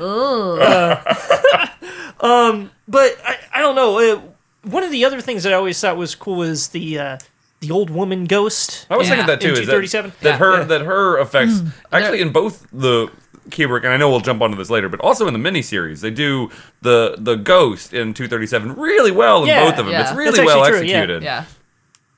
[2.22, 2.68] Ugh.
[2.88, 3.98] but I, I don't know.
[3.98, 4.20] Uh,
[4.64, 7.18] one of the other things that I always thought was cool was the uh,
[7.60, 8.86] the old woman ghost.
[8.90, 9.16] I was Yeah.
[9.16, 9.48] thinking that too.
[9.48, 10.12] In Is that, 237?
[10.22, 10.36] that Yeah.
[10.38, 10.64] her Yeah.
[10.64, 11.72] that her effects mm.
[11.92, 13.08] actually in both the
[13.50, 16.10] Kubrick and I know we'll jump onto this later, but also in the miniseries they
[16.10, 16.50] do
[16.82, 19.64] the the ghost in 237 really well in Yeah.
[19.64, 19.88] both of them.
[19.92, 20.00] Yeah.
[20.00, 20.96] It's That's really well actually true, yeah.
[20.98, 21.22] executed.
[21.22, 21.44] Yeah.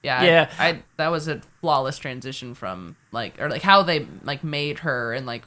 [0.02, 0.22] Yeah.
[0.22, 0.50] Yeah.
[0.58, 4.80] I, I that was a flawless transition from like or like how they like made
[4.80, 5.44] her and like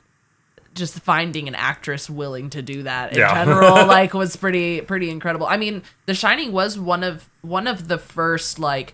[0.74, 3.34] just finding an actress willing to do that in Yeah.
[3.46, 5.48] general like was pretty pretty incredible.
[5.48, 8.94] I mean, The Shining was one of one of the first like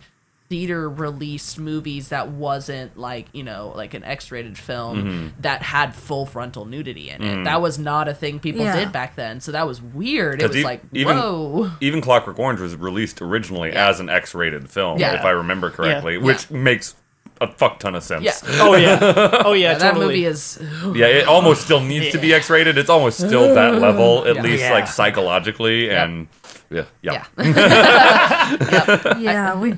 [0.52, 5.28] theater released movies that wasn't like you know like an x-rated film Mm-hmm.
[5.44, 8.76] that had full frontal nudity in it that was not a thing people Yeah.
[8.76, 12.38] did back then so that was weird it was e- like even whoa even Clockwork
[12.38, 13.88] Orange was released originally Yeah.
[13.88, 15.14] as an X-rated film, Yeah.
[15.18, 16.20] if I remember correctly, Yeah.
[16.24, 16.96] which makes
[17.40, 18.24] a fuck ton of sense.
[18.26, 19.00] yeah, Oh yeah.
[19.46, 19.72] Oh yeah.
[19.72, 20.60] Yeah, that movie is
[20.94, 22.78] Yeah, it almost still needs to be X-rated.
[22.78, 24.42] It's almost still that level, at Yeah.
[24.44, 24.74] least Yeah.
[24.74, 26.28] like psychologically, and
[26.70, 27.24] yeah, yeah.
[27.38, 29.78] yeah Yeah, we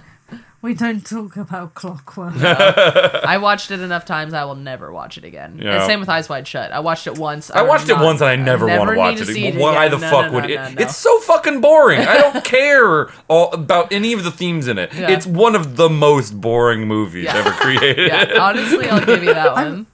[0.63, 2.33] we don't talk about clockwork.
[2.41, 4.33] I watched it enough times.
[4.33, 5.59] I will never watch it again.
[5.61, 5.75] Yeah.
[5.75, 6.71] And same with Eyes Wide Shut.
[6.71, 7.51] I watched it once.
[7.51, 9.27] I watched it not- once and I never, want to watch to it.
[9.27, 10.55] see it Why the No, fuck no, would no, it?
[10.55, 10.75] no, no.
[10.81, 11.99] It's so fucking boring.
[12.01, 14.91] I don't care all about any of the themes in it.
[14.93, 15.11] Yeah.
[15.11, 17.35] It's one of the most boring movies Yeah.
[17.37, 18.07] ever created.
[18.07, 19.85] Yeah, honestly, I'll give you that one.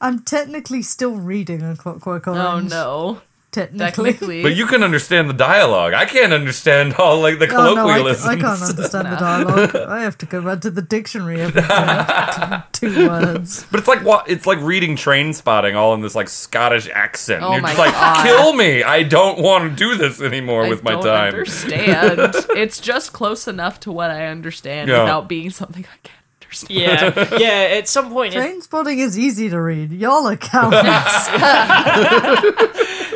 [0.00, 3.20] I'm technically still reading a Clockwork Oh no,
[3.54, 4.12] technically.
[4.12, 4.42] technically.
[4.42, 5.94] But you can understand the dialogue.
[5.94, 8.26] I can't understand all like the Oh no, I, colloquialisms.
[8.26, 9.76] I can't understand the dialogue.
[9.88, 12.62] I have to go back to the dictionary every day.
[12.72, 13.64] Two words.
[13.70, 14.28] But it's like what?
[14.28, 17.42] It's like reading Train Spotting all in this like Scottish accent.
[17.42, 18.22] Oh You're my just like, God.
[18.24, 18.82] kill me!
[18.82, 21.32] I don't want to do this anymore I with my don't time.
[21.34, 22.34] understand.
[22.50, 25.02] it's just close enough to what I understand Yeah.
[25.02, 26.18] without being something I can't
[26.54, 27.14] understand.
[27.34, 27.38] Yeah.
[27.38, 27.76] Yeah.
[27.78, 29.92] At some point, it, Train spotting is easy to read.
[29.92, 30.76] Y'all are cowards.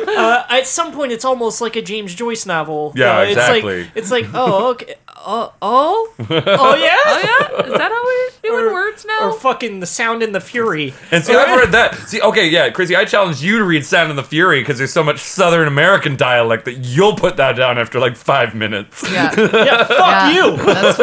[0.07, 2.93] uh, at some point, it's almost like a James Joyce novel.
[2.95, 3.83] Yeah, Uh, it's exactly.
[3.83, 4.95] Like, it's like, oh, okay.
[5.21, 6.95] Oh, oh, oh yeah.
[7.05, 9.29] Oh yeah, is that how we doing Or- words now?
[9.29, 10.93] Or fucking the sound and the fury.
[11.11, 11.95] And see, I've read that.
[12.07, 14.93] See, okay, yeah, Chrissy, I challenge you to read Sound and the Fury because there's
[14.93, 19.03] so much Southern American dialect that you'll put that down after like five minutes.
[19.11, 20.31] yeah, Yeah, fuck yeah.
[20.31, 20.55] you.
[20.57, 20.97] That's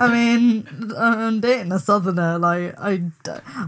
[0.00, 0.66] I mean,
[0.98, 2.38] I'm dating a southerner.
[2.38, 3.02] Like I,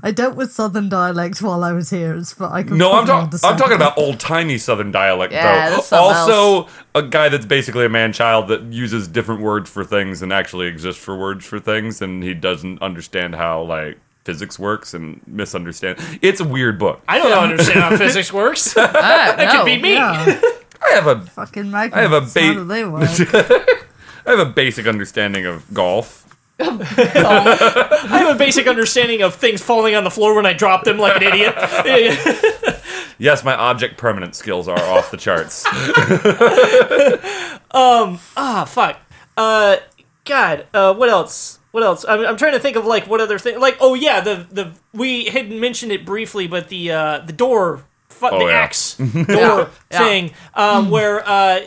[0.03, 2.15] I dealt with southern dialect while I was here.
[2.17, 3.51] It's, but I can No, I'm, probably talking.
[3.53, 5.77] I'm talking about old timey Southern dialect, Yeah, though.
[5.77, 9.85] that's something Also, a guy that's basically a man child that uses different words for
[9.85, 14.59] things and actually exists for words for things, and he doesn't understand how like physics
[14.59, 15.99] works and misunderstand.
[16.23, 17.03] It's a weird book.
[17.09, 18.75] I don't understand how physics works.
[18.77, 18.91] ah,
[19.37, 19.59] That no.
[19.59, 19.95] could be me.
[19.95, 20.41] Yeah,
[20.83, 21.97] I have a fucking magnets.
[21.97, 23.65] I have a How
[24.25, 24.41] ba- do they work?
[24.41, 26.19] I have a basic understanding of golf.
[26.61, 30.99] I have a basic understanding of things falling on the floor when I drop them
[30.99, 31.55] like an idiot.
[33.19, 35.65] Yes, my object permanent skills are off the charts.
[37.71, 38.19] um.
[38.37, 38.99] Ah, fuck.
[39.37, 39.77] Uh,
[40.25, 40.67] God.
[40.75, 41.61] Uh, what else?
[41.71, 42.05] What else?
[42.09, 43.61] I'm, I'm trying to think of like what other thing.
[43.61, 47.85] Like, oh yeah, the the we had mentioned it briefly, but the uh the door.
[48.31, 48.59] Fu- Oh, the yeah.
[48.61, 49.99] axe door Yeah.
[49.99, 51.61] thing, um, where uh,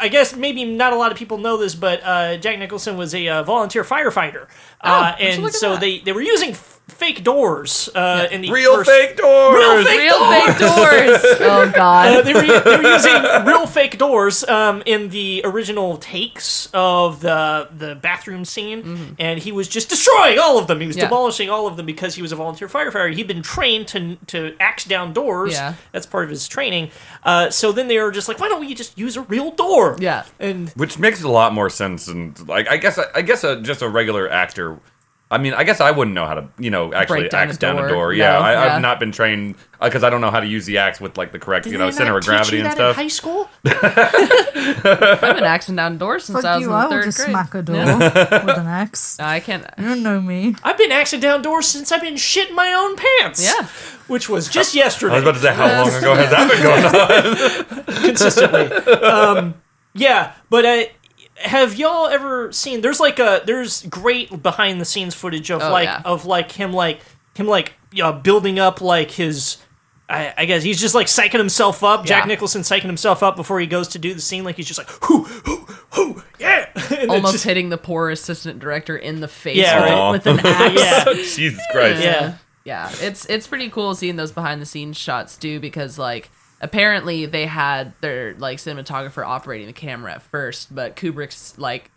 [0.00, 3.14] I guess maybe not a lot of people know this, but uh, Jack Nicholson was
[3.14, 4.46] a uh, volunteer firefighter,
[4.80, 5.80] uh, and so that.
[5.80, 9.54] they, they were using f- fake doors uh, in the Real first, fake doors.
[9.56, 11.22] Real fake Real fake doors.
[11.40, 12.24] Oh uh, god.
[12.24, 13.12] they, were, they were using
[13.44, 19.52] real fake doors um, in the original takes of the the bathroom scene, and he
[19.52, 20.80] was just destroying all of them.
[20.80, 21.02] He was Mm-hmm.
[21.02, 21.08] Yeah.
[21.08, 23.12] demolishing all of them because he was a volunteer firefighter.
[23.14, 25.52] He'd been trained to to axe down doors.
[25.52, 25.74] Yeah.
[25.92, 26.90] that's part of his training.
[27.22, 29.96] Uh, so then they were just like, "Why don't we just use a real door?"
[30.00, 30.24] Yeah.
[30.40, 33.82] and Which makes a lot more sense, and like I guess I guess a, just
[33.82, 34.78] a regular actor.
[35.28, 37.56] I mean, I guess I wouldn't know how to, you know, actually Break down axe
[37.56, 37.88] a down a door.
[37.88, 38.12] door.
[38.12, 38.74] Yeah, No, I, yeah.
[38.76, 41.32] I've not been trained because I don't know how to use the axe with like
[41.32, 42.96] the correct, Did you they know, not center of teach gravity you and that stuff.
[42.96, 46.68] In high school, I've been axing down doors since I Fuck was you!
[46.68, 47.30] in I the will third just grade.
[47.30, 49.18] smack a door with an axe.
[49.20, 49.64] I can't.
[49.78, 50.54] You don't know me.
[50.62, 53.42] I've been axing down doors since I've been shitting my own pants.
[53.44, 53.66] Yeah.
[54.06, 55.14] which was just yesterday.
[55.14, 58.02] I was about to say, how long ago has that been going on?
[58.04, 58.66] consistently.
[59.02, 59.54] um,
[59.94, 60.82] yeah, but uh,
[61.38, 62.80] have y'all ever seen?
[62.80, 66.02] There's like a there's great behind the scenes footage of Oh, like yeah.
[66.04, 67.00] of like him like
[67.34, 69.58] him like uh, building up like his.
[70.08, 72.04] I, I guess he's just like psyching himself up.
[72.06, 72.28] Jack Yeah.
[72.28, 74.44] Nicholson psyching himself up before he goes to do the scene.
[74.44, 76.68] Like he's just like, whoo, whoo, whoo, yeah.
[77.08, 80.36] almost just- hitting the poor assistant director in the face Yeah, with, right.
[80.38, 80.80] with an axe.
[80.80, 81.12] Yeah.
[81.34, 82.02] Jesus Christ.
[82.04, 82.34] Yeah.
[82.64, 86.30] yeah it's it's pretty cool seeing those behind the scenes shots too because like
[86.60, 91.90] apparently they had their like cinematographer operating the camera at first but kubrick's like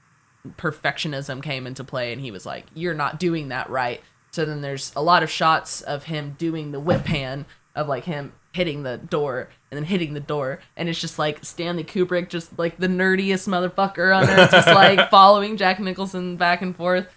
[0.57, 4.02] perfectionism came into play and he was like you're not doing that right.
[4.31, 7.45] So then there's a lot of shots of him doing the whip pan
[7.76, 10.60] of like him hitting the door and then hitting the door.
[10.76, 15.10] And it's just like stanley kubrick just like the nerdiest motherfucker on earth just like
[15.11, 17.07] following jack nicholson back and forth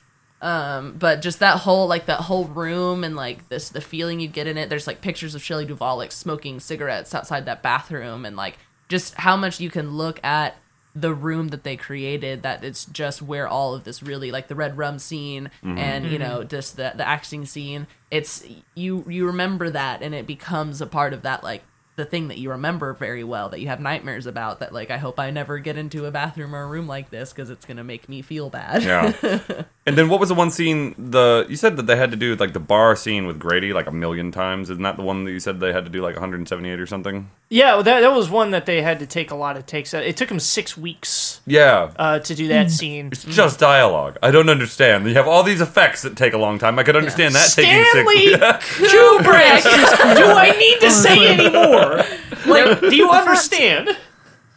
[0.43, 4.29] um but just that whole like that whole room and like this the feeling you
[4.29, 4.69] get in it.
[4.69, 8.59] There's like pictures of Shelley Duvall like smoking cigarettes outside that bathroom and like
[8.89, 10.57] just how much you can look at
[10.95, 14.55] the room that they created that it's just where all of this really like the
[14.55, 17.87] red rum scene and you know just the the acting scene.
[18.11, 18.45] It's
[18.75, 21.63] you you remember that and it becomes a part of that like
[22.03, 24.99] the thing that you remember very well that you have nightmares about that like I
[24.99, 27.85] hope I never get into a bathroom or a room like this because it's gonna
[27.85, 29.13] make me feel bad Yeah.
[29.87, 30.97] and then what was the one scene?
[30.99, 33.87] The you said that they had to do like the bar scene with Grady like
[33.87, 34.69] a million times.
[34.69, 37.31] Isn't that the one that you said they had to do like 178 or something?
[37.55, 39.93] Yeah, well, that that was one that they had to take a lot of takes.
[39.93, 41.91] It took them six weeks Yeah.
[41.97, 43.09] uh, to do that scene.
[43.13, 44.17] it's just dialogue.
[44.23, 45.07] I don't understand.
[45.07, 46.79] You have all these effects that take a long time.
[46.79, 48.41] I could understand that taking Stanley six.
[48.95, 49.63] Kubrick.
[50.17, 52.03] do I need to say any more?
[52.47, 53.99] Like, do you understand?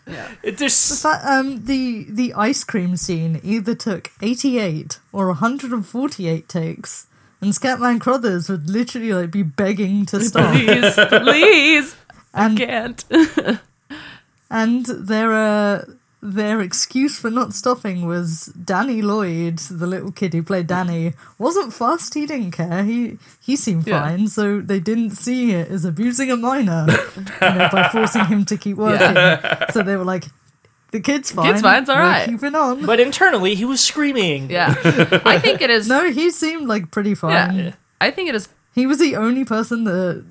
[0.08, 0.32] Yeah.
[0.42, 5.36] It- There's But um, the the ice cream scene either took eighty eight or one
[5.38, 7.08] hundred and forty eight takes,
[7.42, 10.54] and Scatman Crothers would literally like be begging to stop.
[10.54, 11.96] please please
[12.36, 13.04] and can't
[14.50, 15.86] and their uh,
[16.22, 21.72] their excuse for not stopping was Danny Lloyd, the little kid who played Danny, wasn't
[21.74, 22.14] fast.
[22.16, 22.84] He didn't care.
[22.84, 24.02] He he seemed Yeah.
[24.02, 28.46] fine, so they didn't see it as abusing a minor you know, by forcing him
[28.46, 29.16] to keep working.
[29.72, 30.26] So they were like,
[30.92, 31.52] "The kid's fine.
[31.52, 32.26] Kid's fine, it's all.
[32.26, 34.50] Keeping on." but internally he was screaming.
[34.50, 34.74] Yeah,
[35.26, 35.88] I think it is.
[35.96, 37.56] no, he seemed like pretty fine.
[37.56, 37.72] yeah,
[38.02, 38.50] I think it is.
[38.74, 40.26] He was the only person that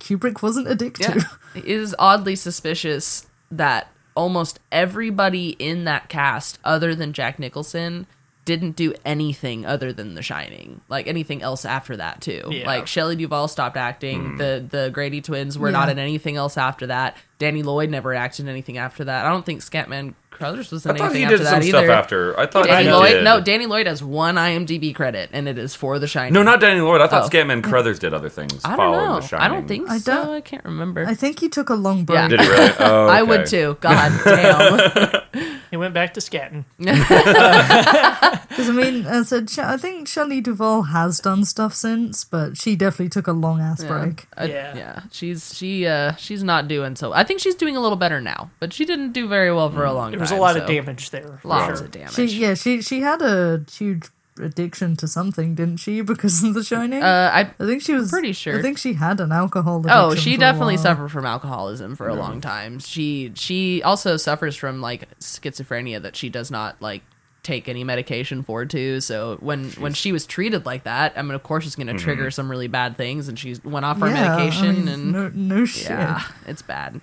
[0.00, 1.16] Kubrick wasn't a dick Yeah,
[1.54, 8.06] it is oddly suspicious that almost everybody in that cast, other than Jack Nicholson,
[8.46, 10.80] didn't do anything other than The Shining.
[10.88, 12.48] Like anything else after that too.
[12.50, 12.64] Yeah.
[12.66, 14.30] Like Shelley Duvall stopped acting.
[14.30, 14.36] Hmm.
[14.38, 15.72] The the Grady twins were Yeah.
[15.72, 17.18] not in anything else after that.
[17.38, 19.26] Danny Lloyd never acted in anything after that.
[19.26, 21.62] I don't think Scatman Crothers was in I thought anything he after did that some
[21.62, 21.78] either.
[21.86, 22.38] stuff after.
[22.40, 23.24] I thought Danny he Lloyd, did.
[23.24, 26.32] no, Danny Lloyd has one IMDb credit, and it is for The Shining.
[26.34, 27.00] No, not Danny Lloyd.
[27.00, 27.28] I thought Oh.
[27.28, 28.60] Scatman Crothers did other things.
[28.64, 29.20] I don't following know.
[29.20, 29.44] The Shining.
[29.44, 30.14] I don't think I so.
[30.14, 31.04] don't- I can't remember.
[31.06, 32.16] I think he took a long break.
[32.16, 32.28] Yeah.
[32.28, 32.72] Did he really?
[32.80, 33.76] Oh, I would too.
[33.80, 35.22] God damn.
[35.70, 36.64] He went back to scatting.
[38.48, 42.56] Because I mean, I said, Sh- I think Shelley Duvall has done stuff since, but
[42.56, 44.26] she definitely took a long ass break.
[44.36, 44.74] I- Yeah.
[44.76, 45.00] yeah.
[45.12, 47.12] She's she uh she's not doing so.
[47.12, 49.84] I think she's doing a little better now, but she didn't do very well for
[49.84, 50.12] a long time.
[50.12, 51.38] There was a lot of so- damage there.
[51.42, 51.86] for Lots sure.
[51.86, 52.14] of damage.
[52.14, 54.06] She, yeah, she she had a huge
[54.40, 56.00] addiction to something, didn't she?
[56.12, 57.02] Because of The Shining.
[57.02, 58.58] uh, I I think she was pretty sure.
[58.58, 59.98] I think she had an alcohol addiction.
[59.98, 60.82] oh, she for a definitely while.
[60.82, 62.78] suffered from alcoholism for a long time.
[62.78, 67.02] She she also suffers from like schizophrenia that she does not like
[67.42, 69.00] take any medication for too.
[69.00, 71.92] So when when she was treated like that, I mean, of course, it's going to
[71.94, 72.02] Mm-hmm.
[72.04, 75.12] trigger some really bad things, and she went off her Yeah, I medication mean, and
[75.12, 75.90] no, no shit.
[75.90, 77.00] yeah, it's bad.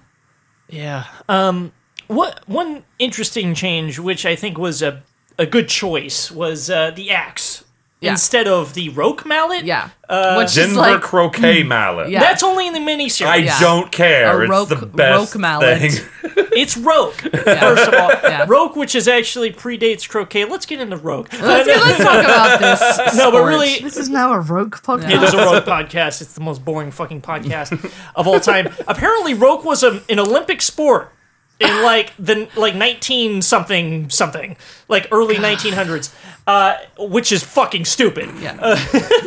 [0.69, 1.05] Yeah.
[1.29, 1.71] Um.
[2.07, 5.01] What one interesting change, which I think was a
[5.39, 7.63] a good choice, was uh, the axe
[8.01, 8.11] Yeah.
[8.11, 9.63] instead of the roque mallet.
[9.65, 11.67] Yeah, uh, which is Denver like croquet mm.
[11.67, 12.09] mallet.
[12.09, 12.19] Yeah.
[12.19, 13.25] That's only in the miniseries.
[13.27, 13.59] I Yeah.
[13.59, 14.41] don't care.
[14.41, 15.79] A it's roque- the best roque mallet.
[15.79, 15.91] thing.
[16.55, 17.15] It's roque.
[17.15, 18.45] First of all, Yeah.
[18.47, 20.45] roque, which is actually predates croquet.
[20.45, 21.33] Let's get into roque.
[21.33, 22.59] let's, uh, let's talk about
[23.05, 23.15] this.
[23.17, 25.09] no, but really, This is now a roque podcast.
[25.11, 26.21] It is a Roque podcast.
[26.21, 28.67] It's the most boring fucking podcast of all time.
[28.87, 31.11] Apparently, Roque was a, an Olympic sport
[31.59, 34.57] in like the like nineteen something something,
[34.87, 36.13] like early nineteen hundreds,
[36.47, 38.29] uh, which is fucking stupid.
[38.39, 38.57] Yeah.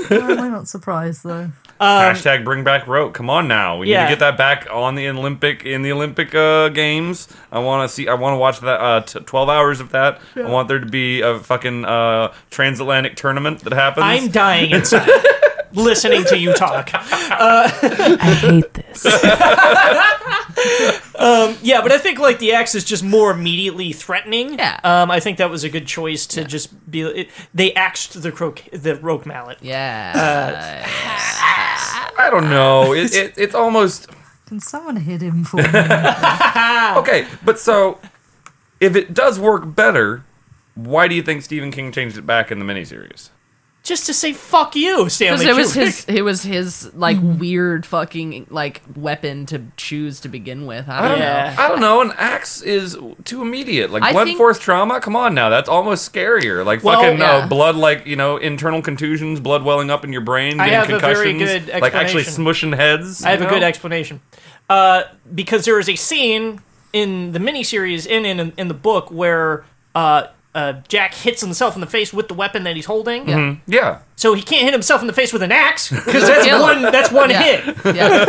[0.08, 1.50] Why am not surprised though?
[1.80, 3.12] Hashtag bring back rope.
[3.12, 3.76] Come on now.
[3.76, 4.04] We Yeah.
[4.04, 7.28] need to get that back on the Olympic in the Olympic uh, games.
[7.52, 8.08] I want to see.
[8.08, 8.80] I want to watch that.
[8.80, 10.18] Uh, t- Twelve hours of that.
[10.36, 14.04] I want there to be a fucking uh, transatlantic tournament that happens.
[14.06, 15.06] I'm dying inside
[15.76, 16.90] listening to you talk.
[16.94, 17.68] I
[18.40, 19.06] hate this.
[21.62, 24.58] Yeah, but I think like the axe is just more immediately threatening.
[24.58, 24.78] Yeah.
[24.84, 27.00] Um, I think that was a good choice to just be.
[27.02, 29.58] It, they axed the croque the roque mallet.
[29.60, 30.12] Yeah.
[32.18, 32.92] I don't know.
[32.96, 34.08] It, it, it's almost
[34.46, 35.64] Can someone hit him for me?
[37.00, 37.26] okay.
[37.44, 37.98] But so,
[38.80, 40.24] if it does work better,
[40.74, 43.30] why do you think Stephen King changed it back in the miniseries?
[43.86, 45.46] Just to say fuck you, Stanley.
[45.46, 45.50] Because Stanley.
[45.50, 45.84] it was Kubrick.
[45.84, 47.38] his, it was his like Mm-hmm.
[47.38, 50.88] weird fucking like weapon to choose to begin with.
[50.88, 51.54] I I don't don't, Yeah.
[51.56, 51.62] know.
[51.62, 52.00] I don't know.
[52.02, 53.90] An axe is too immediate.
[53.90, 55.00] Like I blunt think- force trauma.
[55.00, 56.64] Come on now, that's almost scarier.
[56.64, 57.32] Like Well, fucking yeah.
[57.32, 60.90] uh, blood, like you know, internal contusions, blood welling up in your brain, I getting
[60.90, 63.24] have a very concussions, good like actually smushing heads.
[63.24, 64.20] I have you a good explanation.
[64.68, 65.04] Uh,
[65.34, 66.60] because there is a scene
[66.92, 69.64] in the miniseries and in in the book where
[69.94, 70.26] uh,
[70.56, 73.28] uh, Jack hits himself in the face with the weapon that he's holding.
[73.28, 73.56] Yeah.
[73.66, 73.98] Yeah.
[74.18, 76.80] So he can't hit himself in the face with an axe because that's Kill one
[76.80, 77.42] that's one Yeah.
[77.42, 77.94] hit.
[77.94, 78.24] Yeah.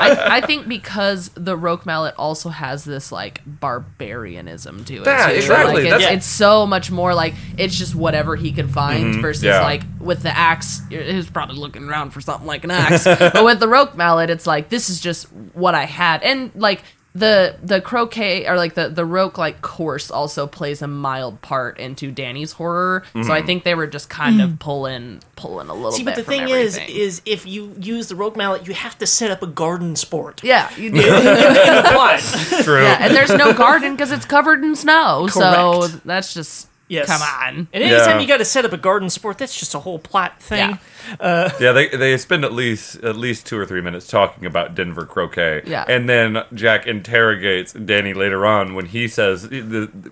[0.00, 5.06] I, I think because the roque mallet also has this like barbarianism to it.
[5.06, 5.34] Yeah, too.
[5.34, 5.74] exactly.
[5.74, 9.42] Like, it's, That's- it's so much more like it's just whatever he can find versus
[9.42, 9.60] yeah.
[9.62, 13.04] like with the axe, he was probably looking around for something like an axe.
[13.04, 15.24] but with the roque mallet, it's like this is just
[15.54, 16.82] what I had, and like.
[17.14, 21.78] The the croquet or like the the roque like course also plays a mild part
[21.78, 23.46] into Danny's horror, so I mm-hmm.
[23.46, 24.58] think they were just kind of mm.
[24.60, 26.10] pulling pulling a little See, bit.
[26.10, 26.96] but the from thing is, everything.
[26.96, 30.44] is if you use the roque mallet, you have to set up a garden sport.
[30.44, 30.98] yeah, you do.
[30.98, 31.02] in.
[32.62, 32.82] True.
[32.82, 35.28] Yeah, and there's no garden because it's covered in snow.
[35.28, 37.06] So that's just Yes.
[37.06, 37.68] come on.
[37.72, 38.20] And anytime Yeah.
[38.20, 40.58] you got to set up a garden sport, that's just a whole plot thing.
[41.10, 41.16] Yeah.
[41.20, 44.74] Uh, yeah, they they spend at least at least two or three minutes talking about
[44.74, 45.62] Denver croquet.
[45.66, 45.84] Yeah.
[45.88, 49.48] and then Jack interrogates Danny later on when he says,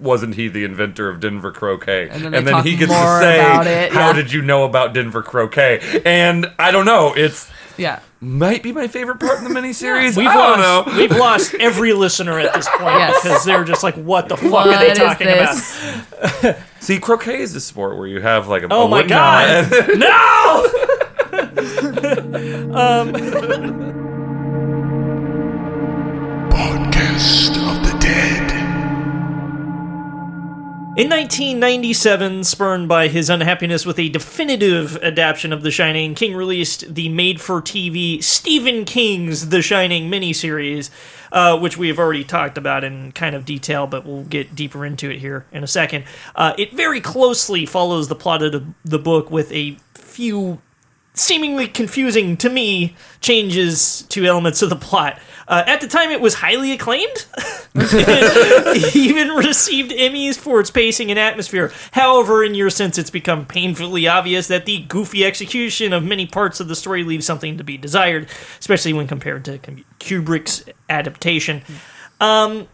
[0.01, 3.24] "Wasn't he the inventor of Denver croquet?" And then they talk he gets more to
[3.24, 4.12] say, it, "How yeah.
[4.12, 7.12] did you know about Denver croquet?" And I don't know.
[7.15, 8.01] It's Yeah.
[8.20, 10.16] might be my favorite part in the miniseries.
[10.16, 10.97] We've I don't lost, know.
[10.98, 13.23] we've lost every listener at this point Yes.
[13.23, 15.78] because they're just like, "What the fuck What are they is talking this?
[16.43, 19.09] about?" See, croquet is a sport where you have like a Oh a my wooden
[19.11, 19.70] god!
[19.70, 19.98] mallet.
[19.98, 20.66] no!
[22.77, 23.12] Um,
[26.51, 28.45] Podcast of the Dead.
[30.97, 36.94] In 1997, spurned by his unhappiness with a definitive adaptation of The Shining, King released
[36.94, 40.89] the made-for-TV Stephen King's The Shining miniseries,
[41.32, 44.86] uh, which we have already talked about in kind of detail, but we'll get deeper
[44.86, 46.06] into it here in a second.
[46.35, 50.62] Uh, it very closely follows the plot of the book with a few
[51.12, 55.18] seemingly confusing to me changes to elements of the plot.
[55.48, 57.27] Uh, at the time, it was highly acclaimed.
[57.74, 61.73] it even received Emmys for its pacing and atmosphere.
[61.93, 66.59] However, in years since, it's become painfully obvious that the goofy execution of many parts
[66.60, 68.28] of the story leaves something to be desired,
[68.59, 69.59] especially when compared to
[70.01, 71.62] Kubrick's adaptation.
[72.20, 72.66] Um,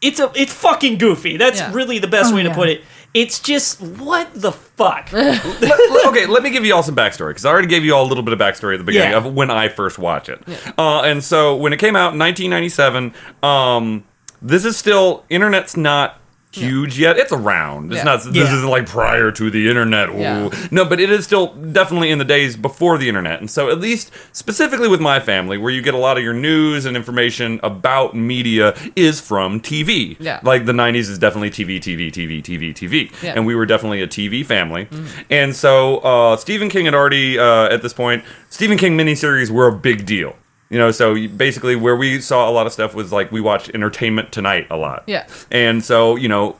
[0.00, 1.36] it's a it's fucking goofy.
[1.36, 1.72] That's Yeah.
[1.74, 2.54] really the best Oh, way to yeah.
[2.54, 2.84] put it.
[3.14, 5.10] It's just what the fuck.
[5.12, 8.04] Let- okay, let me give you all some backstory because I already gave you all
[8.04, 9.18] a little bit of backstory at the beginning Yeah.
[9.18, 10.42] of when I first watched it.
[10.78, 14.04] Uh, and so when it came out in 1997, um,
[14.42, 16.20] this is still internet's not
[16.50, 17.16] huge yet.
[17.18, 17.92] It's around.
[17.92, 18.04] It's Yeah.
[18.04, 18.24] not.
[18.24, 18.54] This Yeah.
[18.56, 20.08] isn't like prior to the internet.
[20.16, 20.48] Yeah.
[20.70, 23.40] No, but it is still definitely in the days before the internet.
[23.40, 26.32] And so at least specifically with my family, where you get a lot of your
[26.34, 30.16] news and information about media is from TV.
[30.18, 30.40] Yeah.
[30.42, 33.10] Like the 90s is definitely TV, TV, TV, TV, TV.
[33.22, 33.32] Yeah.
[33.36, 34.88] And we were definitely a TV family.
[35.30, 39.66] And so uh, Stephen King had already, uh, at this point, Stephen King miniseries were
[39.68, 40.34] a big deal.
[40.70, 43.70] You know, so basically where we saw a lot of stuff was like we watched
[43.70, 45.04] Entertainment Tonight a lot.
[45.06, 45.26] Yeah.
[45.50, 46.56] And so, you know,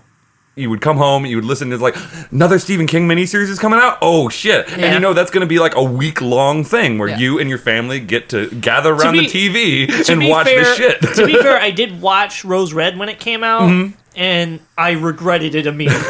[0.56, 1.94] you would come home, you would listen to like
[2.32, 3.98] another Stephen King miniseries is coming out.
[4.02, 4.68] Oh shit!
[4.72, 7.18] And you know that's going to be like a week long thing where Yeah.
[7.18, 10.64] you and your family get to gather around be- the TV to and watch fair,
[10.64, 11.00] this shit.
[11.00, 13.96] to be fair, I did watch Rose Red when it came out, Mm-hmm.
[14.16, 16.02] and I regretted it immediately.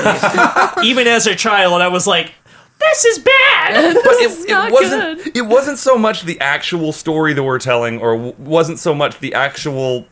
[0.82, 2.32] Even as a child, I was like,
[2.80, 5.36] "This is bad." but is it, wasn't good.
[5.36, 9.18] it wasn't so much the actual story that we're telling or w- wasn't so much
[9.20, 10.06] the actual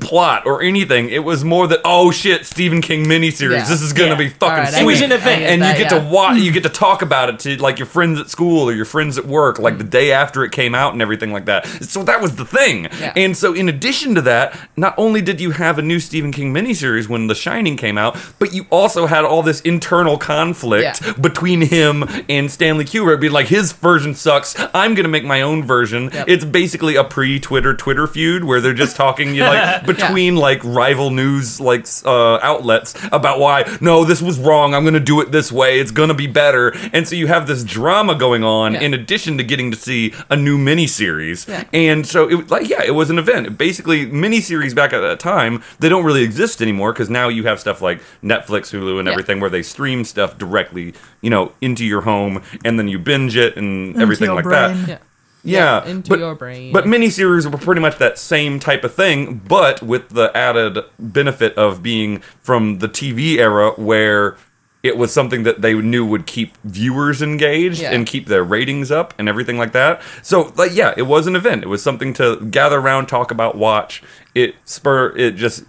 [0.00, 1.08] plot or anything.
[1.08, 3.52] It was more that oh shit stephen king miniseries.
[3.52, 3.68] Yeah.
[3.68, 4.16] this is gonna Yeah.
[4.16, 4.82] be fucking Alright, I sweet.
[4.82, 4.84] It.
[4.84, 5.98] Was an get- I event, and you that, get yeah.
[5.98, 6.54] to watch you hmm.
[6.54, 9.24] get to talk about it to like your friends at school or your friends at
[9.24, 9.78] work like hmm.
[9.78, 11.66] the day after it came out and everything like that.
[11.66, 12.86] So that was the thing.
[13.16, 16.52] And so in addition to that not only did you have a new stephen king
[16.52, 21.62] miniseries when the shining came out but you also had all this internal conflict between
[21.62, 24.54] him and stanley kubrick being like his version sucks.
[24.74, 26.10] I'm gonna make my own version.
[26.12, 26.28] Yep.
[26.28, 31.10] it's basically a pre-twitter twitter feud where they're just talking you like between like rival
[31.10, 35.50] news like uh, outlets about why no this was wrong i'm gonna do it this
[35.52, 38.80] way it's gonna be better and so you have this drama going on Yeah.
[38.80, 41.64] in addition to getting to see a new miniseries Yeah.
[41.72, 45.62] and so it like yeah it was an event basically miniseries back at that time
[45.78, 49.12] they don't really exist anymore because now you have stuff like netflix hulu and Yeah.
[49.12, 53.36] everything where they stream stuff directly you know into your home and then you binge
[53.36, 54.86] it and Into everything like brain.
[54.86, 55.02] that
[55.46, 55.84] Yeah.
[55.84, 56.72] yeah, into but, your brain.
[56.72, 61.54] But miniseries were pretty much that same type of thing, but with the added benefit
[61.56, 64.36] of being from the TV era where
[64.82, 67.90] it was something that they knew would keep viewers engaged Yeah.
[67.92, 70.00] and keep their ratings up and everything like that.
[70.22, 71.64] So, like, yeah, it was an event.
[71.64, 74.02] It was something to gather around, talk about, watch.
[74.34, 75.12] It spur.
[75.16, 75.64] It just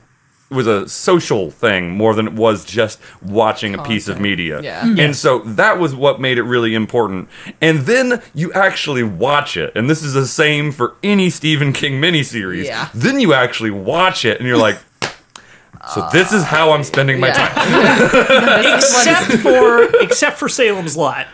[0.49, 4.61] was a social thing more than it was just watching a piece of media.
[4.61, 4.81] Yeah.
[4.83, 4.99] Mm-hmm.
[4.99, 7.27] And so that was what made it really important.
[7.59, 9.73] And then you actually watch it.
[9.75, 12.63] And this is the same for any Stephen King miniseries.
[12.65, 12.87] Yeah.
[12.93, 14.77] Then you actually watch it and you're like,
[15.93, 17.49] so this is how I'm spending my Yeah.
[17.49, 18.75] time.
[18.77, 21.27] except for except for Salem's Lot,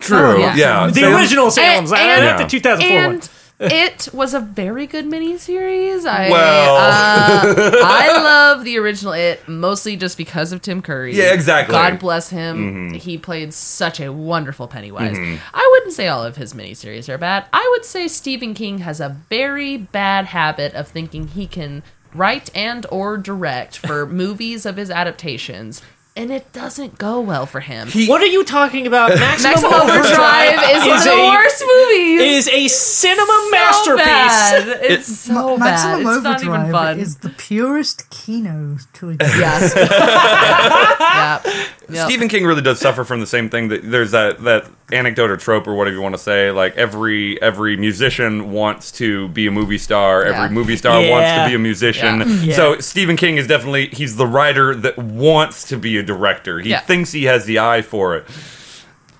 [0.00, 0.18] True.
[0.18, 0.56] Oh, yeah.
[0.56, 0.86] yeah.
[0.88, 3.20] the Salem- original Salem's Lot, and- not the 2004 one.
[3.58, 6.06] It was a very good miniseries.
[6.06, 6.76] I Well.
[6.76, 11.14] uh, I love the original It mostly just because of Tim Curry.
[11.14, 11.74] Yeah, exactly.
[11.74, 11.92] Mm-hmm.
[11.92, 12.94] God bless him.
[12.94, 15.16] He played such a wonderful Pennywise.
[15.54, 17.46] I wouldn't say all of his miniseries are bad.
[17.52, 21.82] I would say Stephen King has a very bad habit of thinking he can
[22.14, 25.82] write and or direct for movies of his adaptations,
[26.16, 27.88] and it doesn't go well for him.
[27.88, 29.10] He- What are you talking about?
[29.18, 32.20] Maximum, Maximum Overdrive is one of the a- worst movies.
[32.22, 34.04] Is a cinema so masterpiece.
[34.06, 34.68] Bad.
[34.82, 36.00] It's so Ma- bad.
[36.02, 36.98] Maximum It's not even Overdrive fun.
[37.00, 39.76] is the purest kino to exist.
[39.76, 39.76] yeah.
[41.00, 41.42] yeah.
[41.88, 42.04] Yep.
[42.06, 43.68] Stephen King really does suffer from the same thing.
[43.68, 46.50] That there's that that anecdote or trope or whatever you want to say.
[46.50, 50.24] Like every every musician wants to be a movie star.
[50.26, 50.44] Yeah.
[50.44, 52.20] Every movie star wants to be a musician.
[52.20, 52.24] Yeah.
[52.26, 52.46] Mm.
[52.46, 52.54] Yeah.
[52.56, 56.60] So Stephen King is definitely he's the writer that wants to be a director.
[56.60, 56.80] He Yeah.
[56.80, 58.26] thinks he has the eye for it.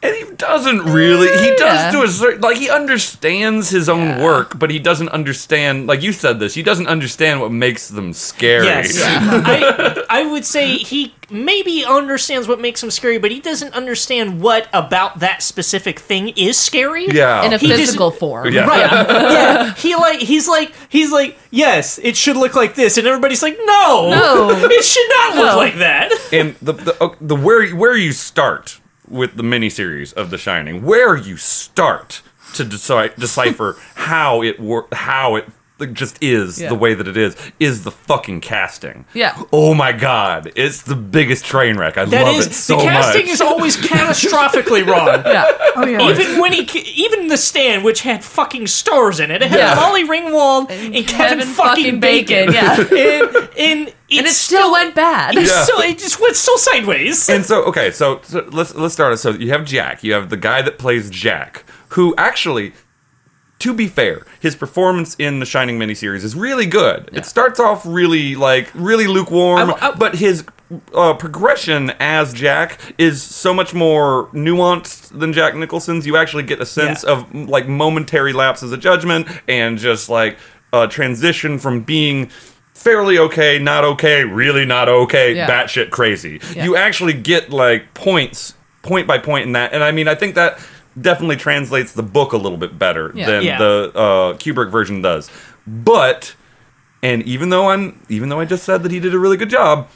[0.06, 1.28] And he doesn't really.
[1.28, 1.90] He does Yeah.
[1.92, 4.22] to a certain like he understands his own Yeah.
[4.24, 5.86] work, but he doesn't understand.
[5.86, 8.66] Like you said, this he doesn't understand what makes them scary.
[8.66, 13.74] Yes, I, I would say he maybe understands what makes him scary, but he doesn't
[13.74, 17.06] understand what about that specific thing is scary.
[17.08, 17.44] Yeah.
[17.44, 18.52] In a He just- physical form.
[18.52, 18.66] Yeah.
[18.66, 18.90] Right.
[19.32, 19.74] Yeah.
[19.86, 23.58] He like he's like he's like yes, it should look like this, and everybody's like
[23.64, 24.50] no, No.
[24.70, 26.12] it should not look like that.
[26.32, 30.82] and the the, uh, the where where you start with the miniseries of The Shining,
[30.82, 32.22] where you start
[32.54, 35.46] to deci- decipher how it wor- how it
[35.92, 36.70] just is Yeah.
[36.70, 39.04] the way that it is is the fucking casting.
[39.12, 39.36] Yeah.
[39.52, 41.98] Oh my god, it's the biggest train wreck.
[41.98, 42.84] I That love is it so much.
[42.84, 43.30] the casting much.
[43.32, 45.06] is always catastrophically wrong.
[45.26, 45.44] Yeah.
[45.76, 46.08] Oh yeah.
[46.10, 46.62] Even when he,
[47.04, 49.74] even the stand, which had fucking stars in it, it had Yeah.
[49.74, 52.52] Molly Ringwald and, Kevin, fucking Bacon.
[52.52, 52.76] Yeah.
[52.80, 55.36] and and, And it still went bad.
[55.36, 55.64] It's Yeah.
[55.64, 57.28] so it just went so sideways.
[57.28, 59.18] and so okay, so, so let's let's start it.
[59.18, 60.02] So you have Jack.
[60.02, 62.72] You have the guy that plays Jack, who actually,
[63.60, 67.08] to be fair, his performance in the Shining miniseries is really good.
[67.12, 70.44] It starts off really like really lukewarm, I- I- but his
[70.94, 76.06] uh, progression as Jack is so much more nuanced than Jack Nicholson's.
[76.06, 77.12] You actually get a sense Yeah.
[77.12, 80.38] of like momentary lapses of judgment and just like
[80.72, 82.30] a transition from being
[82.74, 85.48] fairly okay, not okay, really not okay, Yeah.
[85.48, 86.40] batshit crazy.
[86.54, 86.64] Yeah.
[86.64, 88.52] You actually get like points,
[88.82, 90.58] point by point in that, and I mean, I think that
[91.00, 93.26] definitely translates the book a little bit better Yeah.
[93.26, 93.58] than Yeah.
[93.58, 95.30] the uh, Kubrick version does.
[95.66, 96.34] But,
[97.02, 99.50] and even though I'm, even though I just said that he did a really good
[99.50, 99.88] job.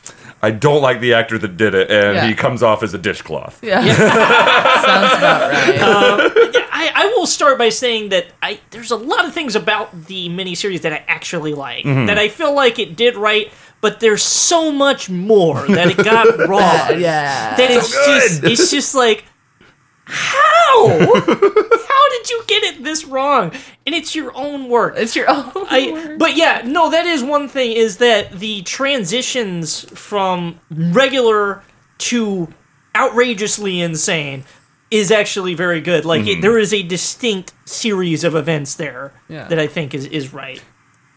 [0.42, 2.26] I don't like the actor that did it, and Yeah.
[2.26, 3.62] he comes off as a dishcloth.
[3.62, 3.82] Yeah.
[3.84, 6.66] Sounds about right.
[6.72, 10.30] I, I will start by saying that I there's a lot of things about the
[10.30, 12.06] miniseries that I actually like Mm-hmm.
[12.06, 13.52] that I feel like it did right,
[13.82, 16.98] but there's so much more that it got wrong.
[17.00, 17.56] yeah.
[17.56, 19.24] That it's just it's just like
[20.10, 23.52] how how did you get it this wrong?
[23.86, 24.94] And it's your own work.
[24.96, 25.50] It's your own.
[25.54, 26.18] I, work.
[26.18, 31.62] but yeah, no, that is one thing is that the transitions from regular
[31.98, 32.48] to
[32.96, 34.44] outrageously insane
[34.90, 36.04] is actually very good.
[36.04, 36.38] Like Mm-hmm.
[36.38, 39.46] it, there is a distinct series of events there Yeah.
[39.48, 40.62] that I think is is right.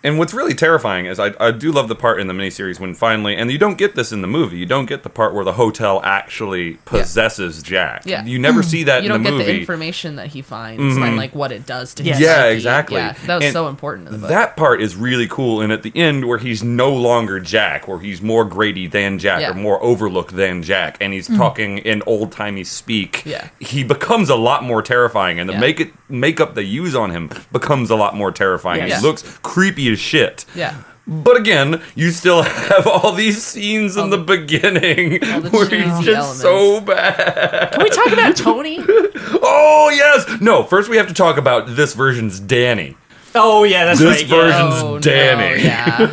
[0.03, 2.93] And what's really terrifying is I, I do love the part in the miniseries when
[2.93, 5.45] finally, and you don't get this in the movie, you don't get the part where
[5.45, 8.03] the hotel actually possesses Jack.
[8.05, 8.25] Yeah.
[8.25, 8.67] You never hmm.
[8.67, 11.15] see that you don't the get the information that he finds and mm-hmm.
[11.15, 12.19] like what it does to him.
[12.19, 12.33] Yeah.
[12.33, 12.97] Yeah, exactly.
[12.97, 14.29] Yeah, that was And so important in the book.
[14.29, 17.99] That part is really cool, and at the end, where he's no longer Jack, where
[17.99, 19.51] he's more Grady than Jack, Yeah.
[19.51, 21.37] or more Overlook than Jack, and he's mm-hmm.
[21.37, 23.23] talking in old timey speak.
[23.25, 23.47] Yeah.
[23.59, 25.59] he becomes a lot more terrifying, and the Yeah.
[25.59, 28.87] make it makeup they use on him becomes a lot more terrifying.
[28.87, 28.97] Yeah.
[28.99, 30.45] He looks creepy as shit.
[30.55, 30.75] yeah.
[31.05, 35.67] But again, you still have all these scenes in the, the- beginning all the where
[35.67, 37.71] he's cheesy just so bad.
[37.73, 38.79] Can we talk about Tony?
[38.79, 40.63] Oh yes, no.
[40.63, 42.95] First, we have to talk about this version's Danny.
[43.35, 44.27] Oh yeah, that's This right.
[44.29, 44.35] yeah.
[44.69, 45.63] version's Oh, no, Danny.
[45.63, 46.09] yeah.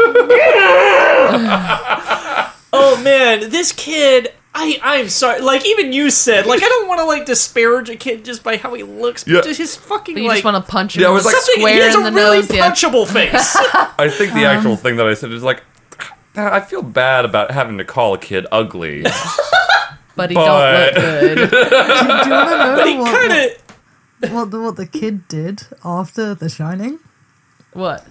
[2.72, 4.32] Oh man, this kid.
[4.54, 5.40] I I'm sorry.
[5.40, 8.56] Like even you said, like I don't want to like disparage a kid just by
[8.56, 9.40] how he looks, but Yeah.
[9.42, 10.36] just his fucking But you like.
[10.38, 12.10] just want to punch him Yeah, I was like- something- square he has in a
[12.10, 12.50] the really nose.
[12.52, 12.70] Yeah.
[12.70, 13.56] punchable face.
[13.98, 14.82] I think the actual uh-huh.
[14.82, 15.62] thing that I said is like,
[16.36, 19.02] I feel bad about having to call a kid ugly.
[20.16, 21.50] but he But- don't look good.
[21.50, 23.50] Do you want to know He what, kind of.
[24.20, 26.98] what, what, the, what the kid did after The Shining?
[27.72, 28.04] what?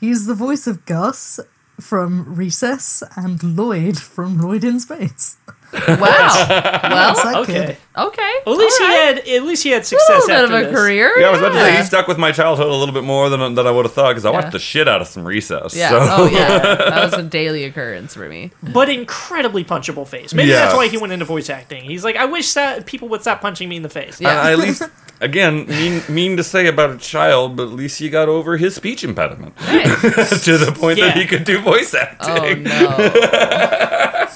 [0.00, 1.38] He's the voice of Gus
[1.80, 5.36] from Recess and Lloyd from Lloyd in Space.
[5.72, 5.78] Wow.
[5.92, 7.52] Well, That's that Okay.
[7.66, 7.76] kid.
[7.96, 8.34] okay.
[8.46, 9.18] At least all he had.
[9.26, 10.08] At least he had success.
[10.10, 10.80] a success little bit after of a this.
[10.82, 11.12] career.
[11.18, 13.30] Yeah, I was about to say he stuck with my childhood a little bit more
[13.30, 14.36] than, than I would have thought because I Yeah.
[14.40, 15.74] watched the shit out of some recess.
[15.74, 15.88] Yeah.
[15.88, 15.98] So.
[16.24, 16.58] Oh yeah.
[16.92, 18.50] That was a daily occurrence for me.
[18.62, 20.34] but incredibly punchable face.
[20.34, 20.56] Maybe Yeah.
[20.66, 21.84] that's why he went into voice acting.
[21.84, 24.20] He's like, I wish that people would stop punching me in the face.
[24.20, 24.28] Yeah.
[24.30, 24.82] And I at least,
[25.22, 28.74] again, mean mean to say about a child, but at least he got over his
[28.74, 29.84] speech impediment Hey.
[29.84, 32.64] to the point that he could do voice Oh acting.
[32.64, 34.28] no.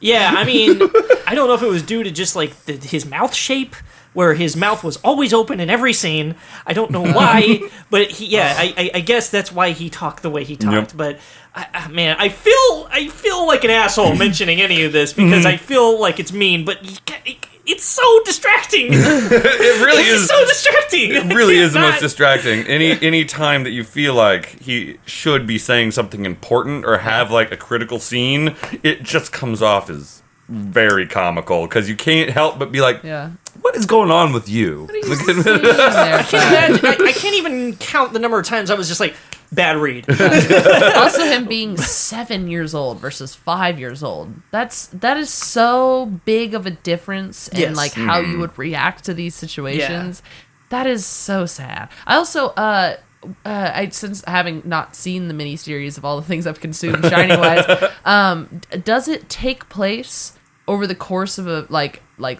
[0.00, 0.80] Yeah, I mean,
[1.26, 3.74] I don't know if it was due to just like the, his mouth shape,
[4.12, 6.36] where his mouth was always open in every scene.
[6.66, 7.60] I don't know why,
[7.90, 10.92] but he, yeah, I, I, I guess that's why he talked the way he talked.
[10.92, 10.96] Yep.
[10.96, 11.18] But
[11.54, 15.54] I, man, I feel I feel like an asshole mentioning any of this because mm-hmm.
[15.54, 18.88] I feel like it's mean, but you ca- it, it's so distracting.
[18.92, 20.28] It really it's is.
[20.28, 21.12] so distracting.
[21.12, 22.60] It really is the most distracting.
[22.66, 27.30] Any any time that you feel like he should be saying something important or have
[27.30, 32.58] like a critical scene, it just comes off as very comical because you can't help
[32.58, 33.30] but be like, Yeah.
[33.60, 37.12] "What is going on with you?" What are you there, I can't, imagine, I, I
[37.12, 39.14] can't even count the number of times I was just like,
[39.52, 40.06] bad read.
[40.96, 44.34] also him being seven years old versus five years old.
[44.50, 47.76] That's that is so big of a difference in Yes.
[47.76, 50.22] like how you would react to these situations.
[50.70, 51.88] That is so sad.
[52.06, 52.96] I also uh
[53.44, 57.40] uh, I since having not seen the miniseries of all the things I've consumed shining
[57.40, 57.64] wise,
[58.04, 60.34] um, d- does it take place
[60.68, 62.38] over the course of a like like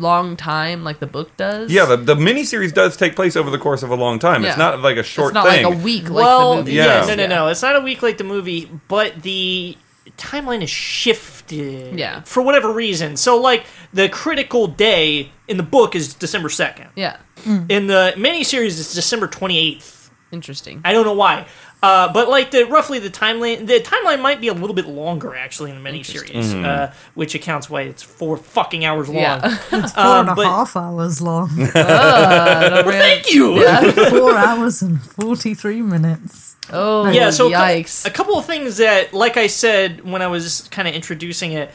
[0.00, 1.70] long time like the book does?
[1.70, 4.44] Yeah, the, the miniseries does take place over the course of a long time.
[4.44, 4.64] It's Yeah.
[4.64, 5.64] not like a short it's not thing.
[5.64, 6.72] like a week like well, the movie.
[6.72, 7.08] yeah, is.
[7.08, 7.48] no, no, no.
[7.48, 9.76] It's not a week like the movie, but the
[10.16, 11.98] timeline is shifted.
[11.98, 12.22] Yeah.
[12.22, 13.16] For whatever reason.
[13.16, 16.88] So, like, the critical day in the book is December 2nd.
[16.96, 17.16] Yeah,
[17.46, 20.10] In the miniseries, it's December 28th.
[20.32, 20.80] interesting.
[20.84, 21.46] I don't know why.
[21.82, 25.34] Uh, but like the roughly the timeline, the timeline might be a little bit longer
[25.34, 29.16] actually in the miniseries, uh, which accounts why it's four fucking hours long.
[29.16, 29.58] Yeah.
[29.72, 31.48] It's four and a half but- hours long.
[31.56, 33.62] Thank you.
[34.10, 36.56] four hours and 43 minutes.
[36.72, 38.06] Oh, yeah so a yikes!
[38.06, 41.68] A, couple of things that like i said when i was kind of introducing it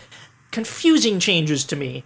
[0.52, 2.06] confusing changes to me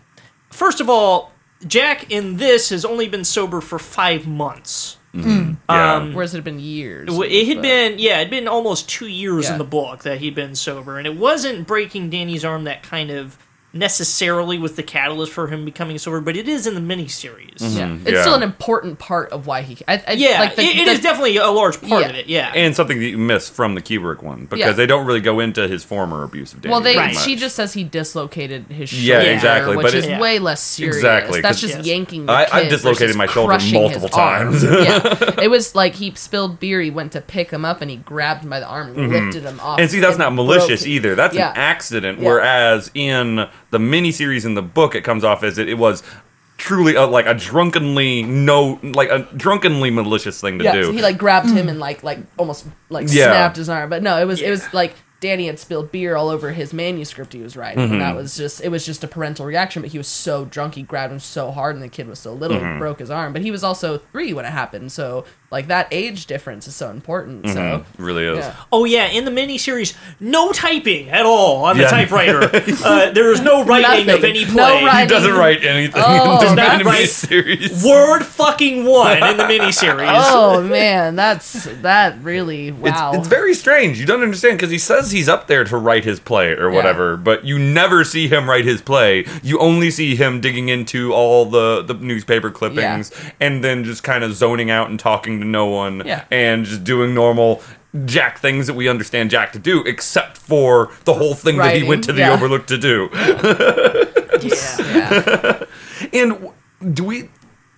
[0.49, 1.31] first of all
[1.67, 5.53] jack in this has only been sober for five months yeah.
[5.69, 7.07] um, Whereas it had been years.
[7.07, 9.53] W- it had but- been yeah it'd been almost two years Yeah.
[9.53, 13.10] in the book that he'd been sober and it wasn't breaking danny's arm that kind
[13.11, 13.38] of
[13.71, 17.93] necessarily was the catalyst for him becoming sober but it is in the miniseries Yeah,
[18.01, 18.21] it's yeah.
[18.21, 19.77] still an important part of why he.
[19.87, 22.09] I, I, yeah like the, it, it the- is definitely a large part Yeah.
[22.09, 24.71] of it yeah and something that you miss from the Kubrick one because Yeah.
[24.71, 26.71] they don't really go into his former abuse of Danny.
[26.71, 29.05] Well, they very she just says he dislocated his shoulder.
[29.05, 30.19] Yeah, exactly, which but is it- Yeah.
[30.19, 30.95] way less serious.
[30.97, 31.85] Exactly, That's 'cause- just Yes.
[31.85, 32.25] yanking.
[32.25, 34.63] The I- I've dislocated my shoulder crushing his multiple times.
[34.63, 36.81] yeah, it was like he spilled beer.
[36.81, 39.43] He went to pick him up and he grabbed him by the arm and lifted
[39.43, 39.73] him off.
[39.73, 39.81] Mm-hmm.
[39.81, 41.13] And see, that's not malicious either.
[41.15, 41.51] That's Yeah.
[41.51, 42.19] an accident.
[42.19, 42.27] Yeah.
[42.27, 46.03] Whereas in the miniseries in the book, it comes off as it, it was
[46.57, 50.83] truly a, like a drunkenly no, like a drunkenly malicious thing to Yeah, do.
[50.85, 53.25] so he like grabbed him and like like almost like Yeah.
[53.25, 53.89] snapped his arm.
[53.89, 57.33] But no, it was it was like Danny had spilled beer all over his manuscript
[57.33, 57.79] he was writing.
[57.83, 57.99] And Mm-hmm.
[57.99, 59.81] that was just it was just a parental reaction.
[59.81, 62.33] But he was so drunk, he grabbed him so hard, and the kid was so
[62.33, 62.73] little, Mm-hmm.
[62.73, 63.31] he broke his arm.
[63.33, 66.89] But he was also three when it happened, so like that age difference is so
[66.91, 67.47] important.
[67.49, 68.39] So It really is.
[68.39, 68.55] yeah.
[68.71, 71.89] Oh yeah, in the miniseries, no typing at all on the Yeah.
[71.89, 72.43] typewriter.
[72.85, 74.30] uh, there is no writing of Nothing.
[74.35, 75.01] any No play.
[75.01, 76.01] He doesn't write anything.
[76.05, 77.85] Oh, Does not that's- in the miniseries.
[77.89, 80.07] Word fucking one in the miniseries.
[80.13, 83.09] Oh man, that's that really wow.
[83.11, 83.99] It's, it's very strange.
[83.99, 87.17] You don't understand because he says he's up there to write his play or whatever,
[87.17, 89.26] but you never see him write his play.
[89.41, 94.23] You only see him digging into all the, the newspaper clippings and then just kind
[94.23, 96.26] of zoning out and talking to no one Yeah.
[96.32, 97.61] and just doing normal
[98.06, 101.84] Jack things that we understand Jack to do, except for the whole thing that he
[101.84, 102.34] went to the yeah.
[102.34, 103.10] Overlook to do.
[104.41, 104.78] yeah.
[104.80, 105.64] yeah.
[106.14, 106.49] And
[106.94, 107.30] do we?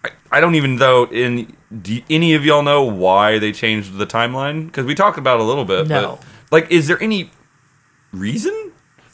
[0.04, 1.06] I, I don't even though.
[1.06, 4.66] In do any of y'all know why they changed the timeline?
[4.68, 5.88] Because we talked about it a little bit.
[5.88, 6.20] No.
[6.20, 7.32] But, like, is there any
[8.12, 8.74] reason?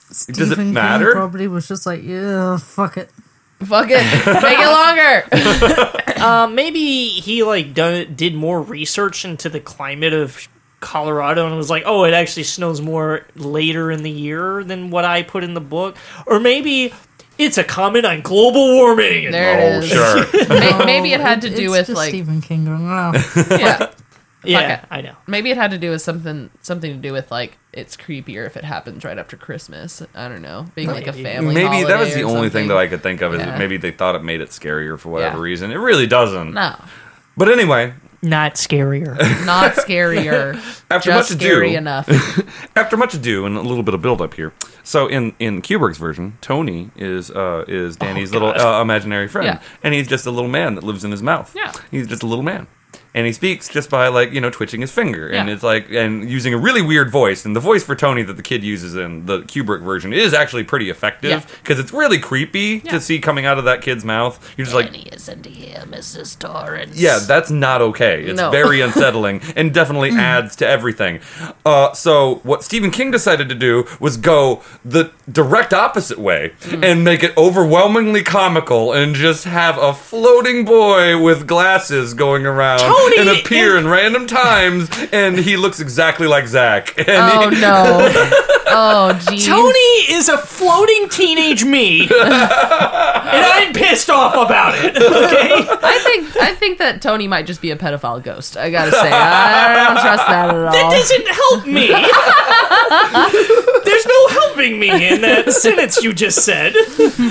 [0.10, 1.11] Stephen it King matter?
[1.11, 3.11] probably was just like, yeah, fuck it.
[3.59, 4.03] Fuck it,
[4.43, 5.93] make it longer.
[6.17, 10.47] Um, maybe he like done, did more research into the climate of
[10.79, 15.05] Colorado and was like, oh, it actually snows more later in the year than what
[15.05, 16.91] I put in the book, or maybe
[17.38, 19.31] it's a comment on global warming.
[19.31, 19.89] There oh, it is.
[19.89, 20.49] sure.
[20.59, 23.11] May- Maybe it had to do it's with just like Stephen King going, oh,
[23.51, 23.91] yeah.
[24.43, 24.85] yeah, it.
[24.89, 25.15] I know.
[25.27, 28.57] Maybe it had to do with something something to do with like it's creepier if
[28.57, 30.01] it happens right after Christmas.
[30.15, 31.53] I don't know, being like a family.
[31.53, 33.57] maybe that was the or only thing that I could think of is Yeah.
[33.57, 35.43] maybe they thought it made it scarier for whatever Yeah.
[35.43, 35.71] reason.
[35.71, 36.53] It really doesn't.
[36.53, 36.75] No,
[37.37, 37.93] But anyway,
[38.23, 39.15] Not scarier.
[39.45, 40.55] not scarier.
[40.89, 42.09] After just much scary ado- enough.
[42.75, 44.53] after much ado and a little bit of build up here.
[44.83, 49.59] So in in Kubrick's version, Tony is uh, is Danny's little uh, imaginary friend, Yeah.
[49.83, 51.53] and he's just a little man that lives in his mouth.
[51.55, 51.71] Yeah.
[51.91, 52.65] he's just a little man.
[53.13, 55.53] And he speaks just by like you know twitching his finger, and Yeah.
[55.53, 57.45] it's like and using a really weird voice.
[57.45, 60.63] And the voice for Tony that the kid uses in the Kubrick version is actually
[60.65, 61.41] pretty effective Yeah.
[61.63, 62.91] because it's really creepy Yeah.
[62.91, 64.38] to see coming out of that kid's mouth.
[64.57, 66.38] You're just like, isn't here, Mrs.
[66.38, 66.95] Torrance.
[66.97, 68.23] yeah, that's not okay.
[68.23, 68.51] It's No.
[68.51, 71.19] very unsettling and definitely adds to everything.
[71.65, 76.51] Uh, so what Stephen King decided to do was go the direct opposite way
[76.84, 82.79] and make it overwhelmingly comical and just have a floating boy with glasses going around
[82.98, 86.94] Tony and appear is- in random times, and he looks exactly like Zach.
[87.07, 88.34] And Oh he- no.
[88.69, 89.45] Oh geez.
[89.48, 89.80] Tony
[90.11, 94.95] is a floating teenage me, and I'm pissed off about it.
[94.98, 95.52] Okay,
[95.84, 98.57] I think I think that Tony might just be a pedophile ghost.
[98.57, 100.72] I gotta say, I don't trust that at all.
[100.74, 101.88] that doesn't help me.
[103.86, 106.74] There's no helping me in that sentence you just said.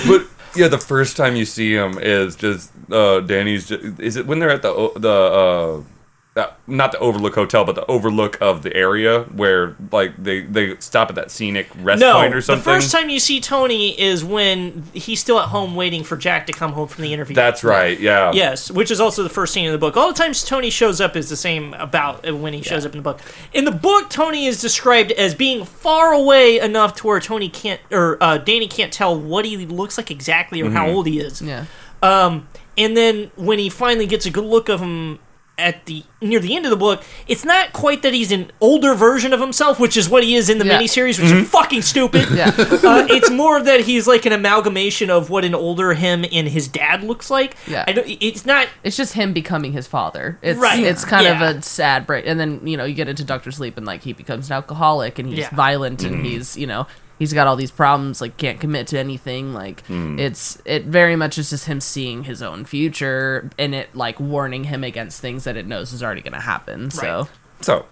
[0.09, 0.27] But
[0.57, 3.69] yeah, the first time you see him is just uh, Danny's.
[3.69, 5.85] Just, is it when they're at the the
[6.37, 10.77] uh, not the Overlook Hotel, but the Overlook of the area where like they they
[10.81, 12.61] stop at that scenic rest No, point or something.
[12.63, 16.47] the first time you see Tony is when he's still at home waiting for Jack
[16.49, 17.35] to come home from the interview.
[17.35, 17.99] That's right.
[17.99, 18.33] Yeah.
[18.33, 19.97] Yes, which is also the first scene in the book.
[19.97, 22.99] All the times Tony shows up is the same about when he shows up in
[22.99, 23.21] the book.
[23.55, 27.81] In the book, Tony is described as being far away enough to where Tony can't
[27.91, 30.77] or uh, Danny can't tell what he looks like exactly or Mm-hmm.
[30.77, 31.41] how old he is.
[31.41, 31.65] Yeah.
[32.03, 35.19] Um, and then when he finally gets a good look of him
[35.59, 38.95] at the near the end of the book, it's not quite that he's an older
[38.95, 40.81] version of himself, which is what he is in the Yeah.
[40.81, 41.39] miniseries, which Mm-hmm.
[41.45, 42.29] is fucking stupid.
[42.37, 42.49] Yeah.
[42.59, 46.69] uh, it's more that he's like an amalgamation of what an older him and his
[46.69, 47.57] dad looks like.
[47.67, 47.85] Yeah.
[47.89, 48.69] I don't, it's not.
[48.85, 50.39] It's just him becoming his father.
[50.43, 50.83] It's Right.
[50.83, 51.43] it's kind Yeah.
[51.51, 52.27] of a sad break.
[52.27, 55.19] And then, you know, you get into Doctor Sleep and like he becomes an alcoholic
[55.19, 55.51] and he's Yeah.
[55.55, 56.25] violent and Mm-hmm.
[56.25, 56.87] he's, you know,
[57.19, 59.53] he's got all these problems, like can't commit to anything.
[59.55, 60.19] Like Mm.
[60.19, 64.65] it's it very much is just him seeing his own future and it like warning
[64.65, 66.91] him against things that it knows is already gonna happen.
[66.91, 67.29] So
[67.61, 67.87] So,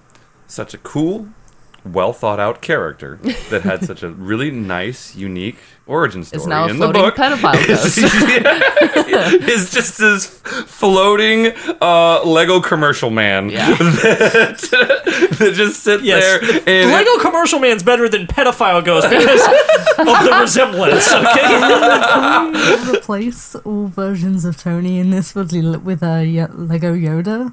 [0.47, 1.29] such a cool,
[1.85, 3.19] well thought out character
[3.51, 7.03] that had such a really nice, unique origin story it's now a in the floating
[7.03, 7.15] book.
[7.15, 7.99] pedophile ghost.
[9.51, 10.27] is just this
[10.67, 11.53] floating
[11.83, 13.69] uh, Lego commercial man Yeah.
[13.75, 16.23] that, that just sits Yes.
[16.41, 19.43] there and Lego Commercial Man's better than Pedophile Ghost because
[19.99, 22.97] of the resemblance, okay?
[22.97, 25.53] replace all versions of Tony in this with
[25.83, 27.53] with a Lego Yoda.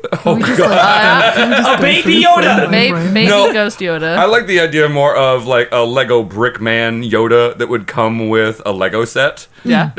[0.22, 2.54] Can we just, like, Uh, can we just a go baby through Yoda!
[2.56, 3.14] frame by Baby, frame?
[3.14, 3.52] baby No.
[3.52, 4.16] ghost Yoda.
[4.16, 8.28] I like the idea more of like a Lego brick man Yoda that would come
[8.28, 9.46] with a Lego set.
[9.64, 9.92] Yeah.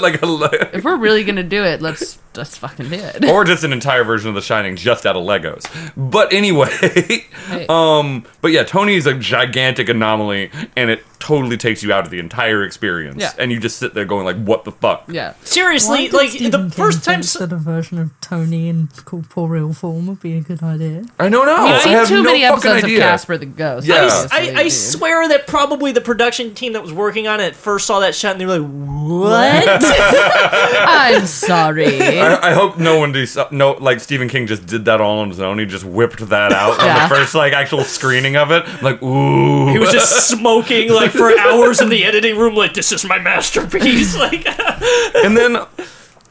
[0.00, 3.24] like a Le- if we're really gonna do it, let's just fucking do it.
[3.24, 5.64] or just an entire version of The Shining just out of Legos.
[5.96, 6.70] But anyway,
[7.68, 12.10] um, but yeah, Tony is a gigantic anomaly, and it totally takes you out of
[12.10, 13.20] the entire experience.
[13.20, 13.32] Yeah.
[13.38, 15.34] And you just sit there going like, "What the fuck?" Yeah.
[15.42, 17.14] Seriously, did like Stephen the King first time.
[17.22, 21.04] think s- that a version of Tony in corporeal form would be a good idea.
[21.18, 21.64] I don't know.
[21.64, 22.98] We've I seen have too no many fucking episodes idea.
[22.98, 23.86] of Casper the Ghost.
[23.86, 24.08] Yeah.
[24.22, 27.86] obviously, I, I swear that probably the production team that was working on it first
[27.86, 32.00] saw that shot and they were like, "What?" I'm sorry.
[32.00, 35.28] I, I hope no one does no like Stephen King just did that all on
[35.28, 35.58] his own.
[35.58, 38.64] He just whipped that out on the first like actual screening of it.
[38.82, 42.92] Like, ooh, he was just smoking like for hours in the editing room, like, "This
[42.92, 44.46] is my masterpiece." Like,
[45.24, 45.66] and then I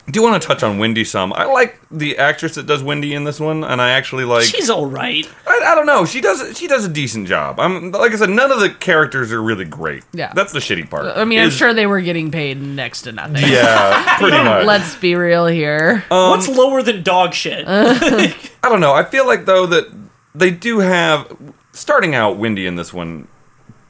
[0.09, 1.34] do you want to touch on Wendy some.
[1.34, 4.45] I like the actress that does Wendy in this one, and I actually like.
[4.45, 5.29] she's all right.
[5.45, 6.05] I, I don't know.
[6.05, 6.57] She does.
[6.57, 7.59] She does a decent job.
[7.59, 8.29] I'm like I said.
[8.29, 10.03] None of the characters are really great.
[10.13, 10.31] Yeah.
[10.34, 11.05] that's the shitty part.
[11.17, 13.35] I mean, I'm is- sure they were getting paid next to nothing.
[13.51, 14.65] Yeah, pretty much.
[14.65, 16.05] Let's be real here.
[16.09, 17.65] Um, What's lower than dog shit?
[17.77, 18.34] Uh-huh.
[18.63, 18.93] I don't know.
[18.93, 19.85] I feel like though that
[20.34, 21.35] they do have
[21.73, 23.27] starting out Wendy in this one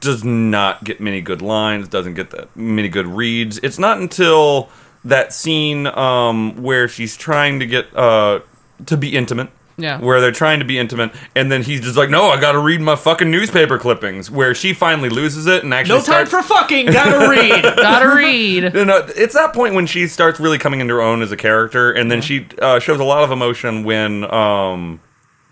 [0.00, 3.58] does not get many good lines, doesn't get that many good reads.
[3.62, 4.68] It's not until
[5.04, 8.40] that scene um, where she's trying to get uh,
[8.86, 9.50] to be intimate.
[9.80, 10.00] Yeah.
[10.00, 12.58] Where they're trying to be intimate, and then he's just like, "No, I got to
[12.58, 16.30] read my fucking newspaper clippings." Where she finally loses it and actually no time starts-
[16.48, 16.86] for fucking.
[16.86, 17.62] Gotta read.
[17.62, 18.74] Gotta read.
[18.74, 21.36] No, no, it's that point when she starts really coming into her own as a
[21.36, 24.98] character, and then she uh, shows a lot of emotion when um,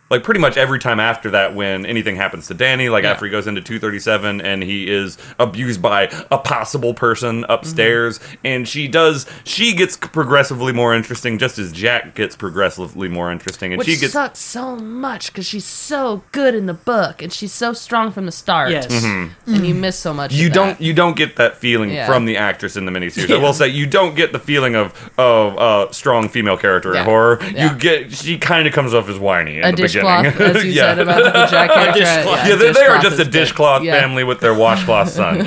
[0.09, 3.11] like pretty much every time after that when anything happens to Danny, like Yeah.
[3.13, 8.69] after he goes into 237 and he is abused by a possible person upstairs, and
[8.69, 13.79] she does, she gets progressively more interesting just as Jack gets progressively more interesting, and
[13.79, 14.13] Which she gets.
[14.13, 18.27] sucks so much because she's so good in the book and she's so strong from
[18.27, 18.71] the start.
[18.71, 18.87] Yes.
[18.87, 19.55] Mm-hmm.
[19.55, 20.33] And you miss so much.
[20.33, 20.81] You of don't that.
[20.85, 22.07] you don't get that feeling Yeah.
[22.07, 23.35] from the actress in the miniseries.
[23.35, 27.01] I will say you don't get the feeling of of uh, strong female character Yeah.
[27.01, 27.39] in horror.
[27.53, 27.73] Yeah.
[27.73, 30.71] You get she kind of comes off as whiny in a the dishcloth, as you
[30.73, 30.83] yeah.
[30.83, 32.01] said about the Jack character.
[32.01, 32.47] dishcloth.
[32.49, 33.31] yeah, they, they are just a is good.
[33.33, 34.01] dishcloth Yeah.
[34.01, 35.47] family with their washcloth son.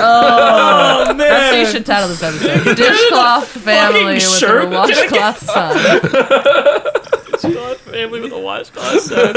[0.00, 1.18] Oh, oh man!
[1.18, 2.76] That's what you should title this episode.
[2.76, 4.64] Dishcloth family with shirt?
[4.64, 5.76] a washcloth son.
[7.98, 9.32] Washcloth family with a washcloth son.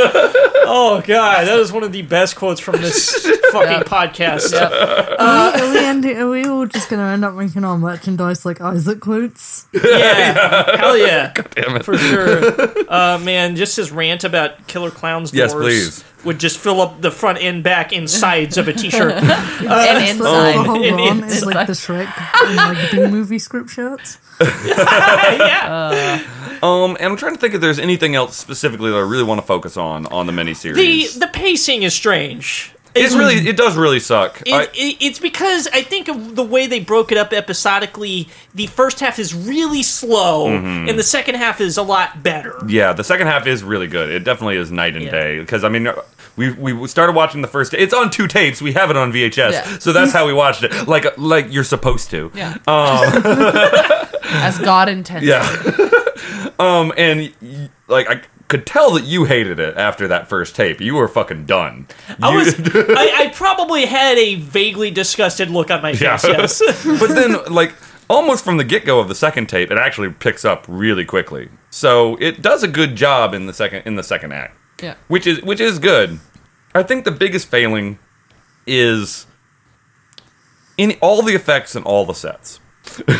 [0.63, 3.09] Oh god, that is one of the best quotes from this
[3.51, 3.83] fucking Yeah.
[3.83, 4.51] podcast.
[4.53, 4.71] Yep.
[5.21, 8.43] Uh, are, we ending, are we all just going to end up making our merchandise
[8.43, 9.67] like Isaac quotes?
[9.71, 11.85] Yeah, hell yeah, Damn it.
[11.85, 12.51] for sure.
[12.91, 16.03] Uh, man, just his rant about Killer Clowns doors Yes, please.
[16.25, 19.11] would just fill up the front and back and sides of a t-shirt.
[19.13, 20.53] and The inside.
[20.65, 22.11] whole in- run in- is like the Shrek
[22.47, 24.17] and like B movie script shirts.
[24.39, 25.67] yeah.
[25.67, 26.19] Uh,
[26.63, 29.41] Um, and I'm trying to think if there's anything else specifically that I really want
[29.41, 30.75] to focus on on the miniseries.
[31.15, 32.71] the the pacing is strange.
[32.93, 34.41] it's really it does really suck.
[34.45, 38.27] It, I- it, it's because I think of the way they broke it up episodically.
[38.53, 40.89] The first half is really slow, Mm-hmm.
[40.89, 42.59] and the second half is a lot better.
[42.67, 44.09] Yeah, the second half is really good.
[44.09, 45.11] It definitely is night and Yeah.
[45.11, 45.87] day because I mean
[46.35, 47.73] we we started watching the first.
[47.73, 48.61] It's on two tapes.
[48.61, 49.77] We have it on VHS, Yeah.
[49.79, 50.87] so that's how we watched it.
[50.87, 52.29] Like like you're supposed to.
[52.35, 52.57] Yeah.
[52.67, 53.23] Um,
[54.33, 55.27] As God intended.
[55.29, 55.87] yeah.
[56.59, 60.81] um, and like I could tell that you hated it after that first tape.
[60.81, 61.87] You were fucking done.
[62.21, 66.23] I You- was, I, I probably had a vaguely disgusted look on my face.
[66.23, 66.31] Yeah.
[66.37, 66.59] Yes.
[66.99, 67.73] but then like
[68.09, 72.17] almost from the get-go of the second tape it actually picks up really quickly so
[72.19, 74.53] it does a good job in the second in the second act
[74.83, 74.95] Yeah.
[75.07, 76.19] which is which is good
[76.75, 77.99] i think the biggest failing
[78.67, 79.27] is
[80.77, 82.59] in all the effects and all the sets
[83.07, 83.11] I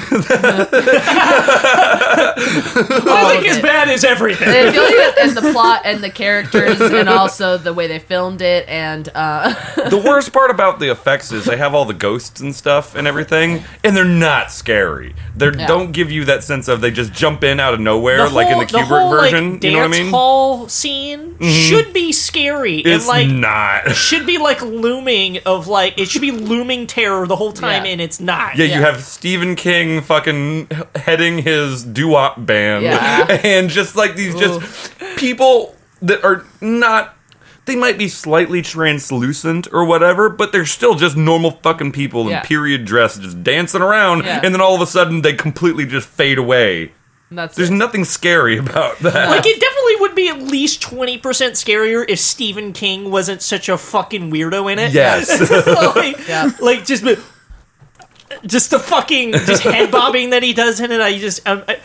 [3.34, 4.50] think of as bad as everything.
[4.50, 8.42] I feel like and the plot and the characters and also the way they filmed
[8.42, 9.54] it and uh
[9.90, 13.08] the worst part about the effects is they have all the ghosts and stuff and
[13.08, 15.68] everything and they're not scary they Yeah.
[15.68, 18.48] don't give you that sense of they just jump in out of nowhere The like
[18.48, 20.68] in whole- the kubrick whole, version like, you know what i dance mean Mm-hmm.
[20.68, 26.10] scene should be scary it's and like not should be like looming of like it
[26.10, 27.92] should be looming terror the whole time, Yeah.
[27.92, 28.56] and it's not.
[28.58, 28.76] Yeah, Yeah.
[28.78, 33.28] you have Stephen King fucking heading his doo-wop band, Yeah.
[33.44, 37.16] and just like these just people that are not.
[37.66, 42.40] They might be slightly translucent or whatever, but they're still just normal fucking people Yeah.
[42.40, 44.42] in period dress, just dancing around, Yeah.
[44.44, 46.92] and then all of a sudden they completely just fade away.
[47.34, 47.74] that's There's it.
[47.76, 49.30] nothing scary about that.
[49.30, 53.70] Like it definitely would be at least twenty percent scarier if Stephen King wasn't such
[53.70, 54.92] a fucking weirdo in it.
[54.92, 55.30] Yes.
[55.96, 56.50] like, Yeah.
[56.60, 57.04] like just
[58.46, 61.02] just the fucking just head bobbing that he does in it.
[61.02, 61.80] I just um, I,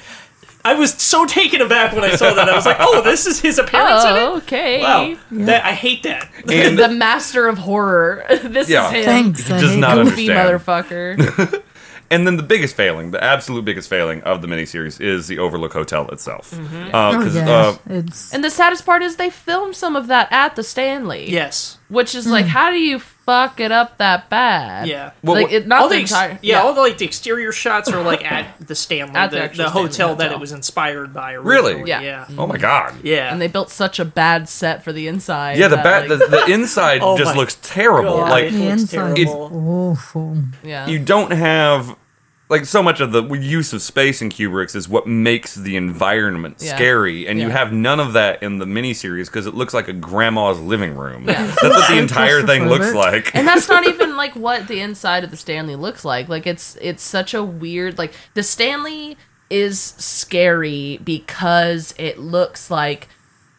[0.65, 2.49] I was so taken aback when I saw that.
[2.49, 4.43] I was like, oh, this is his appearance in Oh, it.
[4.45, 4.81] okay.
[4.83, 6.29] Wow, that I hate that.
[6.51, 8.25] and the master of horror.
[8.43, 8.87] this Yeah.
[8.89, 9.05] is him.
[9.05, 9.51] Thanks.
[9.51, 10.05] I does not you.
[10.05, 11.19] Goofy understand.
[11.21, 11.63] motherfucker.
[12.09, 15.73] And then the biggest failing, the absolute biggest failing of the miniseries is the Overlook
[15.73, 16.53] Hotel itself.
[16.53, 16.95] Mm-hmm.
[16.95, 20.07] Uh, Oh 'cause, yeah, uh, it's and the saddest part is they filmed some of
[20.07, 21.29] that at the Stanley.
[21.29, 21.76] Yes.
[21.89, 22.51] Which is like, hmm.
[22.51, 24.89] how do you fuck it up that bad?
[24.89, 25.13] Yeah.
[25.23, 26.39] Well, like it, not all the the ex- entire.
[26.43, 29.43] yeah, all the like the exterior shots are like at the Stanley, At the the,
[29.45, 30.37] actual the Stanley hotel that Hotel.
[30.37, 31.33] it was inspired by.
[31.35, 31.89] Really?
[31.89, 32.01] Yeah.
[32.01, 32.95] yeah, oh my god.
[33.05, 33.31] yeah.
[33.33, 35.59] and they built such a bad set for the inside.
[35.59, 38.17] Yeah, the that, bat, like, the, the inside Oh just looks terrible.
[38.19, 39.47] God, Like it the looks inside terrible.
[39.47, 39.53] is
[39.99, 40.37] awful.
[40.65, 40.89] yeah.
[40.89, 41.97] you don't have
[42.49, 46.59] like so much of the use of space in Kubrick's is what makes the environment
[46.61, 46.77] Yeah.
[46.77, 49.93] scary, and you have none of that in the miniseries because it looks like a
[49.93, 51.25] grandma's living room.
[51.29, 51.47] Yeah.
[51.61, 53.35] That's what the entire thing looks like.
[53.35, 56.29] and that's not even like what the inside of the Stanley looks like.
[56.29, 59.17] Like it's it's such a weird like the Stanley
[59.51, 63.09] is scary because it looks like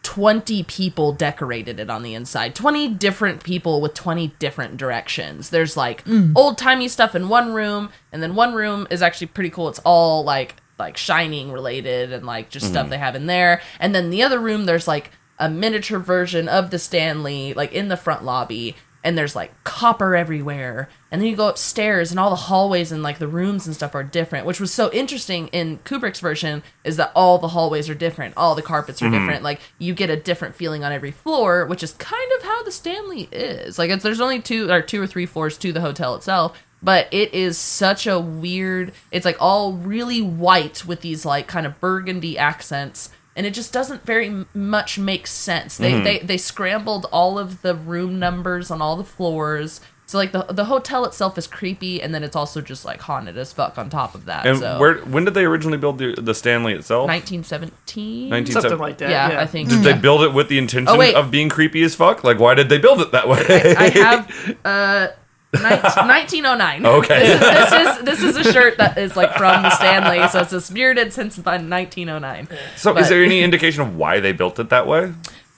[0.08, 2.56] 20 people decorated it on the inside.
[2.56, 5.50] 20 different people with 20 different directions.
[5.50, 6.32] There's like mm.
[6.34, 9.68] old-timey stuff in one room and then one room is actually pretty cool.
[9.68, 12.92] It's all like like shining related and like just stuff mm.
[12.92, 13.62] they have in there.
[13.82, 17.90] And then the other room there's like a miniature version of the Stanley like in
[17.90, 22.30] the front lobby and there's like copper everywhere and then you go upstairs and all
[22.30, 25.78] the hallways and like the rooms and stuff are different which was so interesting in
[25.80, 29.20] kubrick's version is that all the hallways are different all the carpets are mm-hmm.
[29.20, 32.64] different like you get a different feeling on every floor which is kind of how
[32.64, 35.82] the stanley is like it's, there's only two or two or three floors to the
[35.82, 38.94] hotel itself but it is such a weird.
[39.12, 43.10] It's like all really white with these like kind of burgundy accents.
[43.38, 45.78] And it just doesn't very m- much make sense.
[45.78, 49.80] They, they they scrambled all of the room numbers on all the floors.
[50.08, 53.38] So like the the hotel itself is creepy, and then it's also just like haunted
[53.38, 54.46] as fuck on top of that.
[54.48, 57.08] And so where when did they originally build the, the Stanley itself?
[57.10, 58.30] 1917.
[58.30, 59.10] 19 Something like that.
[59.10, 59.70] yeah, Yeah, I think.
[59.70, 62.24] Did they build it with the intention Oh, of being creepy as fuck?
[62.24, 63.44] Like, why did they build it that way?
[63.78, 65.14] I have uh, ni-
[65.54, 66.86] 1909.
[66.98, 67.20] Okay.
[67.28, 70.54] This is, this is this is a shirt that is like from Stanley, so it's
[70.54, 72.48] a spirited since 1909.
[72.76, 75.14] so, but- is there any indication of why they built it that way?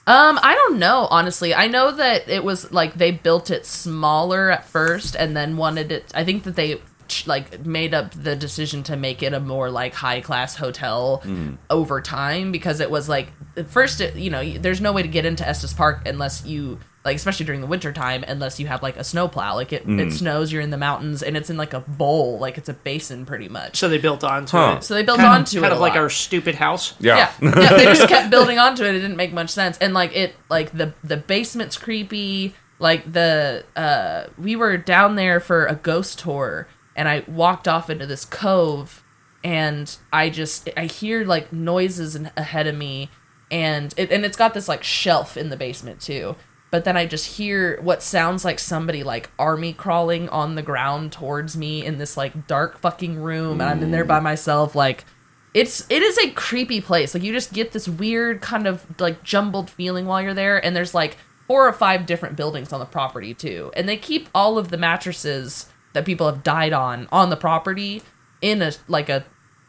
[0.06, 1.54] Um, I don't know, honestly.
[1.54, 5.92] I know that it was like they built it smaller at first and then wanted
[5.92, 6.80] it I think that they
[7.26, 11.22] like made up the decision to make it a more like high class hotel
[11.68, 15.08] over time because it was like at first it, you know, there's no way to
[15.08, 18.82] get into Estes Park unless you like especially during the winter time unless you have
[18.82, 19.54] like a snowplow.
[19.54, 22.58] Like it, it snows, you're in the mountains and it's in like a bowl, like
[22.58, 23.76] it's a basin pretty much.
[23.78, 24.76] So they built onto Huh.
[24.78, 24.84] it.
[24.84, 26.00] So they built Kind of- onto it kind a of like lot.
[26.02, 26.94] our stupid house.
[27.00, 27.30] Yeah.
[27.40, 27.52] Yeah.
[27.58, 28.94] yeah, they just kept building onto it.
[28.94, 32.54] It didn't make much sense, and like it, like the the basement's creepy.
[32.78, 36.66] Like the uh, we were down there for a ghost tour,
[36.96, 39.02] and I walked off into this cove,
[39.44, 43.10] and I just I hear like noises ahead of me,
[43.50, 46.36] and it, and it's got this like shelf in the basement too.
[46.70, 51.10] But then I just hear what sounds like somebody like army crawling on the ground
[51.12, 55.04] towards me in this like dark fucking room, and I'm in there by myself, like
[55.52, 57.12] it's it is a creepy place.
[57.12, 60.76] Like you just get this weird kind of like jumbled feeling while you're there, and
[60.76, 61.16] there's like
[61.48, 64.78] four or five different buildings on the property too, and they keep all of the
[64.78, 68.02] mattresses that people have died on on the property
[68.40, 69.24] in a like a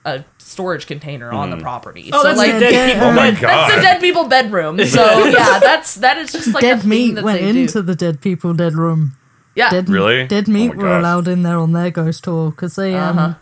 [0.05, 2.09] a storage container on the property.
[2.11, 3.07] Oh, that's like the dead people.
[3.07, 3.41] Oh my god.
[3.41, 4.77] that's a dead people bedroom.
[4.85, 7.81] So yeah, that's that is just like dead thing meat that went they into do.
[7.83, 9.13] the dead people dead room.
[9.53, 10.25] Yeah, Dead, Really?
[10.27, 13.17] Dead Oh meat my were allowed in there on their ghost tour because they um
[13.19, 13.33] Uh-huh.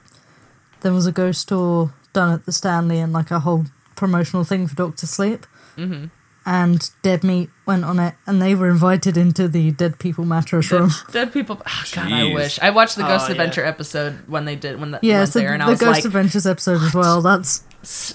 [0.82, 3.66] there was a ghost tour done at the Stanley and like a whole
[3.96, 5.46] promotional thing for Doctor Sleep.
[5.78, 6.06] Mm-hmm.
[6.52, 10.72] And Dead Meat went on it, and they were invited into the Dead People mattress
[10.72, 10.90] room.
[11.12, 11.62] dead people.
[11.64, 13.32] Oh, God, I wish I watched the Ghost Oh, yeah.
[13.34, 15.80] Adventure episode when they did when the Yeah, went so there, and I the was
[15.80, 17.22] Ghost like, Adventures episode as well.
[17.22, 17.64] That's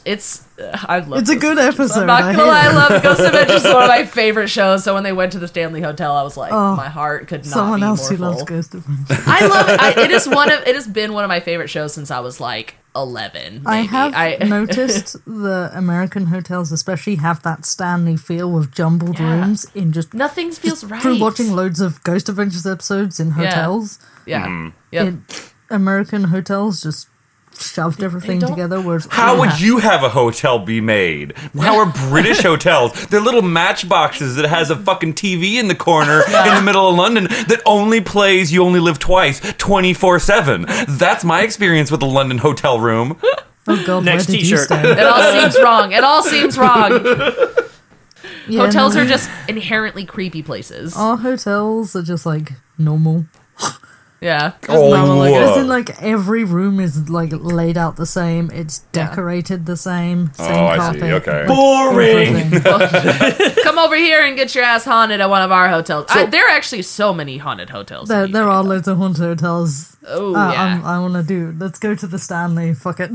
[0.05, 1.93] it's uh, I love It's a good Adventures.
[1.93, 3.65] episode, I'm not gonna hate lie, I love Ghost Adventures.
[3.65, 4.83] It's one of my favorite shows.
[4.83, 7.45] So when they went to the Stanley Hotel, I was like, Oh, my heart could
[7.45, 8.31] not someone be else more who full.
[8.33, 9.25] loves Ghost Adventures.
[9.29, 9.81] I love it.
[9.81, 12.19] I, it is one of it has been one of my favorite shows since I
[12.21, 13.63] was like 11.
[13.67, 19.41] I have I, noticed the American hotels, especially, have that Stanley feel with jumbled Yeah.
[19.41, 21.03] rooms in just nothing feels just right.
[21.03, 23.99] through watching loads of Ghost Adventures episodes in hotels.
[24.27, 24.69] yeah, Mm-hmm.
[24.93, 25.07] Yep.
[25.29, 27.09] it- American hotels just
[27.59, 28.81] shoved everything together.
[28.81, 29.41] Whereas How Yeah.
[29.41, 31.35] would you have a hotel be made?
[31.59, 32.93] How are British hotels?
[33.07, 36.97] They're little matchboxes that has a fucking TV in the corner in the middle of
[36.97, 40.67] London that only plays You Only Live Twice 24 7.
[40.89, 43.19] That's my experience with a London hotel room.
[43.69, 44.71] oh god, Next where did you t-shirt.
[44.71, 45.93] It all seems wrong.
[45.93, 47.07] It all seems wrong.
[48.47, 50.95] Yeah, Hotels no, are just inherently creepy places.
[50.97, 53.25] our hotels are just like normal.
[54.21, 54.53] Yeah.
[54.69, 55.35] Oh, normal looking.
[55.37, 58.51] As in, like every room is like laid out the same.
[58.53, 59.09] It's Yeah.
[59.09, 60.33] decorated the same.
[60.35, 61.01] Same Oh, I carpet.
[61.03, 61.45] see, okay.
[61.47, 62.37] Boring.
[62.37, 63.55] everything.
[63.65, 66.07] Come over here and get your ass haunted at one of our hotels.
[66.09, 68.09] I, there are actually so many haunted hotels.
[68.09, 68.51] there, in there UK.
[68.55, 69.97] are loads of haunted hotels.
[70.07, 70.63] Oh Uh, yeah.
[70.63, 71.55] I'm- I want to do.
[71.59, 72.75] Let's go to the Stanley.
[72.75, 73.11] Fuck it.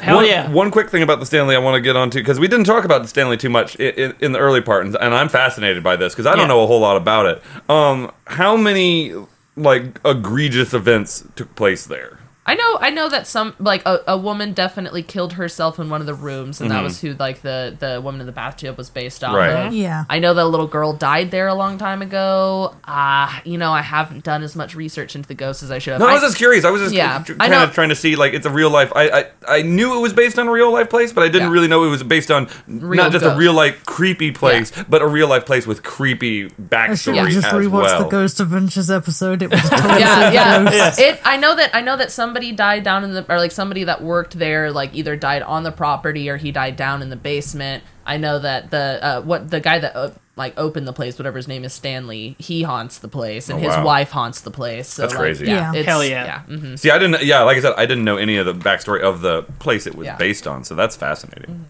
[0.00, 0.50] Hell one, yeah.
[0.50, 2.84] One quick thing about the Stanley I want to get onto because we didn't talk
[2.84, 5.82] about the Stanley too much in, in, in the early part, and, and I'm fascinated
[5.82, 6.46] by this because I don't Yeah.
[6.48, 7.42] know a whole lot about it.
[7.70, 9.14] Um, how many
[9.56, 12.18] like egregious events took place there?
[12.48, 16.00] I know, I know that some like a, a woman definitely killed herself in one
[16.00, 18.88] of the rooms, and that was who like the the woman in the bathtub was
[18.88, 19.50] based off Right.
[19.66, 19.74] of.
[19.74, 20.04] Yeah.
[20.08, 22.74] I know that a little girl died there a long time ago.
[22.84, 25.92] Ah, you know, I haven't done as much research into the ghosts as I should
[25.92, 26.00] have.
[26.00, 26.64] No, I was just curious.
[26.64, 28.50] I was just Yeah, tr- I kind know- of trying to see like it's a
[28.50, 28.92] real life.
[28.94, 29.24] I, I
[29.58, 31.52] I knew it was based on a real life place, but I didn't Yeah.
[31.52, 35.02] really know it was based on Real not just a real life creepy place, but
[35.02, 38.02] a real life place with creepy I should backstory have just as rewatched well.
[38.04, 39.42] the Ghost Adventures episode.
[39.42, 40.64] It was totally yeah, yeah.
[40.70, 40.98] ghosts.
[41.00, 41.20] It.
[41.24, 41.74] I know that.
[41.74, 44.94] I know that somebody died down in the, or like somebody that worked there, like
[44.94, 47.82] either died on the property or he died down in the basement.
[48.04, 51.38] I know that the uh, what the guy that uh, like opened the place, whatever
[51.38, 52.36] his name is, Stanley.
[52.38, 54.88] He haunts the place, and Oh, his wife haunts the place.
[54.88, 55.46] So That's like, crazy.
[55.46, 55.80] Yeah, Yeah.
[55.80, 56.24] it's- Hell yeah.
[56.48, 56.56] yeah.
[56.56, 56.78] mhm.
[56.78, 57.24] See, I didn't.
[57.24, 59.94] Yeah, like I said, I didn't know any of the backstory of the place it
[59.94, 60.16] was Yeah.
[60.16, 60.62] based on.
[60.64, 61.64] So that's fascinating.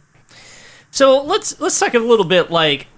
[0.90, 2.88] So let's let's talk a little bit like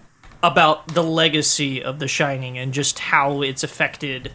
[0.42, 4.32] about the legacy of The Shining and just how it's affected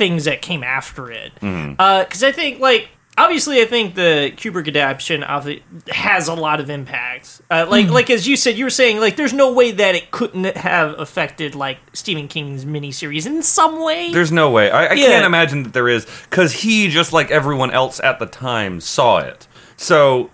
[0.00, 1.32] things that came after it.
[1.34, 6.58] Because I think like obviously, I think the Kubrick adaptation of it has a lot
[6.58, 7.42] of impact.
[7.50, 10.10] Uh, like, like as you said, you were saying like there's no way that it
[10.10, 14.10] couldn't have affected like Stephen King's miniseries in some way.
[14.10, 14.70] There's no way.
[14.70, 15.08] I, I Yeah.
[15.08, 19.18] can't imagine that there is, because he, just like everyone else at the time, saw
[19.18, 19.46] it.
[19.76, 20.30] So,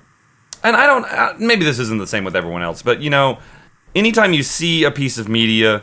[0.63, 1.05] and I don't.
[1.07, 3.39] Uh, maybe this isn't the same with everyone else, but you know,
[3.97, 5.83] anytime you see a piece of media,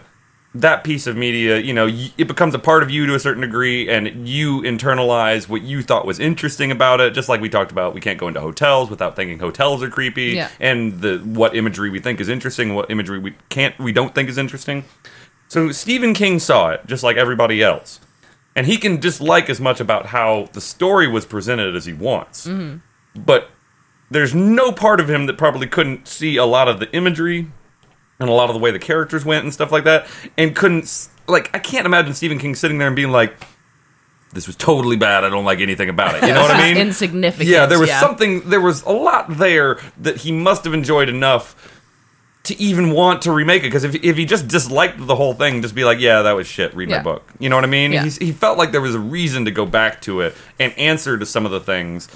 [0.56, 3.42] that piece of media, you know, it becomes a part of you to a certain
[3.42, 7.14] degree, and you internalize what you thought was interesting about it.
[7.14, 10.34] Just like we talked about, we can't go into hotels without thinking hotels are creepy,
[10.34, 10.50] Yeah.
[10.60, 14.30] and the what imagery we think is interesting, what imagery we can't, we don't think
[14.30, 14.84] is interesting.
[15.48, 18.00] So Stephen King saw it just like everybody else.
[18.56, 22.46] And he can dislike as much about how the story was presented as he wants.
[22.46, 22.78] Mm-hmm.
[23.20, 23.50] But
[24.12, 27.52] there's no part of him that probably couldn't see a lot of the imagery
[28.19, 30.07] and a lot of the way the characters went and stuff like that
[30.38, 33.34] and couldn't like I can't imagine Stephen King sitting there and being like
[34.34, 35.23] this was totally bad.
[35.23, 36.23] I don't like anything about it.
[36.27, 36.77] You know what I mean?
[36.77, 37.99] insignificant, Yeah, there was yeah.
[37.99, 41.56] something there was a lot there that he must have enjoyed enough
[42.45, 45.61] to even want to remake it because if, if he just disliked the whole thing
[45.61, 47.94] just be like yeah that was shit read my book you know what i mean
[47.94, 48.03] Yeah.
[48.03, 51.18] He's, he felt like there was a reason to go back to it and answer
[51.18, 52.10] to some of the things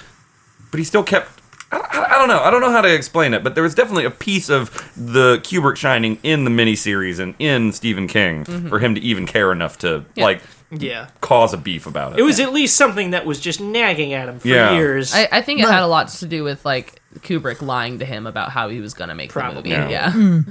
[0.69, 1.29] but he still kept
[1.71, 3.75] I, I, I don't know i don't know how to explain it but there was
[3.75, 8.69] definitely a piece of the kubrick shining in the miniseries and in stephen king Mm-hmm.
[8.69, 12.23] for him to even care enough to like yeah, cause a beef about it it
[12.23, 14.73] was at least something that was just nagging at him for Yeah.
[14.75, 15.13] years.
[15.15, 15.73] I, I think it Right.
[15.75, 18.93] had a lot to do with like Kubrick lying to him about how he was
[18.93, 19.61] going to make Probably.
[19.71, 19.91] the movie.
[19.93, 20.13] Yeah.
[20.13, 20.41] Yeah.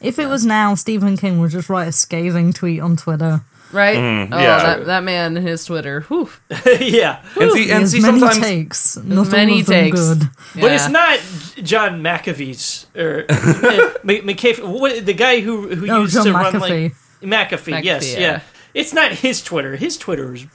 [0.00, 3.42] If it was now, Stephen King would just write a scathing tweet on Twitter.
[3.72, 3.96] Right?
[3.96, 4.32] oh, Mm-hmm.
[4.32, 4.62] yeah.
[4.62, 6.00] that, that man and his Twitter.
[6.02, 6.28] Whew.
[6.80, 9.84] yeah, and see, He and has see many sometimes takes, not Many all of them
[9.84, 10.00] takes.
[10.00, 10.28] good.
[10.60, 11.18] but it's not
[11.64, 14.66] John McAfee's or uh, McAfee.
[14.80, 16.94] What the guy who who Oh, used John to run like McAfee?
[17.22, 18.18] McAfee, yes, yeah.
[18.20, 18.40] yeah.
[18.74, 19.76] It's not his Twitter.
[19.76, 20.46] His Twitter is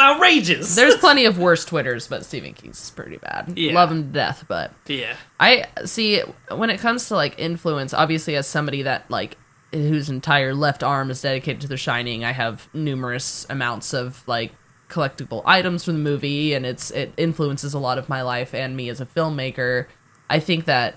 [0.00, 0.74] outrageous.
[0.74, 3.52] There's plenty of worse Twitters, but Stephen King's is pretty bad.
[3.56, 3.74] Yeah.
[3.74, 5.16] Love him to death, but yeah.
[5.40, 6.20] I see
[6.50, 9.36] when it comes to like influence, obviously as somebody that like
[9.72, 14.52] whose entire left arm is dedicated to The Shining, I have numerous amounts of like
[14.88, 18.76] collectible items from the movie and it's it influences a lot of my life and
[18.76, 19.86] me as a filmmaker.
[20.30, 20.96] I think that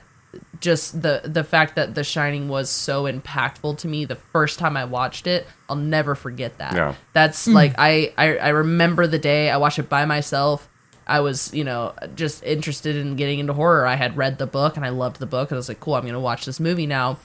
[0.60, 4.78] just the the fact that The Shining was so impactful to me the first time
[4.78, 6.76] I watched it, I'll never forget that.
[6.76, 6.96] Yeah.
[7.14, 7.54] That's hmm.
[7.54, 10.70] like I, I I remember the day I watched it by myself.
[11.10, 13.88] I was, you know, just interested in getting into horror.
[13.88, 15.50] I had read the book and I loved the book.
[15.50, 17.18] And I was like, cool, I'm going to watch this movie now.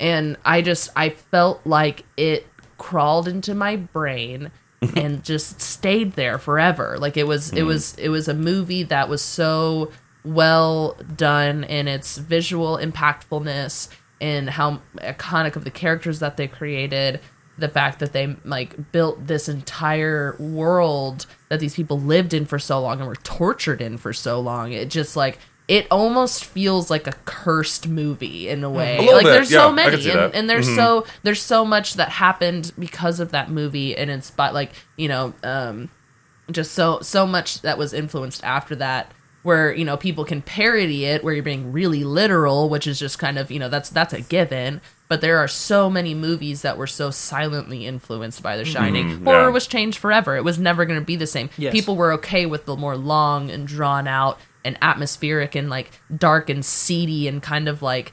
[0.00, 2.46] And I just, I felt like it
[2.78, 4.50] crawled into my brain
[4.96, 6.96] and just stayed there forever.
[6.98, 7.66] Like it was, it hmm.
[7.66, 9.92] was, it was a movie that was so
[10.24, 13.88] well done in its visual impactfulness
[14.20, 17.20] and how iconic of the characters that they created
[17.60, 22.58] the fact that they like built this entire world that these people lived in for
[22.58, 25.38] so long and were tortured in for so long it just like
[25.70, 28.98] it almost feels like a cursed movie in a way.
[28.98, 32.08] A like bit, there's yeah, so many and, and there's so there's so much that
[32.08, 35.88] happened because of that movie and it's but like you know um
[36.50, 39.12] just so so much that was influenced after that
[39.44, 43.20] where you know people can parody it where you're being really literal which is just
[43.20, 44.80] kind of you know that's that's a given.
[45.06, 49.24] But there are so many movies that were so silently influenced by the shining.
[49.24, 49.48] Horror yeah.
[49.48, 50.36] was changed forever.
[50.36, 51.50] It was never going to be the same.
[51.58, 51.72] Yes.
[51.72, 56.50] people were okay with the more long and drawn out and atmospheric and like dark
[56.50, 58.12] and seedy and kind of like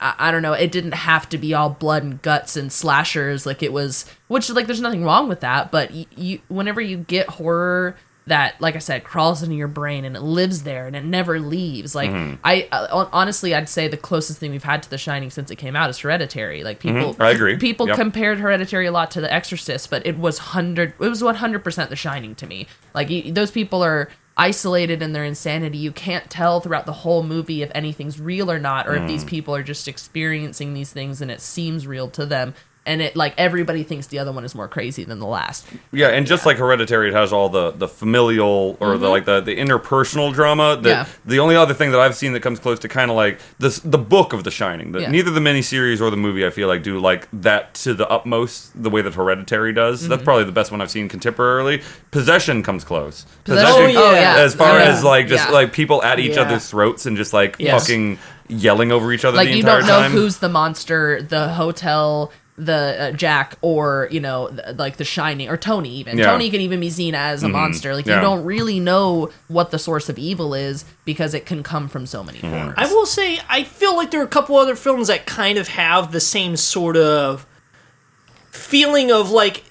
[0.00, 0.52] I, I don't know.
[0.54, 4.04] It didn't have to be all blood and guts and slashers like it was.
[4.28, 5.70] Which like there's nothing wrong with that.
[5.70, 7.96] But y- you, whenever you get horror
[8.28, 11.40] that, like I said, crawls into your brain and it lives there and it never
[11.40, 11.94] leaves.
[11.94, 12.10] Like
[12.44, 15.56] I uh, honestly, I'd say the closest thing we've had to The Shining since it
[15.56, 16.62] came out is Hereditary.
[16.64, 17.56] Like people, I agree.
[17.58, 17.96] People Yep.
[17.96, 20.90] compared Hereditary a lot to The Exorcist, but it was hundred.
[21.00, 22.66] It was one hundred percent The Shining to me.
[22.94, 25.78] Like those people are isolated in their insanity.
[25.78, 29.08] You can't tell throughout the whole movie if anything's real or not, or if Mm.
[29.08, 32.54] these people are just experiencing these things and it seems real to them.
[32.84, 35.64] And it like everybody thinks the other one is more crazy than the last.
[35.92, 39.40] Yeah, and just like Hereditary, it has all the the familial or the like the
[39.40, 40.76] the interpersonal drama.
[40.76, 40.88] That Mm-hmm.
[40.88, 41.06] Yeah.
[41.24, 43.78] the only other thing that I've seen that comes close to kind of like this
[43.78, 44.90] the book of The Shining.
[44.90, 45.10] The, Yeah.
[45.12, 48.72] Neither the miniseries or the movie I feel like do like that to the utmost
[48.82, 50.00] the way that Hereditary does.
[50.00, 50.10] Mm-hmm.
[50.10, 51.84] That's probably the best one I've seen contemporarily.
[52.10, 53.26] Possession comes close.
[53.44, 54.38] Possession- Oh, oh, yeah.
[54.38, 54.86] As far Yeah.
[54.86, 55.52] as like just Yeah.
[55.54, 56.42] like people at each Yeah.
[56.42, 57.80] other's throats and just like Yes.
[57.80, 58.18] fucking
[58.48, 60.10] yelling over each other like the you don't know time.
[60.10, 62.30] who's the monster, the hotel,
[62.64, 65.90] the uh, Jack, or you know, th- like the Shining, or Tony.
[65.96, 66.24] Even Yeah.
[66.24, 66.32] Mm-hmm.
[66.32, 67.94] Tony can even be seen as a monster.
[67.94, 68.16] Like Yeah.
[68.16, 72.06] you don't really know what the source of evil is because it can come from
[72.06, 72.50] so many Mm-hmm.
[72.50, 72.74] corners.
[72.76, 75.68] I will say, I feel like there are a couple other films that kind of
[75.68, 77.46] have the same sort of
[78.50, 79.64] feeling of like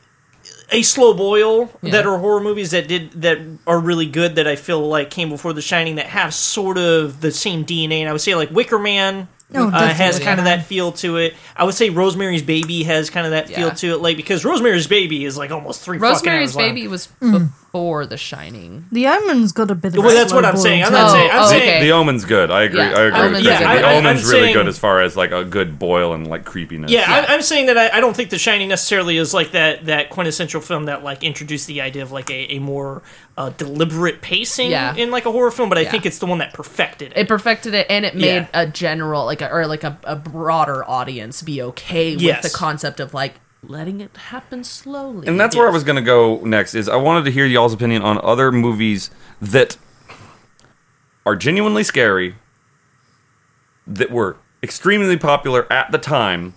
[0.71, 1.91] a slow boil Yeah.
[1.91, 5.29] that are horror movies that did that are really good that I feel like came
[5.29, 7.99] before The Shining that have sort of the same DNA.
[7.99, 9.27] And I would say like Wicker Man.
[9.53, 11.33] Oh, uh, has kind of that feel to it.
[11.57, 13.73] I would say Rosemary's Baby has kind of that feel Yeah.
[13.73, 15.97] to it, like because Rosemary's Baby is like almost three.
[15.99, 16.65] fucking Rosemary's hours long.
[16.75, 17.49] Baby was Mm.
[17.71, 18.85] Before The Shining.
[18.91, 20.03] The Omen's got a bit of.
[20.03, 20.83] Well, a that's what I'm slow saying.
[20.83, 21.31] I'm not Oh, saying.
[21.31, 21.61] I'm oh, saying.
[21.61, 21.81] okay.
[21.81, 22.51] The Omen's good.
[22.51, 22.79] I agree.
[22.79, 23.57] Yeah, I agree Omen's with good.
[23.57, 23.63] Chrissy.
[23.63, 25.79] Yeah, the I- I- Omen's I'm really saying- good as far as like a good
[25.79, 26.91] boil and like creepiness.
[26.91, 27.25] Yeah, Yeah.
[27.29, 30.09] I, I'm saying that I, I don't think The Shining necessarily is like that that
[30.09, 33.03] quintessential film that like introduced the idea of like a, a more
[33.37, 34.93] uh, deliberate pacing Yeah.
[34.93, 35.91] in like a horror film, but I Yeah.
[35.91, 37.17] think it's the one that perfected it.
[37.19, 38.47] It perfected it, and it made Yeah.
[38.53, 42.43] a general, like, a, or like a, a broader audience be okay with Yes.
[42.43, 45.27] the concept of like letting it happen slowly.
[45.27, 46.73] And that's where I was going to go next.
[46.75, 49.11] Is I wanted to hear y'all's opinion on other movies
[49.41, 49.77] that
[51.25, 52.35] are genuinely scary,
[53.85, 56.53] that were extremely popular at the time,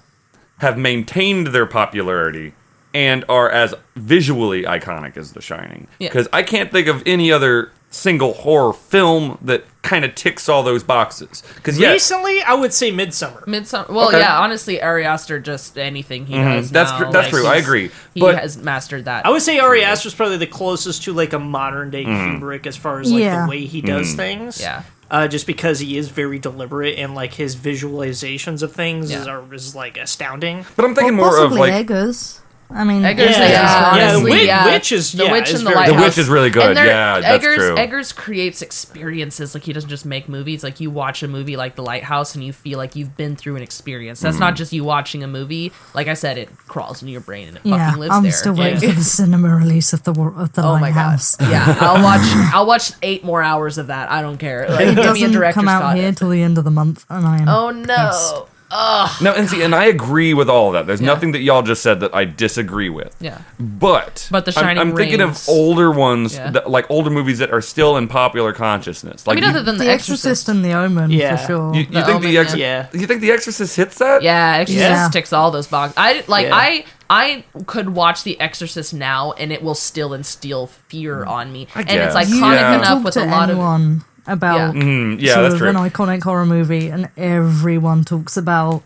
[0.58, 2.54] have maintained their popularity,
[2.94, 5.88] and are as visually iconic as The Shining.
[5.98, 6.08] Yeah.
[6.08, 10.62] Because I can't think of any other single horror film that kind of ticks all
[10.62, 11.42] those boxes.
[11.54, 13.44] Because yes, Recently, I would say Midsommar.
[13.44, 13.88] Midsommar.
[13.88, 14.18] Well, Okay.
[14.18, 16.48] yeah, honestly, Ari Aster just anything he mm-hmm.
[16.56, 16.70] does.
[16.70, 17.90] That's now, tr- that's like, true, I he's- agree.
[18.14, 19.24] He But- has mastered that.
[19.26, 22.42] I would say Ari Aster is probably the closest to like a modern day mm-hmm.
[22.42, 23.44] Kubrick as far as like Yeah.
[23.44, 24.16] the way he does mm-hmm.
[24.16, 24.60] things.
[24.60, 24.82] Yeah.
[25.10, 29.20] Uh, just because he is very deliberate and like his visualizations of things Yeah.
[29.20, 30.66] is, are, is like astounding.
[30.74, 32.40] but I'm thinking Well, more of like Eggers.
[32.76, 33.38] I mean, Eggers, Yeah.
[33.38, 34.64] yeah, Yeah, the honestly, Witch- yeah.
[34.66, 35.96] Witch is- the yeah, witch is and the very- lighthouse.
[35.96, 36.76] The Witch is really good.
[36.76, 37.76] And Yeah, that's Eggers, true.
[37.78, 39.54] Eggers creates experiences.
[39.54, 40.64] Like he doesn't just make movies.
[40.64, 43.56] Like you watch a movie like The Lighthouse, and you feel like you've been through
[43.56, 44.20] an experience.
[44.20, 44.40] That's Mm-hmm.
[44.40, 45.72] not just you watching a movie.
[45.94, 47.86] Like I said, it crawls into your brain and it yeah.
[47.90, 48.32] fucking lives I'm there.
[48.32, 50.96] still waiting for the cinema release of the of the Oh my god!
[50.96, 51.36] Lighthouse.
[51.40, 52.20] Yeah, I'll watch.
[52.54, 54.10] I'll watch eight more hours of that.
[54.10, 54.66] I don't care.
[54.68, 55.96] Like, It give doesn't director's come out cut.
[55.96, 57.48] here till the end of the month, and I am.
[57.48, 58.53] Oh pissed.
[58.74, 59.06] No!
[59.20, 60.86] No, and see, and I agree with all of that.
[60.86, 61.06] There's Yeah.
[61.06, 63.14] nothing that y'all just said that I disagree with.
[63.20, 63.38] Yeah.
[63.58, 66.50] But But The I'm- Shining I'm, thinking of older ones, Yeah.
[66.50, 69.24] that, like older movies that are still in popular consciousness.
[69.26, 70.48] I Like mean, you, other than The The Exorcist, Exorcist.
[70.48, 71.36] and The Omen Yeah.
[71.36, 71.74] for sure.
[71.74, 72.58] you, you The think Omen, the Exorcist?
[72.58, 72.86] yeah.
[72.92, 74.22] You think the Exorcist hits that?
[74.22, 75.08] Yeah, Exorcist Yeah.
[75.12, 75.94] ticks all those boxes.
[75.96, 76.56] I like Yeah.
[76.56, 81.28] I I could watch The Exorcist now and it will still instill fear mm.
[81.28, 81.68] on me.
[81.74, 82.78] and it's iconic Yeah.
[82.78, 84.82] enough with a lot of anyone about Yeah.
[84.82, 85.68] Mm, yeah, sort that's of true.
[85.70, 88.82] an iconic horror movie, and everyone talks about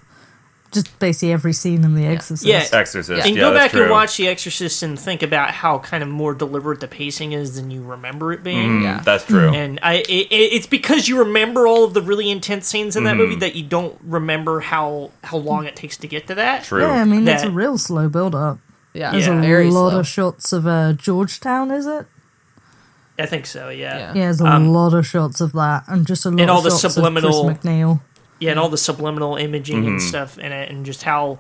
[0.71, 2.45] just basically every scene in The Exorcist.
[2.45, 2.63] Yeah.
[2.79, 3.27] Exorcist.
[3.27, 3.83] and yeah, go back true.
[3.85, 7.57] and watch The Exorcist and think about how kind of more deliberate the pacing is
[7.57, 8.81] than you remember it being.
[8.81, 9.01] Mm, Yeah.
[9.03, 9.49] That's true.
[9.49, 13.05] And I, it, it- it's because you remember all of the really intense scenes in
[13.05, 13.19] that Mm-hmm.
[13.19, 16.65] movie that you don't remember how how long it takes to get to that.
[16.65, 16.83] True.
[16.83, 18.59] Yeah, I mean it's a real slow build up.
[18.93, 19.39] yeah, There's Yeah.
[19.39, 20.01] a very lot slow.
[20.01, 22.07] of shots of uh, Georgetown, is it?
[23.19, 23.69] I think so.
[23.69, 23.99] Yeah.
[23.99, 24.07] Yeah.
[24.09, 26.59] Yeah, there's a Um, lot of shots of that, and just a lot and all
[26.59, 28.01] of the shots subliminal- of Chris MacNeil.
[28.41, 30.09] Yeah, and all the subliminal imaging and Mm-hmm.
[30.09, 31.39] stuff in it, and just how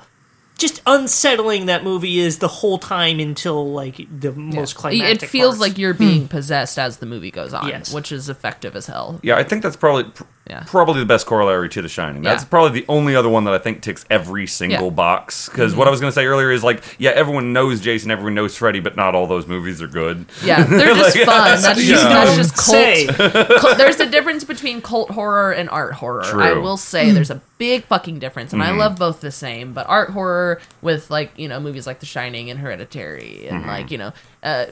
[0.58, 5.22] just unsettling that movie is the whole time until like the most It climactic.
[5.22, 5.60] it feels parts.
[5.60, 7.94] like you're being possessed as the movie goes on, Yes.
[7.94, 9.20] which is effective as hell.
[9.22, 10.62] Yeah, I think that's probably pr- Yeah.
[10.66, 12.22] probably the best corollary to The Shining.
[12.22, 12.48] That's Yeah.
[12.48, 14.86] probably the only other one that I think ticks every single Yeah.
[14.86, 14.94] Mm-hmm.
[14.96, 15.48] box.
[15.48, 18.34] Because what I was going to say earlier is like, yeah, everyone knows Jason, everyone
[18.34, 20.26] knows Freddy, but not all those movies are good.
[20.44, 21.60] Yeah, they're just Like, fun.
[21.62, 21.90] That's yeah.
[21.90, 23.58] just that's just cult.
[23.60, 26.22] Cult- There's a difference between cult horror and art horror.
[26.24, 26.42] True.
[26.42, 28.78] I will say there's a big fucking difference, and I Mm-hmm.
[28.78, 29.72] love both the same.
[29.72, 33.68] But art horror with like you know movies like The Shining and Hereditary, and Mm-hmm.
[33.68, 34.12] like you know,
[34.42, 34.66] uh,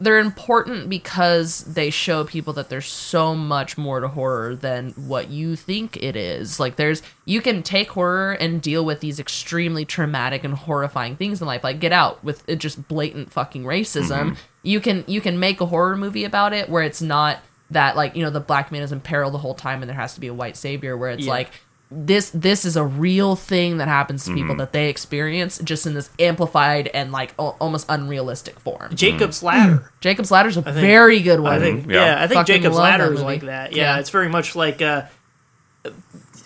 [0.00, 5.28] they're important because they show people that there's so much more to horror than what
[5.28, 6.58] you think it is.
[6.58, 11.40] Like there's you can take horror and deal with these extremely traumatic and horrifying things
[11.40, 14.36] in life, like Get Out with it just blatant fucking racism.
[14.62, 17.40] You can you can make a horror movie about it where it's not
[17.70, 19.96] that like you know the black man is in peril the whole time and there
[19.96, 21.30] has to be a white savior where it's Yeah.
[21.32, 21.50] like
[21.96, 25.94] this this is a real thing that happens to people that they experience just in
[25.94, 28.94] this amplified and like al- almost unrealistic form.
[28.94, 29.90] Jacob's Ladder.
[30.00, 31.52] Jacob's Ladder is a think- very good one.
[31.52, 32.04] I think, yeah.
[32.04, 33.72] yeah, I think Fucking Jacob's Ladder is like that.
[33.72, 34.00] Yeah, Yeah.
[34.00, 35.02] it's very much like uh,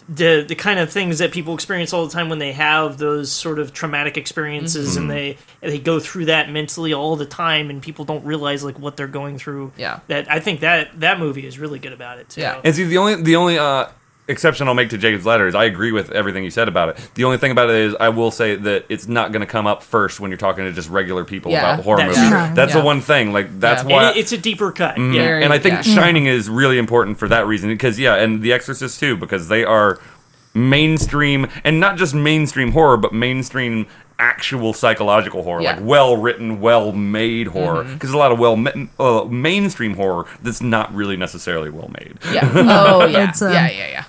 [0.09, 3.31] the the kind of things that people experience all the time when they have those
[3.31, 4.99] sort of traumatic experiences, Mm-hmm.
[5.03, 8.79] and they they go through that mentally all the time, and people don't realize like
[8.79, 9.73] what they're going through.
[9.77, 10.01] Yeah.
[10.09, 12.41] that I think that that movie is really good about it too.
[12.41, 12.61] Yeah.
[12.65, 13.89] And see, the only the only uh,
[14.29, 17.11] exception I'll make to Jacob's Ladder is I agree with everything you said about it.
[17.15, 19.67] The only thing about it is I will say that it's not going to come
[19.67, 22.31] up first when you're talking to just regular people Yeah, about horror that's movies.
[22.31, 22.55] true.
[22.55, 22.81] That's Yeah.
[22.81, 23.33] the one thing.
[23.33, 23.89] Like that's Yeah.
[23.97, 24.05] why.
[24.09, 24.97] And it- it's a deeper cut.
[24.97, 25.15] Mhm.
[25.15, 25.95] Yeah, Very- and I think yeah.
[25.95, 29.65] Shining is really important for that reason because yeah, and The Exorcist too because they
[29.65, 29.99] are
[30.55, 33.87] mainstream and not just mainstream horror but mainstream
[34.19, 35.75] actual psychological horror Yeah.
[35.75, 35.81] Mm-hmm.
[35.83, 39.95] like well written well made horror because there's a lot of well ma- uh, mainstream
[39.95, 42.49] horror that's not really necessarily well made Yeah.
[42.55, 43.29] Oh yeah.
[43.29, 44.05] It's, um, yeah, yeah, yeah.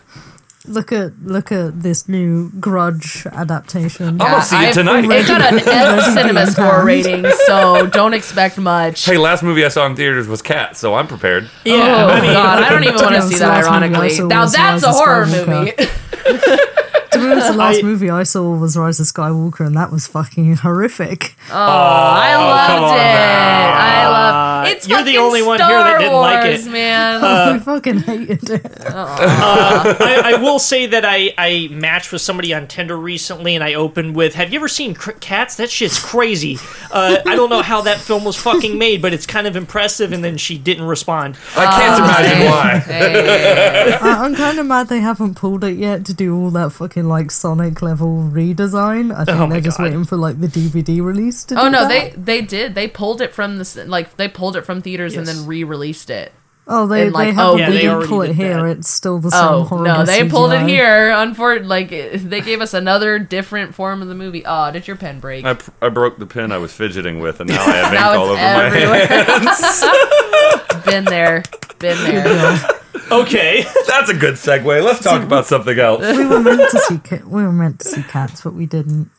[0.67, 4.07] Look at look at this new Grudge adaptation.
[4.07, 5.05] I'm gonna see it I've- tonight.
[5.05, 9.05] It got an F cinema score rating, so don't expect much.
[9.05, 11.49] Hey, last movie I saw in theaters was Cat, so I'm prepared.
[11.65, 13.39] Yeah, oh I god, I don't even want to see that.
[13.39, 15.71] the last movie I Ironically, now that's a horror movie.
[17.19, 19.91] To be honest, the last I- movie I saw was Rise of Skywalker, and that
[19.91, 21.35] was fucking horrific.
[21.49, 23.03] Oh, I come loved on it.
[23.03, 23.73] now.
[23.79, 24.67] I love.
[24.67, 26.65] It's You're the fucking only one Star here that didn't like it.
[26.71, 27.23] man.
[27.23, 28.65] I fucking hated it.
[28.89, 33.73] I, I will say that I, I matched with somebody on Tinder recently, and I
[33.75, 35.55] opened with, "Have you ever seen Cr- Cats?
[35.55, 36.57] That shit's crazy."
[36.91, 40.11] Uh, I don't know how that film was fucking made, but it's kind of impressive.
[40.13, 41.37] And then she didn't respond.
[41.55, 42.79] I can't imagine why.
[42.79, 43.93] Hey.
[44.01, 47.07] I, I'm kind of mad they haven't pulled it yet to do all that fucking
[47.09, 49.13] like Sonic level redesign.
[49.13, 49.85] I think Oh they're just God.
[49.85, 51.59] waiting for like the DVD release to.
[51.59, 51.89] Oh do no, that.
[52.25, 52.75] they they did.
[52.75, 56.31] They pulled it from the like they pulled it from theaters and then re-released it.
[56.71, 57.59] Oh, they and, like, they oh, haven't.
[57.59, 58.61] Yeah, we they didn't pull it did here.
[58.61, 58.77] that.
[58.77, 60.69] It's still the oh, same Oh horrible no, they pulled it CGI.
[60.69, 61.09] here.
[61.09, 64.43] Unfor- like they gave us another different form of the movie.
[64.45, 65.45] Oh, did your pen break?
[65.45, 68.03] I, pr- I broke the pen I was fidgeting with, and now I have ink
[68.03, 69.43] all it's over my hand.
[69.43, 70.83] everywhere.
[70.85, 71.43] Been there,
[71.79, 72.57] been there.
[73.11, 74.83] Okay, That's a good segue.
[74.83, 76.01] Let's talk about something else.
[76.01, 79.09] We were meant to see ca- we were meant to see cats, but we didn't.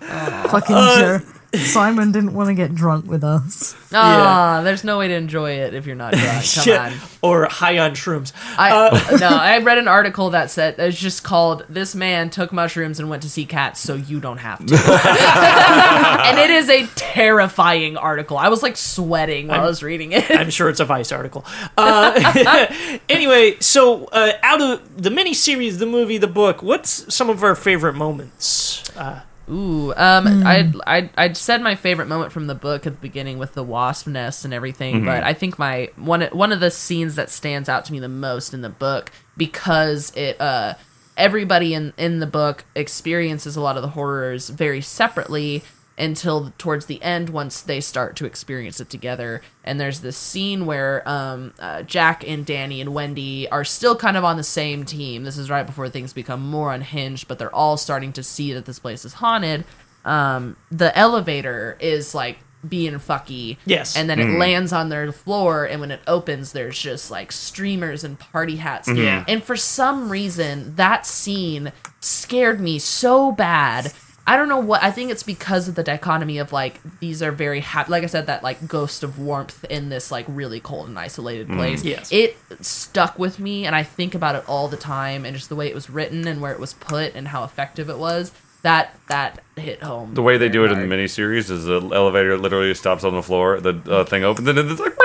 [0.00, 1.22] Fucking uh, sure.
[1.54, 3.74] Simon didn't want to get drunk with us.
[3.92, 6.44] Ah, there's no way to enjoy it if you're not drunk.
[6.54, 6.92] Come on.
[7.20, 8.32] or high on shrooms.
[8.56, 12.52] I Uh, no, I read an article that said it's just called "This man took
[12.52, 14.74] mushrooms and went to see cats, so you don't have to."
[16.24, 18.38] and it is a terrifying article.
[18.38, 20.30] I was like sweating while i was reading it.
[20.30, 21.44] I'm sure it's a Vice article.
[21.76, 22.66] Uh,
[23.08, 27.54] anyway, so uh, out of the miniseries, the movie, the book, what's some of our
[27.54, 28.82] favorite moments?
[28.96, 29.20] Uh,
[29.50, 33.38] Ooh, um, I I I said my favorite moment from the book at the beginning
[33.38, 37.16] with the wasp nest and everything, but I think my one one of the scenes
[37.16, 40.74] that stands out to me the most in the book because it uh
[41.16, 45.62] everybody in in the book experiences a lot of the horrors very separately
[45.98, 50.64] until towards the end once they start to experience it together and there's this scene
[50.64, 54.84] where um, uh, jack and danny and wendy are still kind of on the same
[54.84, 58.52] team this is right before things become more unhinged but they're all starting to see
[58.54, 59.64] that this place is haunted
[60.04, 62.38] um, the elevator is like
[62.68, 63.96] being fucky Yes.
[63.96, 68.02] and then it lands on their floor and when it opens there's just like streamers
[68.04, 69.24] and party hats Yeah.
[69.26, 73.92] and for some reason, that scene scared me so bad.
[74.26, 74.82] I don't know what.
[74.82, 77.90] I think it's because of the dichotomy of like these are very happy.
[77.90, 81.48] Like I said, that like ghost of warmth in this like really cold and isolated
[81.48, 81.84] place.
[81.84, 82.12] Yes.
[82.12, 85.24] it stuck with me, and I think about it all the time.
[85.24, 87.90] And just the way it was written and where it was put and how effective
[87.90, 88.30] it was.
[88.62, 90.14] That that hit home.
[90.14, 90.90] The way they do it in the hard.
[90.90, 94.78] miniseries is the elevator literally stops on the floor, the uh, thing opens, and it's
[94.78, 94.96] like,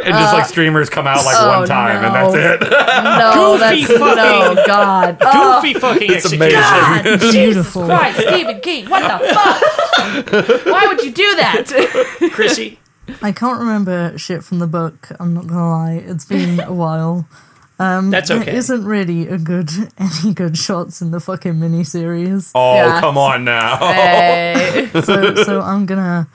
[0.00, 2.70] and just like streamers come out like oh, one time, and that's it.
[2.70, 5.16] No, Goofy that's fucking- no God.
[5.22, 6.60] Oh, goofy fucking It's execution.
[6.60, 7.84] God, Jesus Beautiful.
[7.86, 10.66] Christ, Stephen King, what the fuck?
[10.66, 12.30] Why would you do that?
[12.32, 12.78] Chrissy.
[13.22, 15.08] I can't remember shit from the book.
[15.18, 15.94] I'm not gonna lie.
[16.04, 17.26] It's been a while.
[17.80, 18.44] Um, That's okay.
[18.46, 22.50] There isn't really a good any good shots in the fucking miniseries.
[22.54, 23.00] Oh, Yeah.
[23.00, 23.76] come on now.
[23.78, 24.90] Hey.
[25.04, 26.28] So so I'm gonna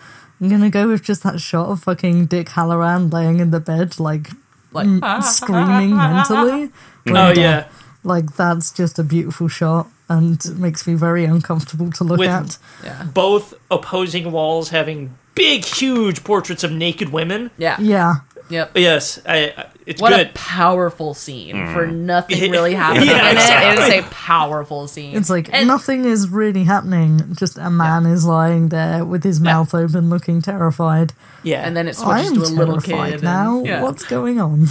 [0.43, 3.97] I'm gonna go with just that shot of fucking Dick Hallorann laying in the bed
[3.97, 4.27] like
[4.73, 4.87] Like,
[5.23, 6.69] screaming mentally.
[7.07, 7.67] Oh Like, yeah.
[8.03, 12.29] Like that's just a beautiful shot and it makes me very uncomfortable to look With-
[12.29, 12.57] at.
[12.83, 13.03] yeah.
[13.03, 17.49] Both opposing walls having big, huge portraits of naked women.
[17.57, 17.77] Yeah.
[17.79, 18.15] Yeah.
[18.49, 18.71] Yep.
[18.77, 23.69] Yes, I, I- it's What a powerful scene for nothing really happening Yeah, in exactly.
[23.85, 23.91] it.
[23.91, 25.15] It is a powerful scene.
[25.17, 27.35] It's like And- nothing is really happening.
[27.35, 31.13] Just a man is lying there with his mouth open, looking terrified.
[31.43, 33.13] yeah, and then it I switches am to a little terrified kid.
[33.15, 33.63] and- now.
[33.63, 33.81] yeah.
[33.83, 34.67] What's going on?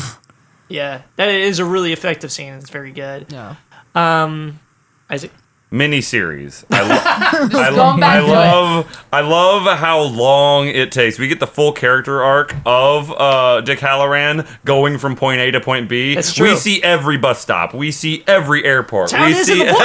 [0.70, 2.55] yeah, that is a really effective scene.
[2.55, 3.27] It's very good.
[3.31, 3.57] Yeah.
[3.94, 4.61] Um,
[5.11, 5.31] Isaac.
[5.73, 6.65] Miniseries.
[6.70, 6.89] I, lo-
[7.61, 8.28] I, lo- I to it.
[8.28, 11.19] love I love how long it takes.
[11.19, 15.61] We get the full character arc of uh, Dick Hallorann going from point A to
[15.61, 16.15] point B.
[16.15, 16.51] That's true.
[16.51, 17.74] We see every bus stop.
[17.74, 19.05] We see every airport.
[19.05, 19.81] It's how we it is see in the book.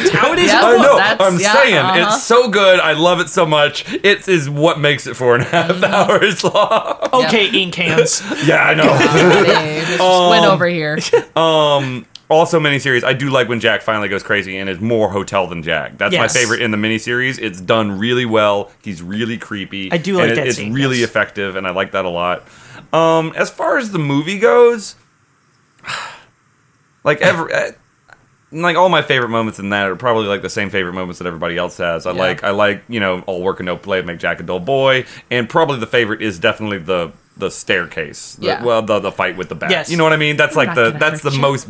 [0.00, 0.60] It's how it is Yeah.
[0.60, 0.86] in I the book.
[0.86, 0.96] know.
[0.98, 2.08] That's- I'm yeah, saying uh-huh.
[2.14, 2.78] it's so good.
[2.80, 3.90] I love it so much.
[4.04, 5.84] It is what makes it four and a half Mm-hmm.
[5.84, 6.44] hours
[7.12, 7.24] long.
[7.26, 8.22] Okay, ink hands.
[8.46, 8.92] Yeah, I know.
[8.96, 9.94] Hey, Mr.
[9.94, 10.98] Squid Um, over here.
[12.30, 15.62] Also miniseries i do like when jack finally goes crazy and is more hotel than
[15.62, 15.98] jack.
[15.98, 17.38] That's my favorite in the miniseries.
[17.38, 18.70] It's done really well.
[18.82, 19.92] He's really creepy.
[19.92, 21.08] I do and like it- that it's scene, really yes.
[21.10, 22.46] effective and i like that a lot.
[22.92, 24.94] Um as far as the movie goes
[27.04, 27.72] like every eh,
[28.52, 31.26] like all my favorite moments in that are probably like the same favorite moments that
[31.26, 32.06] everybody else has.
[32.06, 32.18] I Yeah.
[32.18, 35.04] like I like you know all work and no play make Jack a dull boy,
[35.30, 38.36] and probably the favorite is definitely the the staircase.
[38.36, 38.62] The- Yeah.
[38.64, 39.70] well, the the fight with the bat.
[39.70, 39.90] Yes.
[39.90, 40.36] You know what I mean?
[40.36, 41.40] That's like the that's the you.
[41.40, 41.66] most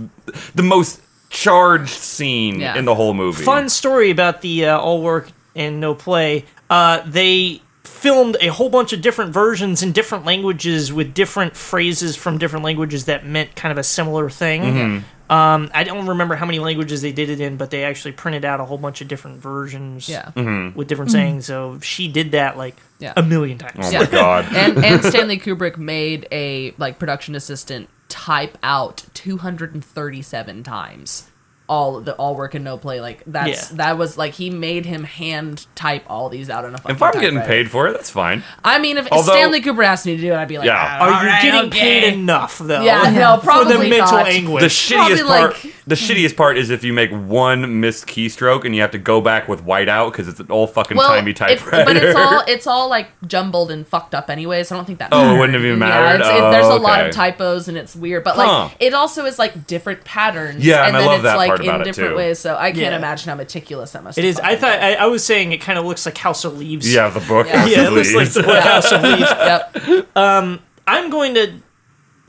[0.55, 2.77] the most charged scene Yeah.
[2.77, 3.45] in the whole movie.
[3.45, 6.45] Fun story about the uh, all work and no play.
[6.69, 12.17] Uh, they filmed a whole bunch of different versions in different languages with different phrases
[12.17, 14.63] from different languages that meant kind of a similar thing.
[14.63, 15.05] Mm-hmm.
[15.31, 18.45] Um, I don't remember how many languages they did it in, but they actually printed
[18.45, 20.33] out a whole bunch of different versions Yeah.
[20.35, 20.77] Mm-hmm.
[20.77, 21.47] with different sayings.
[21.47, 23.13] So she did that like Yeah.
[23.17, 23.77] a million times.
[23.79, 24.47] Oh my god.
[24.55, 31.30] and and Stanley Kubrick made a like production assistant type out 237 times
[31.71, 33.77] all the all work and no play like that's Yeah.
[33.77, 37.03] that was like he made him hand type all these out on a fucking if
[37.03, 37.47] I'm getting typewriter.
[37.47, 38.43] paid for it, that's fine.
[38.65, 40.77] I mean if Although- Stanley Cooper asked me to do it I'd be like Yeah.
[41.01, 42.83] "Ah, Are all you right, getting okay." paid enough though?
[42.83, 44.27] Yeah, no, for probably the mental not.
[44.27, 48.65] The shittiest Probably, part, like- the shittiest part is if you make one missed keystroke
[48.65, 51.31] and you have to go back with whiteout because it's an old fucking well, timey
[51.31, 51.85] if- typewriter.
[51.85, 54.99] but it's all it's all like jumbled and fucked up anyway, so I don't think
[54.99, 55.11] that.
[55.13, 56.21] Oh, it wouldn't have even Yeah, mattered?
[56.23, 58.69] it's- it- there's Oh, a lot of typos and it's weird, but like Huh.
[58.81, 60.65] it also is like different patterns.
[60.65, 62.17] Yeah, and and I then love it's that like part in about it, different too.
[62.17, 62.39] ways.
[62.39, 62.97] So I can't Yeah.
[62.97, 64.19] imagine how meticulous that must.
[64.19, 64.41] It have.
[64.45, 64.79] I thought.
[64.81, 66.93] I, I was saying it kind of looks like House of Leaves.
[66.93, 67.47] yeah, the book.
[67.47, 67.59] Yeah.
[67.61, 68.35] House yeah, of it looks like Leaves.
[68.35, 69.31] the book House of Leaves.
[70.17, 70.61] Yep.
[70.87, 71.53] I'm going to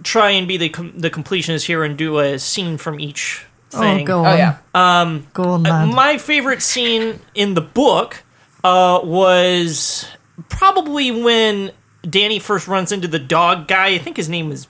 [0.03, 4.01] try and be the com- the completionist here and do a scene from each thing.
[4.01, 4.25] Oh, go on.
[4.27, 5.19] Oh yeah.
[5.33, 5.93] Go on, lad.
[5.93, 8.21] My favorite scene in the book
[8.63, 10.07] uh, was
[10.49, 11.71] probably when
[12.07, 13.87] Danny first runs into the dog guy.
[13.87, 14.67] I think his name is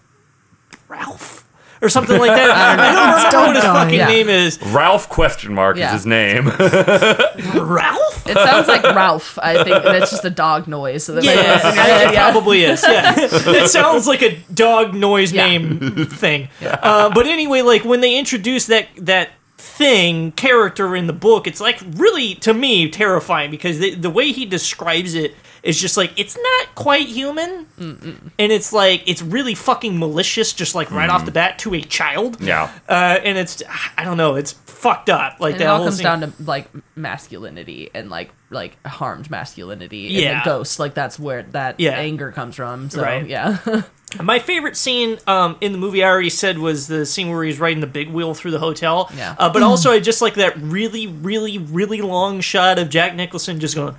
[0.87, 1.40] Ralph
[1.81, 2.49] or something like that.
[3.25, 4.07] I don't remember what his fucking Yeah.
[4.07, 4.61] name is.
[4.67, 5.87] Ralph question mark Yeah.
[5.87, 6.47] is his name.
[7.55, 8.27] Ralph?
[8.27, 9.37] It sounds like Ralph.
[9.41, 11.03] I think that's just a dog noise.
[11.03, 11.31] So that Yeah,
[11.73, 12.83] yeah, it probably is.
[12.87, 15.47] Yeah, it sounds like a dog noise Yeah.
[15.47, 16.49] name thing.
[16.61, 21.61] Uh, but anyway, like when they introduce that that thing character in the book, it's
[21.61, 26.11] like really to me terrifying because the, the way he describes it is just like
[26.17, 31.25] it's not quite human, and it's like it's really fucking malicious, just like right off
[31.25, 32.41] the bat to a child.
[32.41, 32.71] yeah.
[32.89, 33.61] Uh, and it's
[33.97, 35.39] I don't know, it's fucked up.
[35.39, 36.03] Like And it that all whole comes scene.
[36.05, 40.43] down to like masculinity and like like harmed masculinity and Yeah.
[40.43, 40.79] the ghost.
[40.79, 41.91] Like that's where that Yeah.
[41.91, 42.89] anger comes from.
[42.89, 43.27] So Right.
[43.27, 43.57] yeah.
[44.21, 47.59] My favorite scene um, in the movie I already said was the scene where he's
[47.59, 49.09] riding the big wheel through the hotel.
[49.15, 49.35] Yeah.
[49.37, 53.61] Uh, but also, I just like that really, really, really long shot of Jack Nicholson
[53.61, 53.95] just going,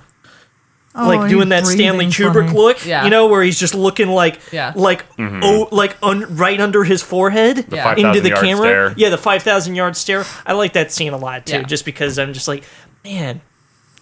[0.95, 2.57] Oh, like doing that Stanley Kubrick funny.
[2.57, 2.85] look.
[2.85, 3.03] Yeah.
[3.03, 4.73] You know, where he's just looking like, Yeah.
[4.75, 7.89] like, oh, like un- right under his forehead Yeah.
[7.95, 8.57] into 5,000 the yard camera.
[8.67, 8.93] stare.
[8.95, 10.23] Yeah, the five thousand yard stare.
[10.45, 11.63] I like that scene a lot too, Yeah.
[11.63, 12.63] just because I'm just like,
[13.03, 13.41] man,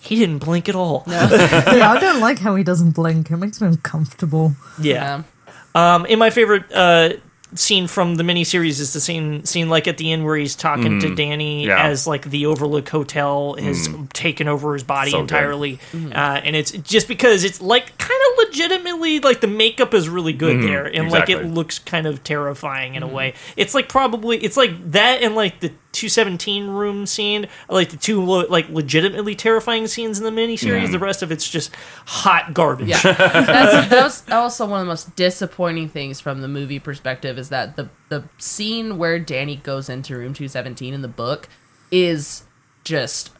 [0.01, 1.03] he didn't blink at all.
[1.07, 3.31] yeah, I don't like how he doesn't blink.
[3.31, 4.53] It makes me uncomfortable.
[4.79, 5.23] yeah.
[5.73, 7.11] Um, and my favorite uh,
[7.53, 10.99] scene from the miniseries is the scene scene like at the end where he's talking
[11.01, 11.67] to Danny Mm-hmm.
[11.69, 11.85] Yeah.
[11.87, 15.21] as like the Overlook Hotel has taken over his body So good.
[15.23, 20.07] entirely, uh, and it's just because it's like kind of legitimately like the makeup is
[20.07, 23.33] really good there, and like it looks kind of terrifying in a way.
[23.57, 27.97] It's like probably it's like that and like the 217 room scene, are, like the
[27.97, 30.91] two lo- like legitimately terrifying scenes in the miniseries.
[30.91, 32.89] The rest of it's just hot garbage.
[32.89, 37.37] Yeah, that's that was also one of the most disappointing things from the movie perspective
[37.37, 41.49] is that the the scene where Danny goes into room two seventeen in the book
[41.91, 42.43] is
[42.83, 43.31] just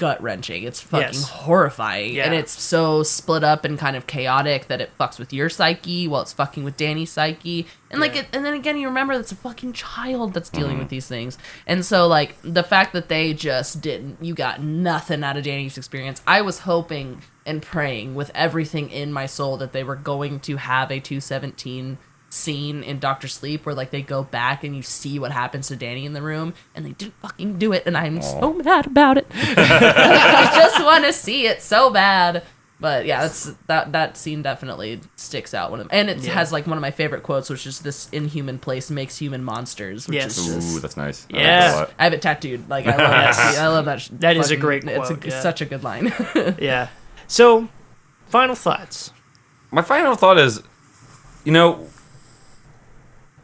[0.00, 0.62] gut wrenching.
[0.62, 1.28] It's fucking Yes.
[1.28, 2.24] horrifying, Yeah.
[2.24, 6.08] and it's so split up and kind of chaotic that it fucks with your psyche
[6.08, 7.66] while it's fucking with Danny's psyche.
[7.90, 8.22] And like, Yeah.
[8.22, 10.78] it, and then again, you remember that's a fucking child that's dealing mm-hmm.
[10.80, 11.36] with these things,
[11.66, 15.76] and so like the fact that they just didn't, you got nothing out of Danny's
[15.76, 16.22] experience.
[16.26, 20.56] I was hoping and praying with everything in my soul that they were going to
[20.56, 21.98] have a 217
[22.32, 25.76] scene in Doctor Sleep where like they go back and you see what happens to
[25.76, 29.18] Danny in the room and they didn't fucking do it and I'm so mad about
[29.18, 29.26] it.
[29.32, 32.44] I just want to see it so bad.
[32.78, 36.32] But yeah, that's that that scene definitely sticks out one of and it Yeah.
[36.32, 40.08] has like one of my favorite quotes which is this inhuman place makes human monsters
[40.08, 40.38] which Yes.
[40.38, 41.26] is just Ooh, that's nice.
[41.30, 41.60] I like Yeah.
[41.60, 41.92] that a lot.
[41.98, 42.68] I have it tattooed.
[42.70, 43.32] Like I love that.
[43.34, 43.60] scene.
[43.62, 44.00] I love that.
[44.00, 45.40] sh- That is a fucking- great It's, a, yeah.
[45.42, 46.10] such a good line.
[46.58, 46.88] yeah.
[47.26, 47.68] So,
[48.28, 49.12] final thoughts.
[49.70, 50.62] My final thought is,
[51.44, 51.86] you know,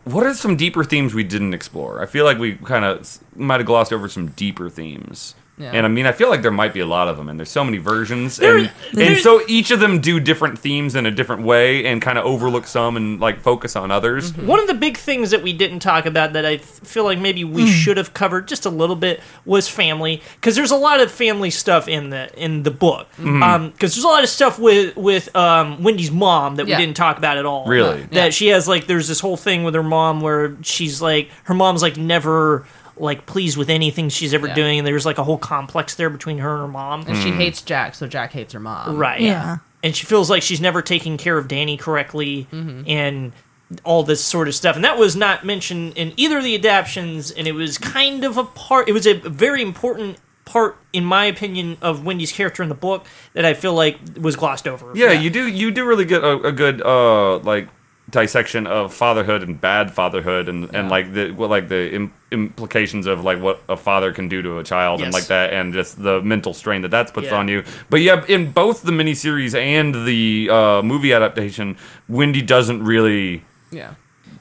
[0.06, 2.00] what are some deeper themes we didn't explore?
[2.00, 5.34] I feel like we kind of might have glossed over some deeper themes.
[5.58, 5.72] Yeah.
[5.72, 7.50] And I mean, I feel like there might be a lot of them, and there's
[7.50, 11.10] so many versions, There- and, and so each of them do different themes in a
[11.10, 14.32] different way, and kind of overlook some and like focus on others.
[14.32, 14.46] Mm-hmm.
[14.46, 17.42] One of the big things that we didn't talk about that I feel like maybe
[17.42, 17.68] we mm.
[17.72, 21.50] should have covered just a little bit was family because there's a lot of family
[21.50, 23.08] stuff in the in the book.
[23.12, 23.42] Mm-hmm.
[23.42, 26.76] Um, because there's a lot of stuff with with um, Wendy's mom that Yeah.
[26.76, 27.66] we didn't talk about at all.
[27.66, 28.02] Really?
[28.02, 28.30] that Yeah.
[28.30, 31.80] she has like there's this whole thing with her mom where she's like her mom's
[31.82, 32.66] like never
[32.96, 34.54] like pleased with anything she's ever Yeah.
[34.54, 37.04] doing and there's like a whole complex there between her and her mom.
[37.06, 38.96] and she hates Jack, so Jack hates her mom.
[38.96, 39.20] Right.
[39.20, 39.58] Yeah.
[39.82, 42.88] And she feels like she's never taking care of Danny correctly, Mm-hmm.
[42.88, 43.32] and
[43.84, 47.32] all this sort of stuff, and that was not mentioned in either of the adaptions,
[47.32, 48.88] and it was kind of a part.
[48.88, 53.04] It was a very important part, in my opinion, of Wendy's character in the book
[53.32, 54.92] that I feel like was glossed over.
[54.94, 55.48] Yeah, you do.
[55.48, 57.66] You do really get a, a good uh like
[58.08, 63.06] dissection of fatherhood and bad fatherhood and, and like the what like the Im- implications
[63.06, 66.00] of like what a father can do to a child and like that and just
[66.00, 67.34] the mental strain that that puts Yeah.
[67.36, 67.64] on you.
[67.90, 71.76] But yeah, in both the miniseries and the uh, movie adaptation,
[72.08, 73.42] Wendy doesn't really.
[73.72, 73.94] Yeah.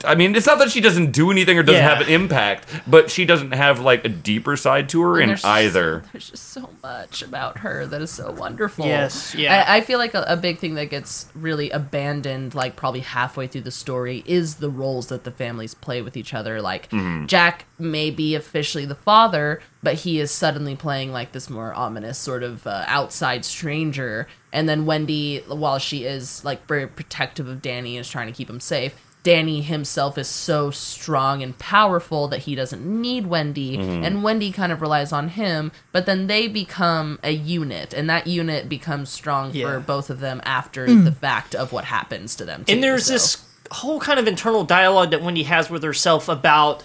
[0.04, 1.96] I mean, it's not that she doesn't do anything or doesn't Yeah.
[1.96, 5.44] have an impact, but she doesn't have like a deeper side to her in there's
[5.46, 6.00] either.
[6.00, 8.86] Just, there's just so much about her that is so wonderful.
[8.86, 9.64] Yes, yeah.
[9.68, 13.48] I, I feel like a, a big thing that gets really abandoned, like probably halfway
[13.48, 16.62] through the story, is the roles that the families play with each other.
[16.62, 16.90] Like
[17.28, 22.18] Jack may be officially the father, but he is suddenly playing like this more ominous
[22.18, 24.28] sort of uh, outside stranger.
[24.52, 28.50] And then Wendy, while she is like very protective of Danny, is trying to keep
[28.50, 29.05] him safe.
[29.26, 34.04] Danny himself is so strong and powerful that he doesn't need Wendy, mm-hmm.
[34.04, 35.72] and Wendy kind of relies on him.
[35.92, 39.66] But then they become a unit, and that unit becomes strong Yeah.
[39.66, 41.06] for both of them after hmm.
[41.06, 42.66] the fact of what happens to them.
[42.66, 43.14] Too, and there's so.
[43.14, 46.84] this whole kind of internal dialogue that Wendy has with herself about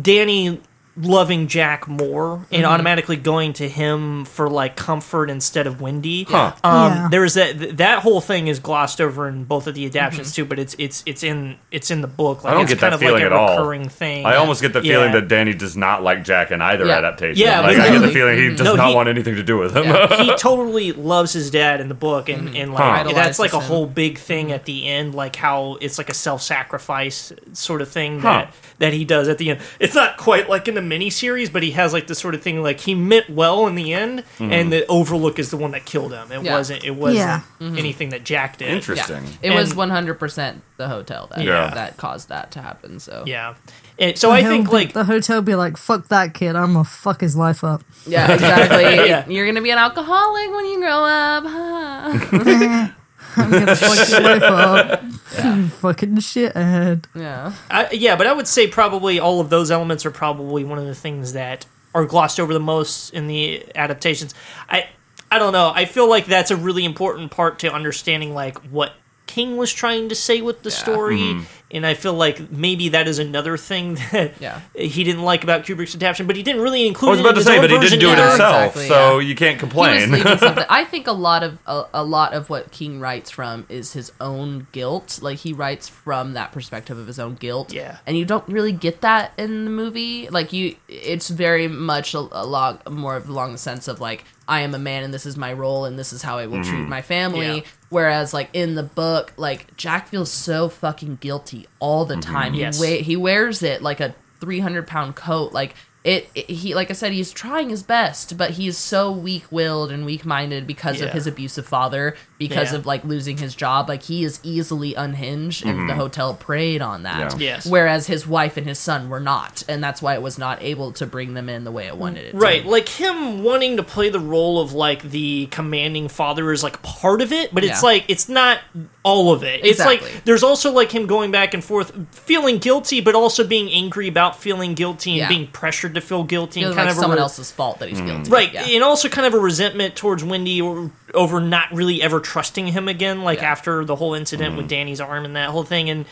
[0.00, 0.58] Danny
[0.96, 2.64] loving Jack more and Mm-hmm.
[2.64, 6.24] automatically going to him for like comfort instead of Wendy.
[6.24, 6.52] Huh.
[6.64, 7.08] Um, Yeah.
[7.10, 10.34] There's that that whole thing is glossed over in both of the adaptions Mm-hmm.
[10.36, 12.44] too, but it's it's it's in it's in the book.
[12.44, 13.88] Like, I don't it's get kind that of feeling like a at all.
[13.88, 14.26] thing.
[14.26, 15.20] I almost get the feeling Yeah.
[15.20, 16.98] that Danny does not like Jack in either Yeah.
[16.98, 17.40] adaptation.
[17.46, 19.56] Yeah, like, I get the feeling he does No, not he- want anything to do
[19.58, 19.84] with him.
[20.18, 23.12] he totally loves his dad in the book and, and like Huh.
[23.14, 27.32] that's like a whole big thing at the end like how it's like a self-sacrifice
[27.52, 28.28] sort of thing Huh.
[28.46, 31.62] that that he does at the end it's not quite like in the miniseries but
[31.62, 34.52] he has like this sort of thing like he meant well in the end Mm-hmm.
[34.52, 36.54] and the overlook is the one that killed him it Yeah.
[36.56, 37.40] wasn't it wasn't Yeah.
[37.60, 39.24] anything that jack did Interesting.
[39.42, 39.52] Yeah.
[39.52, 41.70] It was 100% the hotel that Yeah.
[41.74, 42.98] that caused that to happen.
[43.00, 43.54] So yeah
[43.98, 46.56] And so i think be- like the hotel be like, "Fuck that kid!
[46.56, 48.84] I'm gonna fuck his life up." yeah, exactly.
[49.08, 49.28] Yeah.
[49.28, 51.44] You're gonna be an alcoholic when you grow up.
[51.46, 52.88] Huh?
[53.36, 55.02] I'm gonna fuck your life up.
[55.44, 57.04] You Fucking shithead.
[57.14, 57.52] Yeah.
[57.70, 60.86] I, yeah, but I would say probably all of those elements are probably one of
[60.86, 64.34] the things that are glossed over the most in the adaptations.
[64.68, 64.88] I
[65.30, 65.72] I don't know.
[65.74, 68.94] I feel like that's a really important part to understanding like what
[69.26, 71.44] King was trying to say with the story, mm-hmm.
[71.72, 74.60] And I feel like maybe that is another thing that Yeah.
[74.74, 77.10] he didn't like about Kubrick's adaptation, but he didn't really include.
[77.10, 77.36] I include.
[77.36, 78.28] was it about in to say, but he didn't do it either.
[78.28, 79.28] himself, exactly, so yeah.
[79.28, 80.66] you can't He was complain.
[80.70, 84.12] I think a lot of a, a lot of what King writes from is his
[84.20, 85.20] own guilt.
[85.22, 87.72] Like he writes from that perspective of his own guilt.
[87.72, 87.98] Yeah.
[88.06, 90.28] and you don't really get that in the movie.
[90.28, 94.24] Like you, it's very much a, a lot more of along the sense of like
[94.48, 96.62] I am a man and this is my role and this is how I will
[96.62, 96.88] treat mm-hmm.
[96.88, 97.56] my family.
[97.58, 97.62] Yeah.
[97.90, 102.32] Whereas like in the book, like Jack feels so fucking guilty all the mm-hmm.
[102.32, 102.54] time.
[102.54, 102.80] Yes.
[102.80, 105.52] He wa- he wears it like a three hundred pound coat.
[105.52, 109.10] Like it, it- he like I said, he's trying his best, but he is so
[109.12, 112.78] weak willed and weak minded because of his abusive father, because Yeah.
[112.78, 113.88] of like losing his job.
[113.88, 115.86] Like he is easily unhinged, and mm-hmm.
[115.88, 117.38] the hotel preyed on that.
[117.38, 117.50] Yeah.
[117.56, 117.66] Yes.
[117.66, 120.92] Whereas his wife and his son were not, and that's why it was not able
[120.92, 122.30] to bring them in the way it wanted it.
[122.32, 122.38] to.
[122.38, 126.80] Right, like him wanting to play the role of like the commanding father is like
[126.82, 128.58] part of it, but it's like it's not
[129.02, 129.64] all of it.
[129.64, 133.70] It's like there's also like him going back and forth, feeling guilty, but also being
[133.70, 135.28] angry about feeling guilty and Yeah.
[135.28, 137.78] being pressured to feel guilty Feeling and kind like of a someone re- else's fault
[137.78, 138.06] that he's mm.
[138.06, 138.30] guilty.
[138.30, 138.66] Right, Yeah.
[138.66, 142.88] and also kind of a resentment towards Wendy or, over not really ever trusting him
[142.88, 143.50] again, like Yeah.
[143.50, 144.70] After the whole incident with mm.
[144.70, 146.04] Danny's arm and that whole thing, and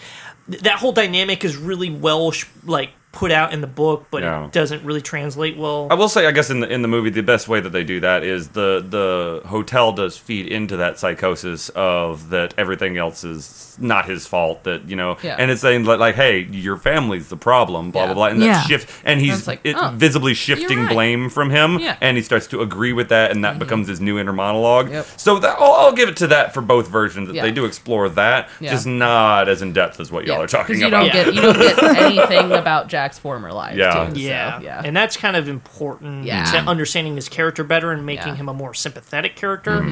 [0.50, 4.22] th- that whole dynamic is really well sh- like put out in the book, but
[4.22, 4.44] Yeah.
[4.44, 5.88] it doesn't really translate well.
[5.90, 7.84] I will say, I guess in the in the movie, the best way that they
[7.84, 13.24] do that is the the hotel does feed into that psychosis of that everything else
[13.24, 14.64] is not his fault.
[14.64, 15.36] That you know, Yeah.
[15.38, 18.06] and it's saying like, like, hey, your family's the problem, blah Yeah.
[18.06, 18.52] blah blah, and Yeah.
[18.54, 20.88] that shift, and he's It's like, it, oh, visibly shifting right.
[20.92, 21.96] blame from him, Yeah.
[22.00, 24.90] and he starts to agree with that, and that becomes his new inner monologue.
[24.90, 25.06] Yep.
[25.16, 27.28] So that, I'll, I'll give it to that for both versions.
[27.28, 27.42] That Yeah.
[27.42, 28.70] they do explore that, Yeah.
[28.72, 31.12] just not as in depth as what y'all Yeah, are talking you about.
[31.12, 33.76] don't get you don't get anything about Jack's former life.
[33.76, 34.06] Yeah.
[34.06, 34.60] too, so, Yeah.
[34.60, 34.82] yeah.
[34.84, 36.44] And that's kind of important Yeah.
[36.44, 38.32] to understanding his character better and making Yeah.
[38.34, 38.40] Mm-hmm.
[38.42, 39.86] him a more sympathetic character.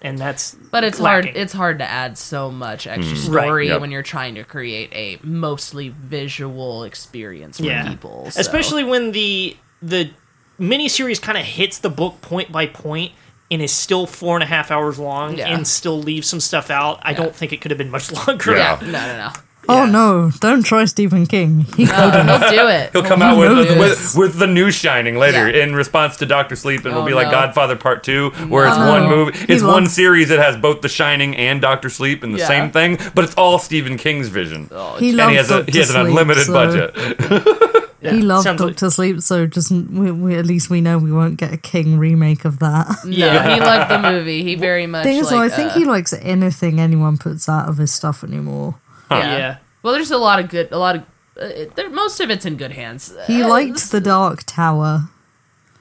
[0.00, 1.32] And that's But it's lacking.
[1.32, 1.36] hard.
[1.36, 3.32] It's hard to add so much extra mm.
[3.34, 3.42] Right.
[3.44, 3.80] story Yep.
[3.80, 7.88] when you're trying to create a mostly visual experience for yeah.
[7.88, 8.30] people.
[8.30, 10.10] so- Especially when the the
[10.60, 13.12] miniseries kind of hits the book point by point
[13.50, 15.48] and is still four and a half hours long Yeah.
[15.48, 17.00] and still leaves some stuff out.
[17.02, 18.56] I don't think it could have been much longer.
[18.56, 18.90] yeah, Yeah.
[18.90, 19.32] no, no, no.
[19.70, 19.90] Oh Yeah.
[19.90, 20.30] no!
[20.40, 21.66] Don't try Stephen King.
[21.76, 22.90] He Oh, he'll do it.
[22.92, 25.62] He'll come out with, know with with the new Shining later Yeah.
[25.64, 27.32] in response to Doctor Sleep, and it'll Oh, be like no.
[27.32, 30.80] Godfather Part Two, where it's one movie, He it's one loves- series that has both
[30.80, 32.46] The Shining and Doctor Sleep in the Yeah.
[32.48, 35.78] same thing, but it's all Stephen King's vision, he and loves he has a he
[35.78, 37.74] has an Sleep, unlimited so- budget.
[38.00, 40.98] Yeah, He loved sounds like- Doctor Sleep, so just we, we at least we know
[40.98, 42.86] we won't get a King remake of that.
[43.04, 44.44] No, he liked the movie.
[44.44, 45.02] He very much.
[45.02, 47.90] Thing is, though, like, I think uh, he likes anything anyone puts out of his
[47.92, 48.76] stuff anymore.
[49.10, 49.36] Yeah.
[49.38, 49.56] Yeah.
[49.82, 50.70] Well, there's a lot of good.
[50.72, 51.02] A lot of.
[51.40, 53.14] Uh, there, most of it's in good hands.
[53.26, 55.08] He Uh, liked the Dark Tower.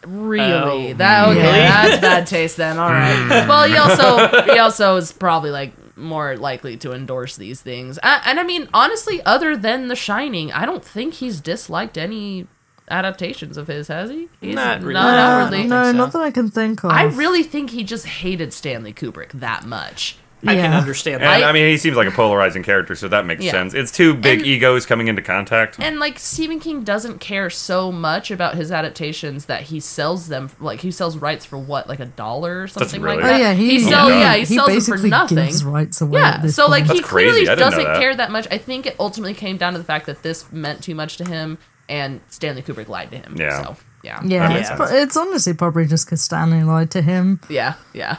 [0.05, 0.91] Really?
[0.91, 1.39] Oh, that okay?
[1.41, 1.51] really?
[1.51, 2.77] That's bad taste then.
[2.77, 3.45] All right.
[3.49, 7.97] well, he also he also is probably like more likely to endorse these things.
[8.03, 12.47] A- and I mean, honestly, other than The Shining, I don't think he's disliked any
[12.89, 13.87] adaptations of his.
[13.89, 14.29] Has he?
[14.39, 14.93] He's Not really.
[14.93, 15.63] Not Uh, outwardly.
[15.67, 15.91] no, so.
[15.93, 16.91] not that I can think of.
[16.91, 20.17] I really think he just hated Stanley Kubrick that much.
[20.45, 20.77] I can Yeah.
[20.79, 21.43] understand And that.
[21.49, 23.51] I, mean, he seems like a polarizing character, so that makes Yeah.
[23.51, 23.73] sense.
[23.73, 25.77] It's two big And- egos coming into contact.
[25.79, 30.51] And like Stephen King doesn't care so much about his adaptations that he sells them
[30.59, 33.39] like he sells rights for what like a dollar or something really- like Oh that.
[33.39, 34.19] yeah, he, sells yeah.
[34.19, 35.37] yeah he, he sells them for basically nothing.
[35.45, 36.19] gives rights away.
[36.21, 36.97] Yeah, at this so like point.
[36.97, 37.29] he crazy.
[37.31, 37.99] clearly I didn't know doesn't that.
[37.99, 38.47] care that much.
[38.51, 41.25] I think it ultimately came down to the fact that this meant too much to
[41.25, 41.57] him,
[41.89, 43.35] and Stanley Kubrick lied to him.
[43.39, 43.63] Yeah.
[43.63, 47.39] So yeah, yeah, it's, pro- it's honestly probably just because Stanley lied to him.
[47.49, 48.17] yeah, yeah.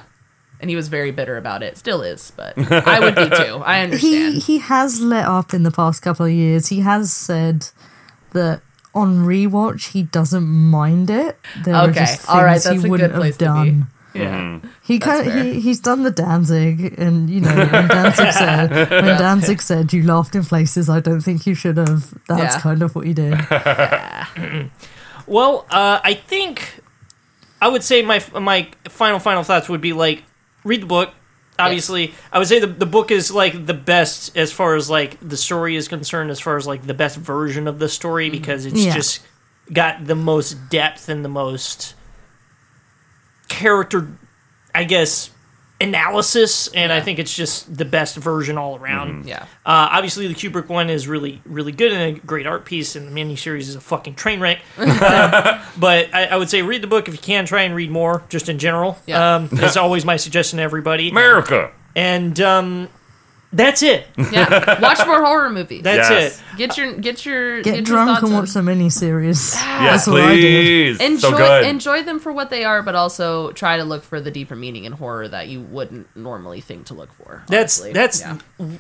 [0.61, 1.79] And he was very bitter about it.
[1.79, 3.63] Still is, but I would be too.
[3.65, 4.01] I He understand.
[4.35, 6.67] he he has let up in the past couple of years.
[6.69, 7.69] He has said
[8.33, 8.61] that
[8.95, 11.39] on rewatch he doesn't mind it.
[11.65, 13.65] There are Okay, just things all right, that's he a wouldn't good place have to
[13.65, 13.71] be.
[13.71, 13.87] done.
[14.15, 18.71] yeah, He kind of, he he's done the Danzig, and you know when Danzig said
[18.91, 22.15] when Danzig said you laughed in places I don't think you should have.
[22.27, 22.61] That's Yeah.
[22.61, 23.35] kind of what he did.
[25.27, 26.81] Well, uh, I think
[27.61, 30.23] I would say my my final final thoughts would be like
[30.69, 31.11] read the book.
[31.59, 35.19] Obviously, I would say the the book is like the best as far as like
[35.21, 38.39] the story is concerned, as far as like the best version of the story mm-hmm.
[38.39, 38.95] because it's Yeah.
[38.95, 39.21] just
[39.73, 41.95] got the most depth and the most
[43.49, 44.09] character,
[44.75, 45.31] I guess,
[45.81, 49.27] analysis, and I think it's just the best version all around.
[49.27, 49.43] yeah.
[49.65, 53.07] Uh, obviously, the Kubrick one is really, really good and a great art piece, and
[53.09, 54.61] the miniseries is a fucking train wreck.
[55.09, 57.47] Um, but I, I would say read the book if you can.
[57.47, 58.99] Try and read more, just in general.
[59.07, 59.37] Yeah.
[59.37, 61.11] Um, it's always my suggestion to everybody.
[61.11, 61.71] America.
[61.95, 62.89] And um,
[63.53, 64.07] that's it.
[64.33, 65.83] Yeah, watch more horror movies.
[65.83, 66.39] That's Yes.
[66.39, 66.57] it.
[66.59, 69.55] get your get your Get your drunk thoughts and on- watch the miniseries.
[69.55, 70.99] Yes, That's what I did.
[70.99, 71.07] please.
[71.07, 71.65] enjoy so good.
[71.65, 74.85] enjoy them for what they are, but also try to look for the deeper meaning
[74.85, 77.43] in horror that you wouldn't normally think to look for.
[77.49, 77.93] That's honestly.
[77.93, 78.37] that's Yeah.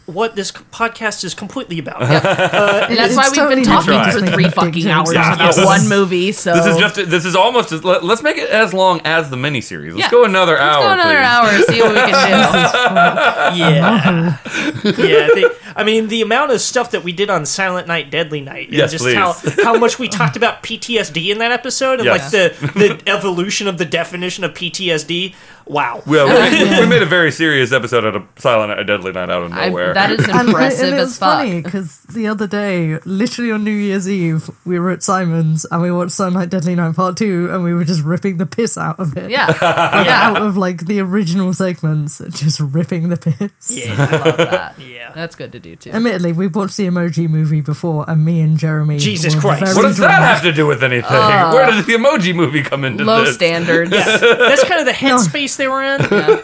[0.07, 2.03] what this podcast is completely about.
[2.03, 4.13] Uh, and that's It's why we've totally been talking different.
[4.13, 5.27] for Just three making fucking dick hours jokes.
[5.37, 5.65] about Yes.
[5.65, 6.33] one movie.
[6.33, 6.95] So This is just.
[7.11, 7.73] This is almost.
[7.73, 9.91] As, let, us make it as long as the miniseries.
[9.93, 10.11] Let's Yeah.
[10.11, 10.83] go another Let's hour.
[10.85, 11.25] go another please.
[11.25, 11.63] hour.
[11.63, 13.59] See what we can do.
[13.59, 14.37] Yeah,
[14.85, 15.29] yeah.
[15.35, 15.45] They,
[15.77, 18.77] I mean, the amount of stuff that we did on Silent Night, Deadly Night, and
[18.77, 19.15] Yes, just please.
[19.15, 22.21] how how much we talked about PTSD in that episode, and Yes.
[22.23, 25.35] like the the evolution of the definition of PTSD.
[25.69, 26.03] Wow.
[26.09, 29.43] Well, we, we made a very serious episode out of Silent Night, Deadly Night out
[29.45, 29.93] of I, nowhere.
[29.95, 31.39] that is And, impressive and as it's fuck.
[31.41, 35.83] funny because the other day, literally on New Year's Eve, we were at Simon's and
[35.83, 38.79] we watched Silent Night Deadly Night Part 2 and we were just ripping the piss
[38.79, 39.31] out of it.
[39.31, 43.71] Yeah, Out yeah, of like the original segments, just ripping the piss.
[43.71, 43.95] Yeah.
[43.99, 44.79] I love that.
[44.81, 45.13] Yeah.
[45.15, 45.91] That's good to do too.
[45.91, 48.99] Admittedly, we watched the emoji movie before and me and Jeremy.
[48.99, 49.77] Jesus Christ.
[49.77, 51.11] what does that have to do with anything?
[51.11, 53.35] Uh, Where did the emoji movie come into Low this?
[53.35, 53.91] standards.
[53.91, 56.01] That's kind of the headspace they were in.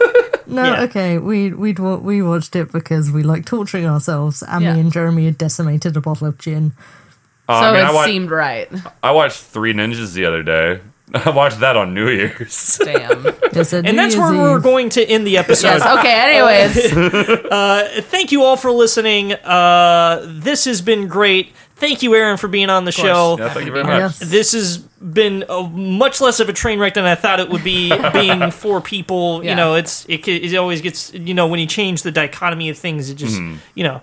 [0.47, 0.83] No, Yeah.
[0.83, 4.75] okay, we we'd wa- we watched it because we like torturing ourselves, and Yeah.
[4.75, 6.73] me and Jeremy had decimated a bottle of gin.
[7.49, 8.69] Uh, So I, mean, I, it wa- seemed right.
[9.01, 10.81] I watched Three Ninjas the other day.
[11.15, 12.79] I watched that on New Year's.
[12.83, 13.25] Damn.
[13.55, 14.63] It's a And New that's where Year's we're Eve.
[14.63, 15.67] going to end the episode.
[15.81, 15.99] Yes.
[15.99, 16.13] Okay.
[16.13, 16.93] Anyways,
[17.51, 19.33] Uh Thank you all for listening.
[19.33, 21.53] Uh, this has been great.
[21.75, 23.35] Thank you, Aaron, for being on the show.
[23.37, 23.99] Yeah, thank you very much.
[23.99, 24.19] Yes.
[24.19, 27.65] This has been a, much less of a train wreck than I thought it would
[27.65, 27.89] be.
[28.13, 32.03] being four people, you know, it's it, it always gets you know when you change
[32.03, 33.57] the dichotomy of things, it just Mm-hmm.
[33.75, 34.01] you know.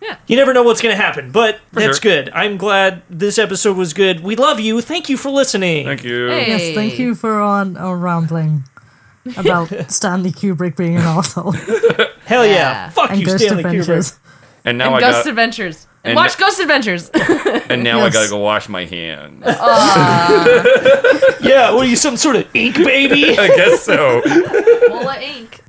[0.00, 0.16] Yeah.
[0.26, 2.24] You never know what's going to happen, but that's sure.
[2.24, 2.30] good.
[2.34, 4.18] I'm glad this episode was good.
[4.18, 4.80] We love you.
[4.80, 5.84] Thank you for listening.
[5.86, 6.26] Thank you.
[6.26, 6.48] Hey.
[6.48, 8.64] Yes, thank you for our, our rambling
[9.36, 12.52] about Stanley Kubrick being an asshole Hell yeah.
[12.52, 12.90] Yeah.
[12.90, 14.10] Fuck and you, Ghost Stanley Adventures.
[14.12, 14.18] Kubrick.
[14.64, 15.30] And now and I Ghost got.
[15.30, 15.86] Adventures.
[16.04, 17.10] And, and- watch Ghost Adventures.
[17.68, 19.44] And now I gotta go wash my hands.
[21.42, 23.36] Yeah, what are you, some sort of ink baby?
[23.38, 24.20] I guess so.
[24.22, 25.61] Full of ink.